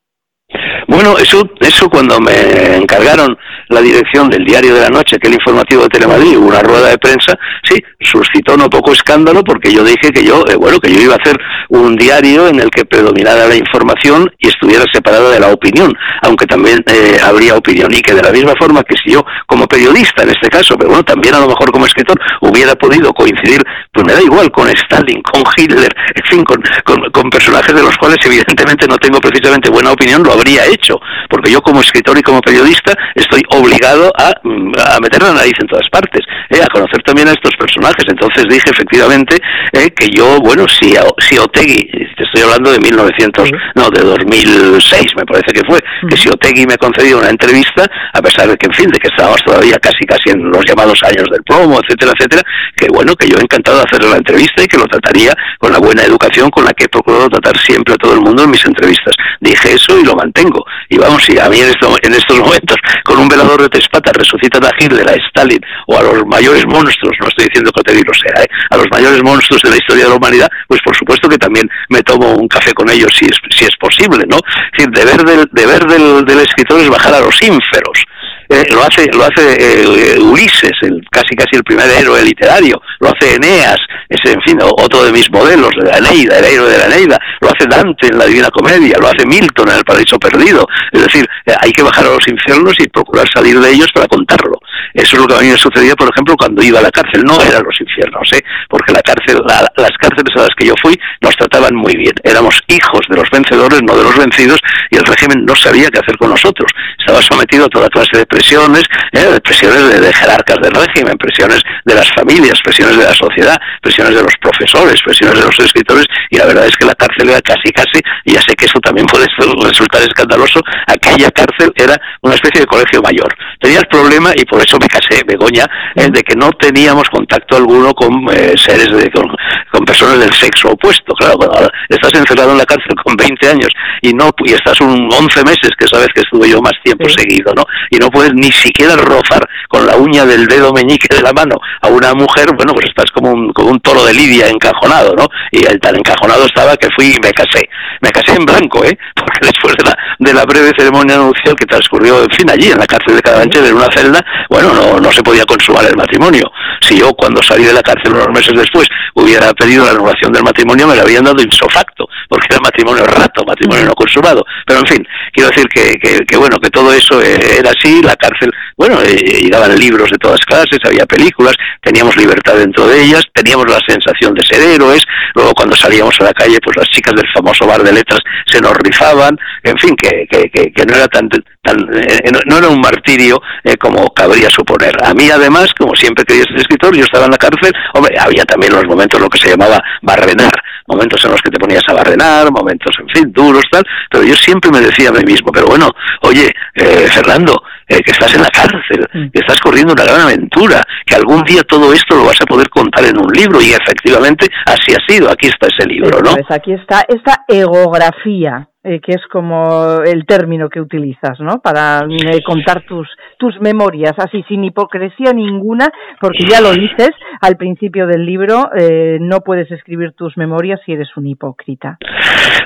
Bueno, 0.87 1.17
eso, 1.17 1.43
eso 1.59 1.89
cuando 1.89 2.17
me 2.21 2.77
encargaron 2.77 3.37
la 3.67 3.81
dirección 3.81 4.29
del 4.29 4.45
Diario 4.45 4.73
de 4.73 4.81
la 4.81 4.89
Noche, 4.89 5.17
que 5.17 5.27
el 5.27 5.33
informativo 5.33 5.83
de 5.83 5.89
Telemadrid, 5.89 6.37
una 6.37 6.61
rueda 6.61 6.87
de 6.87 6.97
prensa, 6.97 7.37
sí, 7.63 7.75
suscitó 7.99 8.55
no 8.55 8.69
poco 8.69 8.93
escándalo 8.93 9.43
porque 9.43 9.73
yo 9.73 9.83
dije 9.83 10.11
que 10.13 10.23
yo, 10.23 10.45
eh, 10.47 10.55
bueno, 10.55 10.79
que 10.79 10.93
yo 10.93 11.01
iba 11.01 11.15
a 11.15 11.17
hacer 11.17 11.37
un 11.67 11.97
diario 11.97 12.47
en 12.47 12.61
el 12.61 12.69
que 12.69 12.85
predominara 12.85 13.47
la 13.47 13.55
información 13.57 14.31
y 14.39 14.47
estuviera 14.47 14.85
separada 14.89 15.29
de 15.29 15.41
la 15.41 15.49
opinión, 15.49 15.93
aunque 16.21 16.45
también 16.45 16.81
eh, 16.87 17.17
habría 17.21 17.55
opinión 17.55 17.93
y 17.93 18.01
que 18.01 18.13
de 18.13 18.23
la 18.23 18.31
misma 18.31 18.53
forma 18.57 18.81
que 18.83 18.95
si 19.03 19.11
yo 19.11 19.25
como 19.45 19.67
periodista 19.67 20.23
en 20.23 20.29
este 20.29 20.47
caso, 20.47 20.77
pero 20.77 20.91
bueno, 20.91 21.03
también 21.03 21.35
a 21.35 21.41
lo 21.41 21.49
mejor 21.49 21.69
como 21.69 21.85
escritor 21.85 22.17
hubiera 22.39 22.75
podido 22.75 23.11
coincidir, 23.13 23.61
pues 23.91 24.05
me 24.05 24.13
da 24.13 24.21
igual 24.21 24.49
con 24.51 24.69
Stalin, 24.69 25.21
con 25.21 25.43
Hitler, 25.57 25.93
en 26.15 26.25
fin, 26.29 26.43
con, 26.45 26.63
con 27.11 27.29
personajes 27.29 27.75
de 27.75 27.83
los 27.83 27.97
cuales 27.97 28.19
evidentemente 28.25 28.87
no 28.87 28.97
tengo 28.97 29.19
precisamente 29.19 29.69
buena 29.69 29.91
opinión, 29.91 30.23
lo 30.23 30.31
habría 30.31 30.65
hecho 30.65 30.76
hecho, 30.77 30.99
porque 31.29 31.51
yo 31.51 31.61
como 31.61 31.81
escritor 31.81 32.17
y 32.17 32.21
como 32.21 32.41
periodista 32.41 32.93
estoy 33.15 33.41
obligado 33.49 34.11
a, 34.17 34.33
mm, 34.43 34.71
a 34.77 34.99
meter 35.01 35.21
la 35.21 35.33
nariz 35.33 35.53
en 35.59 35.67
todas 35.67 35.89
partes, 35.89 36.21
eh, 36.49 36.61
a 36.61 36.67
conocer 36.71 37.01
también 37.03 37.27
a 37.27 37.31
estos 37.31 37.55
personajes. 37.57 38.05
Entonces 38.07 38.45
dije 38.49 38.69
efectivamente 38.71 39.37
eh, 39.73 39.89
que 39.91 40.07
yo, 40.09 40.39
bueno, 40.39 40.65
si, 40.67 40.93
si 41.19 41.37
Otegui, 41.37 41.89
te 42.17 42.23
estoy 42.23 42.41
hablando 42.41 42.71
de 42.71 42.79
1900, 42.79 43.51
no, 43.75 43.89
de 43.89 44.01
2006 44.01 45.05
me 45.15 45.25
parece 45.25 45.53
que 45.53 45.61
fue, 45.67 45.79
que 46.09 46.17
si 46.17 46.29
Otegui 46.29 46.65
me 46.65 46.77
concedió 46.77 47.19
una 47.19 47.29
entrevista, 47.29 47.85
a 48.13 48.21
pesar 48.21 48.47
de 48.49 48.57
que, 48.57 48.65
en 48.65 48.73
fin, 48.73 48.87
de 48.89 48.97
que 48.97 49.07
estábamos 49.07 49.41
todavía 49.43 49.77
casi 49.77 50.03
casi 50.05 50.31
en 50.31 50.49
los 50.49 50.65
llamados 50.65 51.01
años 51.03 51.27
del 51.31 51.43
plomo, 51.43 51.79
etcétera, 51.79 52.13
etcétera, 52.17 52.41
que 52.75 52.87
bueno, 52.89 53.13
que 53.15 53.29
yo 53.29 53.37
he 53.37 53.43
encantado 53.43 53.77
de 53.77 53.83
hacerle 53.83 54.09
la 54.09 54.17
entrevista 54.17 54.63
y 54.63 54.67
que 54.67 54.77
lo 54.77 54.85
trataría 54.85 55.33
con 55.59 55.71
la 55.71 55.77
buena 55.77 56.01
educación 56.03 56.49
con 56.49 56.65
la 56.65 56.73
que 56.73 56.85
he 56.85 56.89
procurado 56.89 57.29
tratar 57.29 57.57
siempre 57.57 57.93
a 57.93 57.97
todo 57.97 58.13
el 58.13 58.21
mundo 58.21 58.43
en 58.43 58.51
mis 58.51 58.65
entrevistas. 58.65 59.13
Dije 59.39 59.73
eso 59.73 59.99
y 59.99 60.03
lo 60.03 60.15
mantengo. 60.15 60.65
Y 60.89 60.97
vamos, 60.97 61.23
si 61.23 61.37
a 61.37 61.49
mí 61.49 61.59
en, 61.59 61.69
en 61.69 62.13
estos 62.13 62.39
momentos, 62.45 62.77
con 63.03 63.19
un 63.19 63.27
velador 63.27 63.61
de 63.61 63.69
tres 63.69 63.87
patas, 63.89 64.13
resucitan 64.17 64.65
a 64.65 64.71
Hitler, 64.79 65.07
a 65.07 65.13
Stalin 65.27 65.59
o 65.87 65.97
a 65.97 66.01
los 66.01 66.25
mayores 66.25 66.65
monstruos, 66.65 67.15
no 67.21 67.27
estoy 67.27 67.45
diciendo 67.45 67.71
que 67.71 67.81
Otegi 67.81 68.01
lo 68.01 68.13
sea, 68.13 68.43
¿eh? 68.43 68.47
a 68.71 68.77
los 68.77 68.87
mayores 68.91 69.21
monstruos 69.23 69.61
de 69.61 69.69
la 69.69 69.77
historia 69.77 70.03
de 70.05 70.09
la 70.09 70.15
humanidad, 70.15 70.49
pues 70.67 70.81
por 70.83 70.95
supuesto 70.95 71.29
que 71.29 71.37
también 71.37 71.69
me 71.89 72.01
tomo 72.07 72.33
un 72.33 72.47
café 72.47 72.73
con 72.73 72.89
ellos 72.89 73.11
si 73.13 73.25
es, 73.25 73.37
si 73.55 73.65
es 73.65 73.75
posible, 73.77 74.25
¿no? 74.27 74.37
Es 74.37 74.85
decir, 74.85 74.91
deber 74.91 75.23
del, 75.23 75.49
deber 75.51 75.85
del, 75.85 76.25
del 76.25 76.39
escritor 76.39 76.79
es 76.79 76.89
bajar 76.89 77.13
a 77.13 77.19
los 77.19 77.41
ínferos 77.43 78.05
eh, 78.49 78.65
lo 78.71 78.83
hace 78.83 79.07
lo 79.13 79.23
hace 79.23 79.55
eh, 79.59 80.19
Ulises, 80.19 80.71
el, 80.81 81.01
casi 81.11 81.35
casi 81.35 81.55
el 81.55 81.63
primer 81.63 81.89
héroe 81.89 82.23
literario, 82.23 82.81
lo 82.99 83.09
hace 83.09 83.35
Eneas, 83.35 83.77
es 84.09 84.31
en 84.31 84.41
fin 84.41 84.57
otro 84.61 85.03
de 85.03 85.11
mis 85.11 85.29
modelos, 85.31 85.71
de 85.77 85.91
la 85.91 85.97
Eneida, 85.97 86.39
el 86.39 86.45
héroe 86.45 86.69
de 86.69 86.77
la 86.77 86.85
Eneida, 86.85 87.19
lo 87.41 87.49
hace 87.49 87.67
Dante 87.67 88.07
en 88.07 88.17
la 88.17 88.25
Divina 88.25 88.49
Comedia, 88.49 88.97
lo 88.99 89.07
hace 89.07 89.25
Milton 89.25 89.69
en 89.69 89.77
el 89.77 89.83
Paraíso 89.83 90.17
Perdido, 90.17 90.65
es 90.91 91.01
decir, 91.01 91.27
eh, 91.45 91.53
hay 91.59 91.71
que 91.71 91.83
bajar 91.83 92.05
a 92.05 92.09
los 92.09 92.27
infiernos 92.27 92.79
y 92.79 92.87
procurar 92.87 93.27
salir 93.33 93.59
de 93.59 93.71
ellos 93.71 93.87
para 93.93 94.07
contarlo. 94.07 94.59
Eso 94.93 95.15
es 95.15 95.21
lo 95.21 95.27
que 95.27 95.35
a 95.35 95.39
mí 95.39 95.49
me 95.49 95.57
sucedía, 95.57 95.95
por 95.95 96.09
ejemplo, 96.09 96.35
cuando 96.37 96.63
iba 96.63 96.79
a 96.79 96.81
la 96.81 96.91
cárcel, 96.91 97.23
no 97.23 97.41
eran 97.41 97.63
los 97.63 97.79
infiernos, 97.79 98.31
¿eh? 98.33 98.43
porque 98.69 98.93
la 98.93 99.01
cárcel, 99.01 99.39
las 99.45 99.97
cárceles 99.99 100.35
a 100.35 100.41
las 100.41 100.55
que 100.55 100.65
yo 100.65 100.73
fui 100.81 100.97
nos 101.21 101.35
trataban 101.35 101.75
muy 101.75 101.95
bien, 101.95 102.13
éramos 102.23 102.61
hijos 102.67 103.01
de 103.09 103.17
los 103.17 103.29
vencedores, 103.29 103.81
no 103.83 103.95
de 103.97 104.03
los 104.03 104.17
vencidos, 104.17 104.59
y 104.89 104.97
el 104.97 105.05
régimen 105.05 105.45
no 105.45 105.55
sabía 105.55 105.89
qué 105.89 105.99
hacer 105.99 106.17
con 106.17 106.29
nosotros, 106.29 106.71
estaba 106.99 107.21
sometido 107.21 107.65
a 107.65 107.69
toda 107.69 107.89
clase 107.89 108.17
de 108.17 108.25
presiones, 108.37 108.83
¿eh? 109.13 109.39
presiones 109.43 109.99
de, 109.99 110.13
jerarcas 110.13 110.57
del 110.61 110.71
régimen, 110.71 111.17
presiones 111.17 111.59
de 111.85 111.95
las 111.95 112.07
familias, 112.13 112.61
presiones 112.63 112.95
de 112.97 113.03
la 113.03 113.13
sociedad, 113.13 113.57
presiones 113.81 114.13
de 114.13 114.21
los 114.21 114.35
profesores, 114.39 115.01
presiones 115.01 115.39
de 115.39 115.45
los 115.45 115.59
escritores, 115.59 116.05
y 116.29 116.37
la 116.37 116.45
verdad 116.45 116.67
es 116.67 116.77
que 116.77 116.85
la 116.85 116.93
cárcel 116.93 117.29
era 117.29 117.41
casi 117.41 117.71
casi, 117.73 117.99
y 118.25 118.33
ya 118.33 118.41
sé 118.41 118.53
que 118.55 118.65
eso 118.65 118.79
también 118.79 119.07
puede 119.07 119.25
resultar 119.67 120.01
escandaloso, 120.03 120.61
aquella 120.85 121.31
cárcel 121.31 121.73
era 121.75 121.95
una 122.21 122.35
especie 122.35 122.61
de 122.61 122.67
colegio 122.67 123.01
mayor. 123.01 123.33
Tenía 123.59 123.79
el 123.79 123.87
problema, 123.87 124.31
y 124.35 124.45
por 124.45 124.61
eso 124.61 124.77
me 124.79 124.87
casé, 124.87 125.23
Begoña, 125.25 125.65
eh, 125.95 126.07
de 126.11 126.21
que 126.21 126.35
no 126.35 126.51
teníamos 126.51 127.09
contacto 127.09 127.57
alguno 127.57 127.93
con 127.93 128.13
eh, 128.31 128.53
seres, 128.55 128.89
de, 128.91 129.09
con, 129.09 129.85
personas 129.85 130.19
del 130.19 130.33
sexo 130.33 130.69
opuesto. 130.69 131.13
Claro, 131.15 131.37
cuando 131.37 131.69
estás 131.89 132.13
encerrado 132.13 132.51
en 132.51 132.57
la 132.57 132.65
cárcel 132.65 132.93
con 133.03 133.15
20 133.15 133.49
años 133.49 133.69
y 134.01 134.11
no 134.13 134.29
y 134.43 134.53
estás 134.53 134.79
un 134.81 135.09
11 135.11 135.43
meses, 135.43 135.71
que 135.77 135.87
sabes 135.87 136.09
que 136.13 136.21
estuve 136.21 136.49
yo 136.49 136.61
más 136.61 136.73
tiempo 136.83 137.07
seguido, 137.09 137.53
¿no? 137.55 137.63
Y 137.89 137.97
no 137.97 138.09
puedes 138.09 138.26
ni 138.33 138.51
siquiera 138.51 138.95
rozar 138.95 139.47
con 139.69 139.85
la 139.85 139.95
uña 139.95 140.25
del 140.25 140.47
dedo 140.47 140.71
meñique 140.71 141.13
de 141.13 141.21
la 141.21 141.33
mano 141.33 141.55
a 141.81 141.87
una 141.87 142.13
mujer, 142.13 142.47
bueno, 142.55 142.73
pues 142.73 142.87
estás 142.87 143.11
como 143.11 143.31
un, 143.31 143.51
como 143.53 143.69
un 143.69 143.79
toro 143.79 144.05
de 144.05 144.13
lidia 144.13 144.47
encajonado, 144.47 145.13
¿no? 145.15 145.27
Y 145.51 145.65
el 145.65 145.79
tan 145.79 145.95
encajonado 145.95 146.45
estaba 146.45 146.75
que 146.77 146.89
fui 146.95 147.15
y 147.15 147.19
me 147.19 147.31
casé. 147.31 147.67
Me 148.01 148.09
casé 148.11 148.35
en 148.35 148.45
blanco, 148.45 148.83
¿eh? 148.83 148.97
Porque 149.15 149.39
después 149.41 149.75
de 149.77 149.83
la, 149.83 149.97
de 150.19 150.33
la 150.33 150.45
breve 150.45 150.71
ceremonia 150.77 151.17
nupcial 151.17 151.55
que 151.55 151.65
transcurrió, 151.65 152.23
en 152.23 152.29
fin, 152.29 152.49
allí 152.49 152.71
en 152.71 152.77
la 152.77 152.85
cárcel 152.87 153.15
de 153.15 153.21
Carabanchel, 153.21 153.65
en 153.65 153.75
una 153.75 153.91
celda, 153.91 154.25
bueno, 154.49 154.73
no, 154.73 154.99
no 154.99 155.11
se 155.11 155.23
podía 155.23 155.45
consumar 155.45 155.85
el 155.85 155.95
matrimonio. 155.95 156.49
Si 156.81 156.97
yo, 156.99 157.13
cuando 157.13 157.41
salí 157.41 157.63
de 157.63 157.73
la 157.73 157.81
cárcel 157.81 158.13
unos 158.13 158.29
meses 158.29 158.53
después, 158.55 158.87
hubiera 159.15 159.53
pedido 159.53 159.85
la 159.85 159.91
anulación 159.91 160.31
del 160.31 160.43
matrimonio, 160.43 160.87
me 160.87 160.95
lo 160.95 161.01
habían 161.01 161.23
dado 161.23 161.41
insofacto, 161.41 162.07
porque 162.27 162.47
era 162.49 162.59
matrimonio 162.59 163.05
rato, 163.05 163.43
matrimonio 163.45 163.85
no 163.85 163.93
consumado. 163.93 164.45
Pero, 164.65 164.79
en 164.79 164.87
fin, 164.87 165.07
quiero 165.33 165.49
decir 165.49 165.67
que, 165.67 165.97
que, 165.99 166.37
bueno, 166.37 166.57
que 166.57 166.69
todo 166.69 166.93
eso 166.93 167.21
eh, 167.21 167.57
era 167.59 167.71
así, 167.71 168.01
la 168.01 168.15
cárcel, 168.15 168.51
bueno, 168.75 169.01
eh, 169.01 169.41
llegaban 169.43 169.77
libros 169.77 170.09
de 170.11 170.17
todas 170.17 170.39
clases, 170.41 170.79
había 170.85 171.05
películas, 171.05 171.55
teníamos 171.81 172.15
libertad 172.17 172.55
dentro 172.55 172.87
de 172.87 173.03
ellas, 173.03 173.23
teníamos 173.33 173.65
la 173.69 173.79
sensación 173.87 174.33
de 174.33 174.45
ser 174.45 174.61
héroes, 174.61 175.03
luego 175.35 175.53
cuando 175.53 175.75
salíamos 175.75 176.15
a 176.19 176.25
la 176.25 176.33
calle, 176.33 176.57
pues 176.63 176.77
las 176.77 176.89
chicas 176.89 177.15
del 177.15 177.25
famoso 177.33 177.65
bar 177.65 177.83
de 177.83 177.91
letras 177.91 178.19
se 178.45 178.61
nos 178.61 178.75
rifaban, 178.77 179.37
en 179.63 179.77
fin, 179.77 179.95
que, 179.95 180.27
que, 180.29 180.49
que, 180.49 180.85
no 180.85 180.95
era 180.95 181.07
tan, 181.07 181.29
tan 181.29 181.77
eh, 181.93 182.31
no, 182.45 182.57
era 182.57 182.67
un 182.67 182.79
martirio 182.79 183.41
como 183.79 184.13
cabría 184.13 184.49
suponer. 184.49 184.95
A 185.03 185.13
mí, 185.13 185.29
además, 185.29 185.73
como 185.77 185.95
siempre 185.95 186.23
quería 186.25 186.43
ser 186.43 186.57
escritor, 186.57 186.95
yo 186.95 187.03
estaba 187.03 187.25
en 187.25 187.31
la 187.31 187.37
cárcel, 187.37 187.73
hombre, 187.93 188.15
había 188.19 188.43
también 188.45 188.73
los 188.73 188.85
momentos 188.85 189.19
lo 189.19 189.29
que 189.29 189.37
se 189.37 189.49
llamaba 189.49 189.81
barrenar, 190.01 190.53
momentos 190.87 191.23
en 191.25 191.31
los 191.31 191.41
que 191.41 191.51
te 191.51 191.59
ponías 191.59 191.83
a 191.87 191.93
barrenar, 191.93 192.16
momentos, 192.51 192.95
en 192.99 193.09
fin, 193.09 193.31
duros, 193.31 193.63
tal, 193.71 193.83
pero 194.09 194.23
yo 194.23 194.35
siempre 194.35 194.71
me 194.71 194.81
decía 194.81 195.09
a 195.09 195.13
mí 195.13 195.23
mismo, 195.25 195.51
pero 195.51 195.67
bueno, 195.67 195.89
oye, 196.21 196.53
eh, 196.73 197.07
Fernando, 197.11 197.61
eh, 197.87 198.01
que 198.01 198.11
estás 198.11 198.33
en 198.35 198.41
la 198.41 198.49
cárcel, 198.49 199.05
mm. 199.13 199.31
que 199.31 199.39
estás 199.39 199.59
corriendo 199.59 199.93
una 199.93 200.03
gran 200.03 200.21
aventura, 200.21 200.83
que 201.05 201.15
algún 201.15 201.43
día 201.43 201.61
todo 201.63 201.93
esto 201.93 202.15
lo 202.15 202.25
vas 202.25 202.41
a 202.41 202.45
poder 202.45 202.69
contar 202.69 203.05
en 203.05 203.17
un 203.17 203.31
libro 203.31 203.61
y 203.61 203.71
efectivamente 203.71 204.47
así 204.65 204.93
ha 204.93 205.11
sido. 205.11 205.29
Aquí 205.29 205.47
está 205.47 205.67
ese 205.67 205.87
libro, 205.87 206.19
¿no? 206.19 206.33
Pues 206.33 206.51
aquí 206.51 206.73
está 206.73 207.03
esta 207.07 207.45
egografía 207.47 208.67
eh, 208.89 209.01
que 209.01 209.11
es 209.11 209.21
como 209.29 209.99
el 210.05 210.25
término 210.25 210.69
que 210.69 210.79
utilizas, 210.79 211.37
¿no? 211.41 211.59
Para 211.61 212.05
eh, 212.07 212.41
contar 212.41 212.85
tus 212.87 213.05
tus 213.37 213.59
memorias, 213.59 214.13
así 214.17 214.43
sin 214.47 214.63
hipocresía 214.63 215.33
ninguna, 215.33 215.89
porque 216.21 216.45
ya 216.49 216.61
lo 216.61 216.71
dices 216.71 217.09
al 217.41 217.57
principio 217.57 218.07
del 218.07 218.25
libro, 218.25 218.69
eh, 218.79 219.17
no 219.19 219.41
puedes 219.41 219.69
escribir 219.71 220.13
tus 220.13 220.37
memorias 220.37 220.79
si 220.85 220.93
eres 220.93 221.09
un 221.17 221.27
hipócrita. 221.27 221.97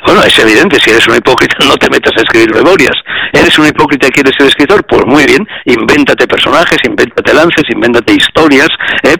Bueno, 0.06 0.22
es 0.22 0.38
evidente, 0.38 0.78
si 0.78 0.92
eres 0.92 1.08
un 1.08 1.16
hipócrita 1.16 1.58
no 1.68 1.76
te 1.76 1.90
metas 1.90 2.14
a 2.16 2.22
escribir 2.22 2.54
memorias. 2.54 2.94
¿Eres 3.34 3.58
un 3.58 3.66
hipócrita 3.66 4.08
y 4.08 4.12
quieres 4.12 4.34
ser 4.38 4.48
escritor? 4.48 4.86
Pues 4.86 5.02
muy 5.12 5.26
bien, 5.26 5.46
invéntate 5.66 6.26
personajes, 6.28 6.78
invéntate 6.86 7.34
lances, 7.34 7.64
invéntate 7.70 8.14
historias, 8.14 8.70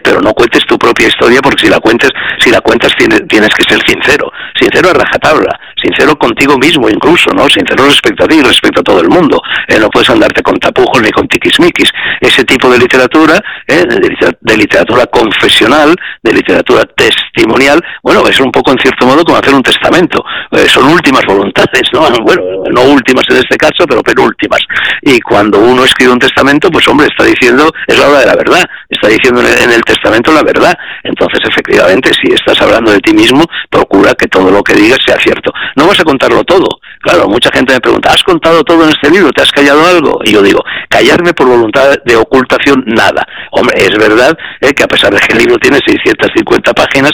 pero 0.02 0.20
no 0.20 0.32
cuentes 0.32 0.64
tu 0.66 0.78
propia 0.78 1.08
historia 1.08 1.40
porque 1.42 1.64
si 1.64 1.70
la 1.70 1.78
cuentes, 1.78 2.10
si 2.38 2.50
la 2.50 2.60
cuentas 2.60 2.94
tienes, 2.96 3.20
tienes 3.28 3.50
que 3.50 3.62
ser 3.62 3.80
sincero, 3.86 4.32
sincero 4.58 4.90
a 4.90 4.94
rajatabla, 4.94 5.60
sincero 5.82 6.16
contigo 6.16 6.56
mismo 6.58 6.88
incluso, 6.88 7.30
¿no? 7.34 7.48
Sincero 7.48 7.86
respecto 7.86 8.24
a 8.24 8.28
ti, 8.28 8.40
respecto 8.40 8.80
a 8.80 8.84
todo 8.84 9.00
el 9.00 9.08
mundo. 9.08 9.40
Eh, 9.66 9.78
no 9.78 9.88
puedes 9.88 10.08
andarte 10.10 10.42
con 10.42 10.56
tapujos 10.58 11.02
ni 11.02 11.10
con 11.10 11.26
tiquismiquis. 11.26 11.90
Ese 12.20 12.44
tipo 12.44 12.70
de 12.70 12.78
literatura, 12.78 13.40
eh, 13.66 13.84
de, 13.84 14.56
literatura 14.56 15.06
confesional, 15.06 15.94
de 16.22 16.32
literatura 16.32 16.84
testimonial, 16.84 17.82
bueno, 18.02 18.26
es 18.28 18.38
un 18.40 18.52
poco 18.52 18.72
en 18.72 18.78
cierto 18.78 19.06
modo 19.06 19.24
como 19.24 19.38
hacer 19.38 19.54
un 19.54 19.62
testamento. 19.62 20.22
Eh, 20.52 20.68
son 20.68 20.84
últimas 20.84 21.24
voluntades, 21.26 21.82
¿no? 21.92 22.02
Bueno, 22.22 22.42
no 22.70 22.82
últimas 22.82 23.24
en 23.30 23.38
este 23.38 23.56
caso, 23.56 23.84
pero 23.88 24.00
penúltimas. 24.00 24.60
Y 25.02 25.20
cuando 25.20 25.58
uno 25.58 25.84
escribe 25.84 26.12
un 26.12 26.18
testamento, 26.18 26.70
pues 26.70 26.86
hombre, 26.88 27.08
está 27.08 27.24
diciendo, 27.24 27.68
es 27.86 27.98
la 27.98 28.08
hora 28.08 28.20
de 28.20 28.26
la 28.26 28.36
verdad, 28.36 28.64
está 28.88 29.08
diciendo 29.08 29.40
en 29.40 29.70
el 29.70 29.82
testamento 29.82 30.32
la 30.32 30.42
verdad. 30.42 30.72
Entonces, 31.02 31.40
efectivamente, 31.48 32.10
si 32.14 32.32
estás 32.32 32.60
hablando 32.62 32.92
de 32.92 33.00
ti 33.00 33.12
mismo, 33.12 33.44
procura 33.68 34.14
que 34.14 34.28
todo 34.28 34.50
lo 34.50 34.62
que 34.62 34.74
digas 34.74 34.98
sea 35.04 35.16
cierto. 35.18 35.52
No 35.76 35.86
vas 35.86 36.00
a 36.00 36.04
contarlo 36.04 36.44
todo. 36.44 36.66
Claro, 37.00 37.28
mucha 37.28 37.50
gente 37.52 37.72
me 37.74 37.80
pregunta, 37.80 38.12
¿has 38.12 38.22
contado 38.22 38.62
todo 38.62 38.84
en 38.84 38.90
este 38.90 39.10
libro? 39.10 39.32
¿Te 39.32 39.42
has 39.42 39.50
callado 39.50 39.84
algo? 39.86 40.20
Y 40.24 40.32
yo 40.32 40.42
digo, 40.42 40.60
callarme 40.88 41.32
por 41.32 41.48
voluntad 41.48 41.94
de 42.04 42.16
ocultación, 42.16 42.84
nada. 42.86 43.26
Hombre, 43.50 43.76
es 43.78 43.96
verdad 43.96 44.36
eh, 44.60 44.72
que 44.72 44.84
a 44.84 44.88
pesar 44.88 45.12
de 45.12 45.20
que 45.20 45.32
el 45.32 45.38
libro 45.40 45.58
tiene 45.58 45.78
650 45.84 46.72
páginas, 46.72 47.12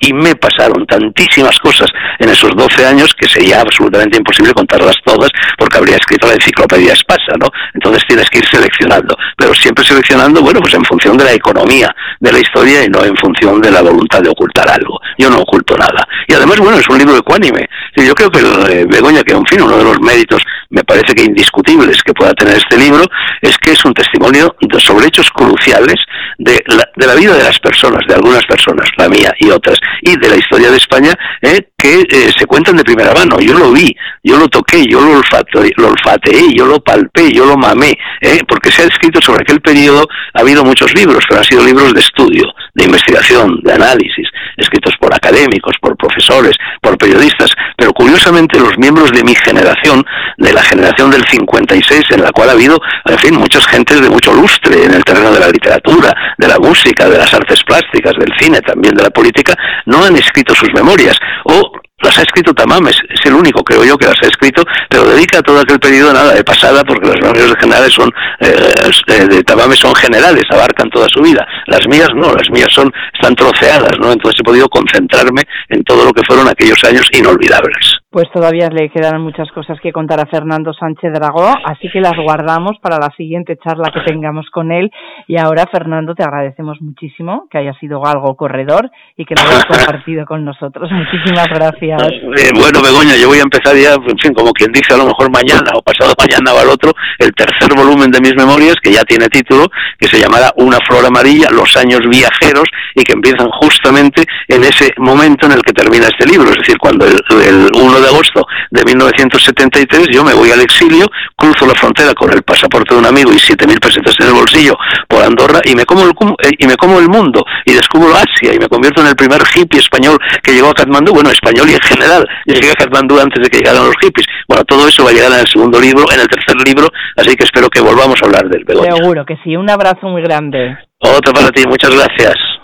y 0.00 0.12
me 0.12 0.34
pasaron 0.36 0.86
tantísimas 0.86 1.58
cosas 1.58 1.88
en 2.18 2.28
esos 2.28 2.50
12 2.54 2.86
años 2.86 3.14
que 3.14 3.28
sería 3.28 3.60
absolutamente 3.60 4.18
imposible 4.18 4.52
contarlas 4.52 4.96
todas 5.04 5.30
porque 5.58 5.78
habría 5.78 5.96
escrito 5.96 6.26
la 6.26 6.34
enciclopedia 6.34 6.92
Espasa, 6.92 7.34
¿no? 7.38 7.48
Entonces 7.74 8.02
tienes 8.06 8.28
que 8.30 8.38
ir 8.38 8.46
seleccionando, 8.46 9.16
pero 9.36 9.54
siempre 9.54 9.84
seleccionando, 9.84 10.42
bueno, 10.42 10.60
pues 10.60 10.74
en 10.74 10.84
función 10.84 11.16
de 11.16 11.24
la 11.24 11.32
economía 11.32 11.94
de 12.20 12.32
la 12.32 12.38
historia 12.38 12.84
y 12.84 12.88
no 12.88 13.04
en 13.04 13.16
función 13.16 13.60
de 13.60 13.70
la 13.70 13.82
voluntad 13.82 14.20
de 14.22 14.30
ocultar 14.30 14.68
algo. 14.68 14.98
Yo 15.18 15.30
no 15.30 15.38
oculto 15.40 15.76
nada. 15.76 16.06
Y 16.26 16.34
además, 16.34 16.58
bueno, 16.58 16.78
es 16.78 16.88
un 16.88 16.98
libro 16.98 17.16
ecuánime. 17.16 17.68
Yo 17.96 18.14
creo 18.14 18.30
que 18.30 18.40
eh, 18.40 18.86
Begoña, 18.88 19.22
que 19.22 19.34
en 19.34 19.46
fin, 19.46 19.62
uno 19.62 19.76
de 19.76 19.84
los 19.84 20.00
méritos 20.00 20.42
me 20.70 20.84
parece 20.84 21.14
que 21.14 21.24
indiscutibles 21.24 22.02
que 22.02 22.12
pueda 22.12 22.32
tener 22.34 22.56
este 22.56 22.76
libro 22.76 23.04
es 23.40 23.56
que 23.58 23.72
es 23.72 23.84
un 23.84 23.94
testimonio 23.94 24.54
sobre 24.78 25.06
hechos 25.06 25.30
cruciales 25.30 25.96
de 26.38 26.62
la, 26.66 26.88
de 26.94 27.06
la 27.06 27.14
vida 27.14 27.34
de 27.34 27.44
las 27.44 27.58
personas, 27.60 28.00
de 28.06 28.14
algunas 28.14 28.44
personas, 28.44 28.88
la 28.96 29.08
mía 29.08 29.32
y 29.38 29.50
otras, 29.56 29.78
y 30.02 30.16
de 30.16 30.28
la 30.28 30.36
historia 30.36 30.70
de 30.70 30.76
España, 30.76 31.12
eh, 31.42 31.68
que 31.76 32.00
eh, 32.00 32.30
se 32.36 32.46
cuentan 32.46 32.76
de 32.76 32.84
primera 32.84 33.12
mano. 33.12 33.38
Yo 33.40 33.58
lo 33.58 33.72
vi, 33.72 33.94
yo 34.22 34.38
lo 34.38 34.48
toqué, 34.48 34.84
yo 34.88 35.00
lo, 35.00 35.18
olfateé, 35.18 35.72
lo 35.76 35.88
olfateé 35.88 36.46
yo 36.56 36.66
lo 36.66 36.80
palpé, 36.80 37.32
yo 37.32 37.44
lo 37.44 37.56
mamé, 37.56 37.92
eh, 38.20 38.40
porque 38.46 38.70
se 38.70 38.82
ha 38.82 38.86
escrito 38.86 39.20
sobre 39.20 39.42
aquel 39.42 39.60
periodo, 39.60 40.06
ha 40.34 40.40
habido 40.40 40.64
muchos 40.64 40.94
libros, 40.94 41.24
pero 41.28 41.40
han 41.40 41.44
sido 41.44 41.64
libros 41.64 41.92
de 41.92 42.00
estudio, 42.00 42.44
de 42.74 42.84
investigación, 42.84 43.60
de 43.62 43.72
análisis, 43.72 44.28
escritos 44.56 44.94
por 44.98 45.14
académicos, 45.14 45.76
por 45.80 45.96
profesores, 45.96 46.56
por 46.80 46.96
periodistas, 46.96 47.50
pero 47.76 47.92
curiosamente 47.92 48.58
los 48.58 48.76
miembros 48.78 49.12
de 49.12 49.24
mi 49.24 49.34
generación, 49.34 50.04
de 50.38 50.52
la 50.52 50.62
generación 50.62 51.10
del 51.10 51.24
56, 51.24 52.04
en 52.10 52.22
la 52.22 52.30
cual 52.32 52.50
ha 52.50 52.52
habido, 52.52 52.78
en 53.04 53.18
fin, 53.18 53.34
muchas 53.36 53.66
gentes 53.66 54.00
de 54.00 54.10
mucho 54.10 54.32
lustre 54.32 54.84
en 54.84 54.94
el 54.94 55.04
terreno 55.04 55.32
de 55.32 55.40
la 55.40 55.48
literatura, 55.48 56.14
de 56.38 56.48
la 56.48 56.58
música, 56.58 57.08
de 57.08 57.18
las 57.18 57.32
artes 57.32 57.62
plásticas, 57.64 58.14
del 58.18 58.32
cine, 58.38 58.60
también 58.60 58.94
de 58.94 59.02
la 59.02 59.10
política, 59.10 59.45
no 59.86 60.04
han 60.04 60.16
escrito 60.16 60.54
sus 60.54 60.72
memorias 60.74 61.16
o 61.44 61.72
las 62.02 62.18
ha 62.18 62.22
escrito 62.22 62.52
Tamames, 62.52 62.96
es 63.08 63.20
el 63.24 63.32
único, 63.32 63.64
creo 63.64 63.82
yo, 63.82 63.96
que 63.96 64.06
las 64.06 64.22
ha 64.22 64.26
escrito, 64.26 64.62
pero 64.88 65.04
dedica 65.04 65.40
todo 65.40 65.60
aquel 65.60 65.80
periodo 65.80 66.12
nada 66.12 66.34
de 66.34 66.44
pasada, 66.44 66.84
porque 66.84 67.08
las 67.08 67.16
memorias 67.22 67.54
generales 67.58 67.92
son, 67.92 68.12
eh, 68.40 68.74
eh, 69.08 69.26
de 69.26 69.42
Tamames 69.42 69.78
son 69.78 69.94
generales, 69.94 70.44
abarcan 70.50 70.90
toda 70.90 71.06
su 71.08 71.22
vida. 71.22 71.46
Las 71.66 71.86
mías 71.88 72.08
no, 72.14 72.32
las 72.34 72.50
mías 72.50 72.68
son, 72.70 72.92
están 73.14 73.34
troceadas, 73.34 73.98
¿no? 73.98 74.12
Entonces 74.12 74.40
he 74.40 74.44
podido 74.44 74.68
concentrarme 74.68 75.42
en 75.68 75.82
todo 75.84 76.04
lo 76.04 76.12
que 76.12 76.22
fueron 76.26 76.46
aquellos 76.48 76.82
años 76.84 77.08
inolvidables. 77.12 77.96
Pues 78.16 78.32
todavía 78.32 78.70
le 78.70 78.88
quedan 78.88 79.20
muchas 79.20 79.46
cosas 79.52 79.78
que 79.78 79.92
contar 79.92 80.18
a 80.18 80.24
Fernando 80.24 80.72
Sánchez 80.72 81.12
Dragó, 81.12 81.52
así 81.66 81.90
que 81.92 82.00
las 82.00 82.16
guardamos 82.16 82.78
para 82.80 82.96
la 82.96 83.10
siguiente 83.14 83.58
charla 83.62 83.92
que 83.92 84.10
tengamos 84.10 84.48
con 84.48 84.72
él. 84.72 84.90
Y 85.28 85.38
ahora, 85.38 85.66
Fernando, 85.70 86.14
te 86.14 86.22
agradecemos 86.22 86.80
muchísimo 86.80 87.46
que 87.50 87.58
haya 87.58 87.74
sido 87.78 88.06
algo 88.06 88.34
corredor 88.34 88.90
y 89.18 89.26
que 89.26 89.34
lo 89.34 89.42
hayas 89.42 89.66
compartido 89.68 90.24
con 90.24 90.46
nosotros. 90.46 90.90
Muchísimas 90.90 91.46
gracias. 91.48 92.00
Eh, 92.10 92.52
bueno, 92.54 92.80
Begoña, 92.80 93.20
yo 93.20 93.28
voy 93.28 93.36
a 93.36 93.42
empezar 93.42 93.76
ya, 93.76 93.92
en 93.92 94.16
fin, 94.16 94.32
como 94.32 94.52
quien 94.52 94.72
dice, 94.72 94.94
a 94.94 94.96
lo 94.96 95.04
mejor 95.04 95.30
mañana 95.30 95.72
o 95.76 95.82
pasado 95.82 96.14
mañana 96.16 96.56
o 96.56 96.58
al 96.58 96.70
otro, 96.70 96.92
el 97.18 97.34
tercer 97.34 97.76
volumen 97.76 98.10
de 98.10 98.22
mis 98.22 98.34
memorias, 98.34 98.76
que 98.82 98.92
ya 98.92 99.04
tiene 99.04 99.28
título, 99.28 99.66
que 99.98 100.08
se 100.08 100.18
llamará 100.18 100.48
Una 100.56 100.78
flor 100.88 101.04
amarilla, 101.04 101.50
los 101.52 101.76
años 101.76 102.00
viajeros, 102.08 102.64
y 102.94 103.02
que 103.02 103.12
empiezan 103.12 103.50
justamente 103.60 104.24
en 104.48 104.64
ese 104.64 104.94
momento 104.96 105.44
en 105.44 105.52
el 105.52 105.60
que 105.60 105.74
termina 105.74 106.06
este 106.06 106.24
libro, 106.24 106.48
es 106.48 106.56
decir, 106.56 106.78
cuando 106.78 107.04
el, 107.04 107.20
el 107.44 107.70
1 107.76 108.00
de 108.00 108.05
de 108.06 108.12
agosto 108.12 108.46
de 108.70 108.84
1973 108.84 110.08
yo 110.12 110.24
me 110.24 110.34
voy 110.34 110.50
al 110.50 110.60
exilio, 110.60 111.06
cruzo 111.36 111.66
la 111.66 111.74
frontera 111.74 112.14
con 112.14 112.32
el 112.32 112.42
pasaporte 112.42 112.94
de 112.94 113.00
un 113.00 113.06
amigo 113.06 113.32
y 113.32 113.36
7.000 113.36 113.80
pesetas 113.80 114.14
en 114.20 114.28
el 114.28 114.32
bolsillo 114.32 114.76
por 115.08 115.22
Andorra 115.22 115.60
y 115.64 115.74
me 115.74 115.84
como 115.84 116.02
el, 116.02 116.10
eh, 116.42 116.50
y 116.58 116.66
me 116.66 116.76
como 116.76 116.98
el 116.98 117.08
mundo 117.08 117.44
y 117.64 117.72
descubro 117.72 118.14
Asia 118.14 118.54
y 118.54 118.58
me 118.58 118.68
convierto 118.68 119.00
en 119.00 119.08
el 119.08 119.16
primer 119.16 119.42
hippie 119.54 119.80
español 119.80 120.18
que 120.42 120.52
llegó 120.52 120.70
a 120.70 120.74
Katmandú, 120.74 121.12
bueno, 121.12 121.30
español 121.30 121.68
y 121.68 121.74
en 121.74 121.80
general. 121.80 122.26
Yo 122.46 122.54
llegué 122.54 122.70
a 122.70 122.74
Katmandú 122.74 123.18
antes 123.18 123.42
de 123.42 123.50
que 123.50 123.58
llegaran 123.58 123.86
los 123.86 123.96
hippies. 124.00 124.26
Bueno, 124.48 124.64
todo 124.64 124.86
eso 124.88 125.04
va 125.04 125.10
a 125.10 125.12
llegar 125.12 125.32
en 125.32 125.40
el 125.40 125.46
segundo 125.46 125.80
libro, 125.80 126.04
en 126.12 126.20
el 126.20 126.28
tercer 126.28 126.56
libro, 126.64 126.88
así 127.16 127.34
que 127.36 127.44
espero 127.44 127.68
que 127.68 127.80
volvamos 127.80 128.16
a 128.22 128.26
hablar 128.26 128.48
del 128.48 128.64
Begoña. 128.64 128.96
Seguro 128.96 129.24
que 129.24 129.36
sí, 129.42 129.56
un 129.56 129.68
abrazo 129.68 130.08
muy 130.08 130.22
grande. 130.22 130.76
Otro 131.00 131.32
para 131.32 131.50
ti, 131.50 131.64
muchas 131.66 131.90
gracias. 131.90 132.55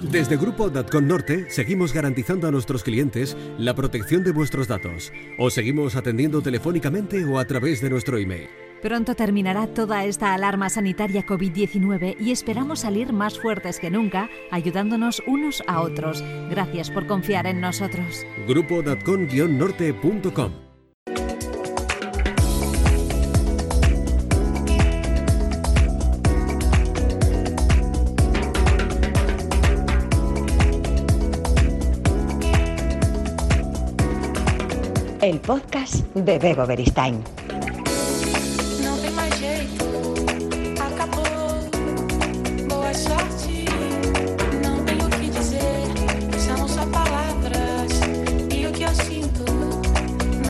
Desde 0.00 0.36
Grupo 0.36 0.70
Datcon 0.70 1.08
Norte 1.08 1.50
seguimos 1.50 1.92
garantizando 1.92 2.46
a 2.46 2.52
nuestros 2.52 2.84
clientes 2.84 3.36
la 3.58 3.74
protección 3.74 4.22
de 4.22 4.30
vuestros 4.30 4.68
datos. 4.68 5.12
Os 5.40 5.54
seguimos 5.54 5.96
atendiendo 5.96 6.40
telefónicamente 6.40 7.24
o 7.24 7.36
a 7.40 7.44
través 7.46 7.80
de 7.80 7.90
nuestro 7.90 8.16
email. 8.16 8.48
Pronto 8.80 9.16
terminará 9.16 9.66
toda 9.66 10.04
esta 10.04 10.34
alarma 10.34 10.70
sanitaria 10.70 11.26
COVID-19 11.26 12.14
y 12.20 12.30
esperamos 12.30 12.78
salir 12.78 13.12
más 13.12 13.40
fuertes 13.40 13.80
que 13.80 13.90
nunca, 13.90 14.30
ayudándonos 14.52 15.20
unos 15.26 15.64
a 15.66 15.80
otros. 15.80 16.22
Gracias 16.48 16.92
por 16.92 17.08
confiar 17.08 17.48
en 17.48 17.60
nosotros. 17.60 18.24
Grupo 18.46 18.80
nortecom 18.84 20.67
el 35.28 35.40
podcast 35.40 36.06
de 36.14 36.38
Bego 36.38 36.66
Beristain. 36.66 37.22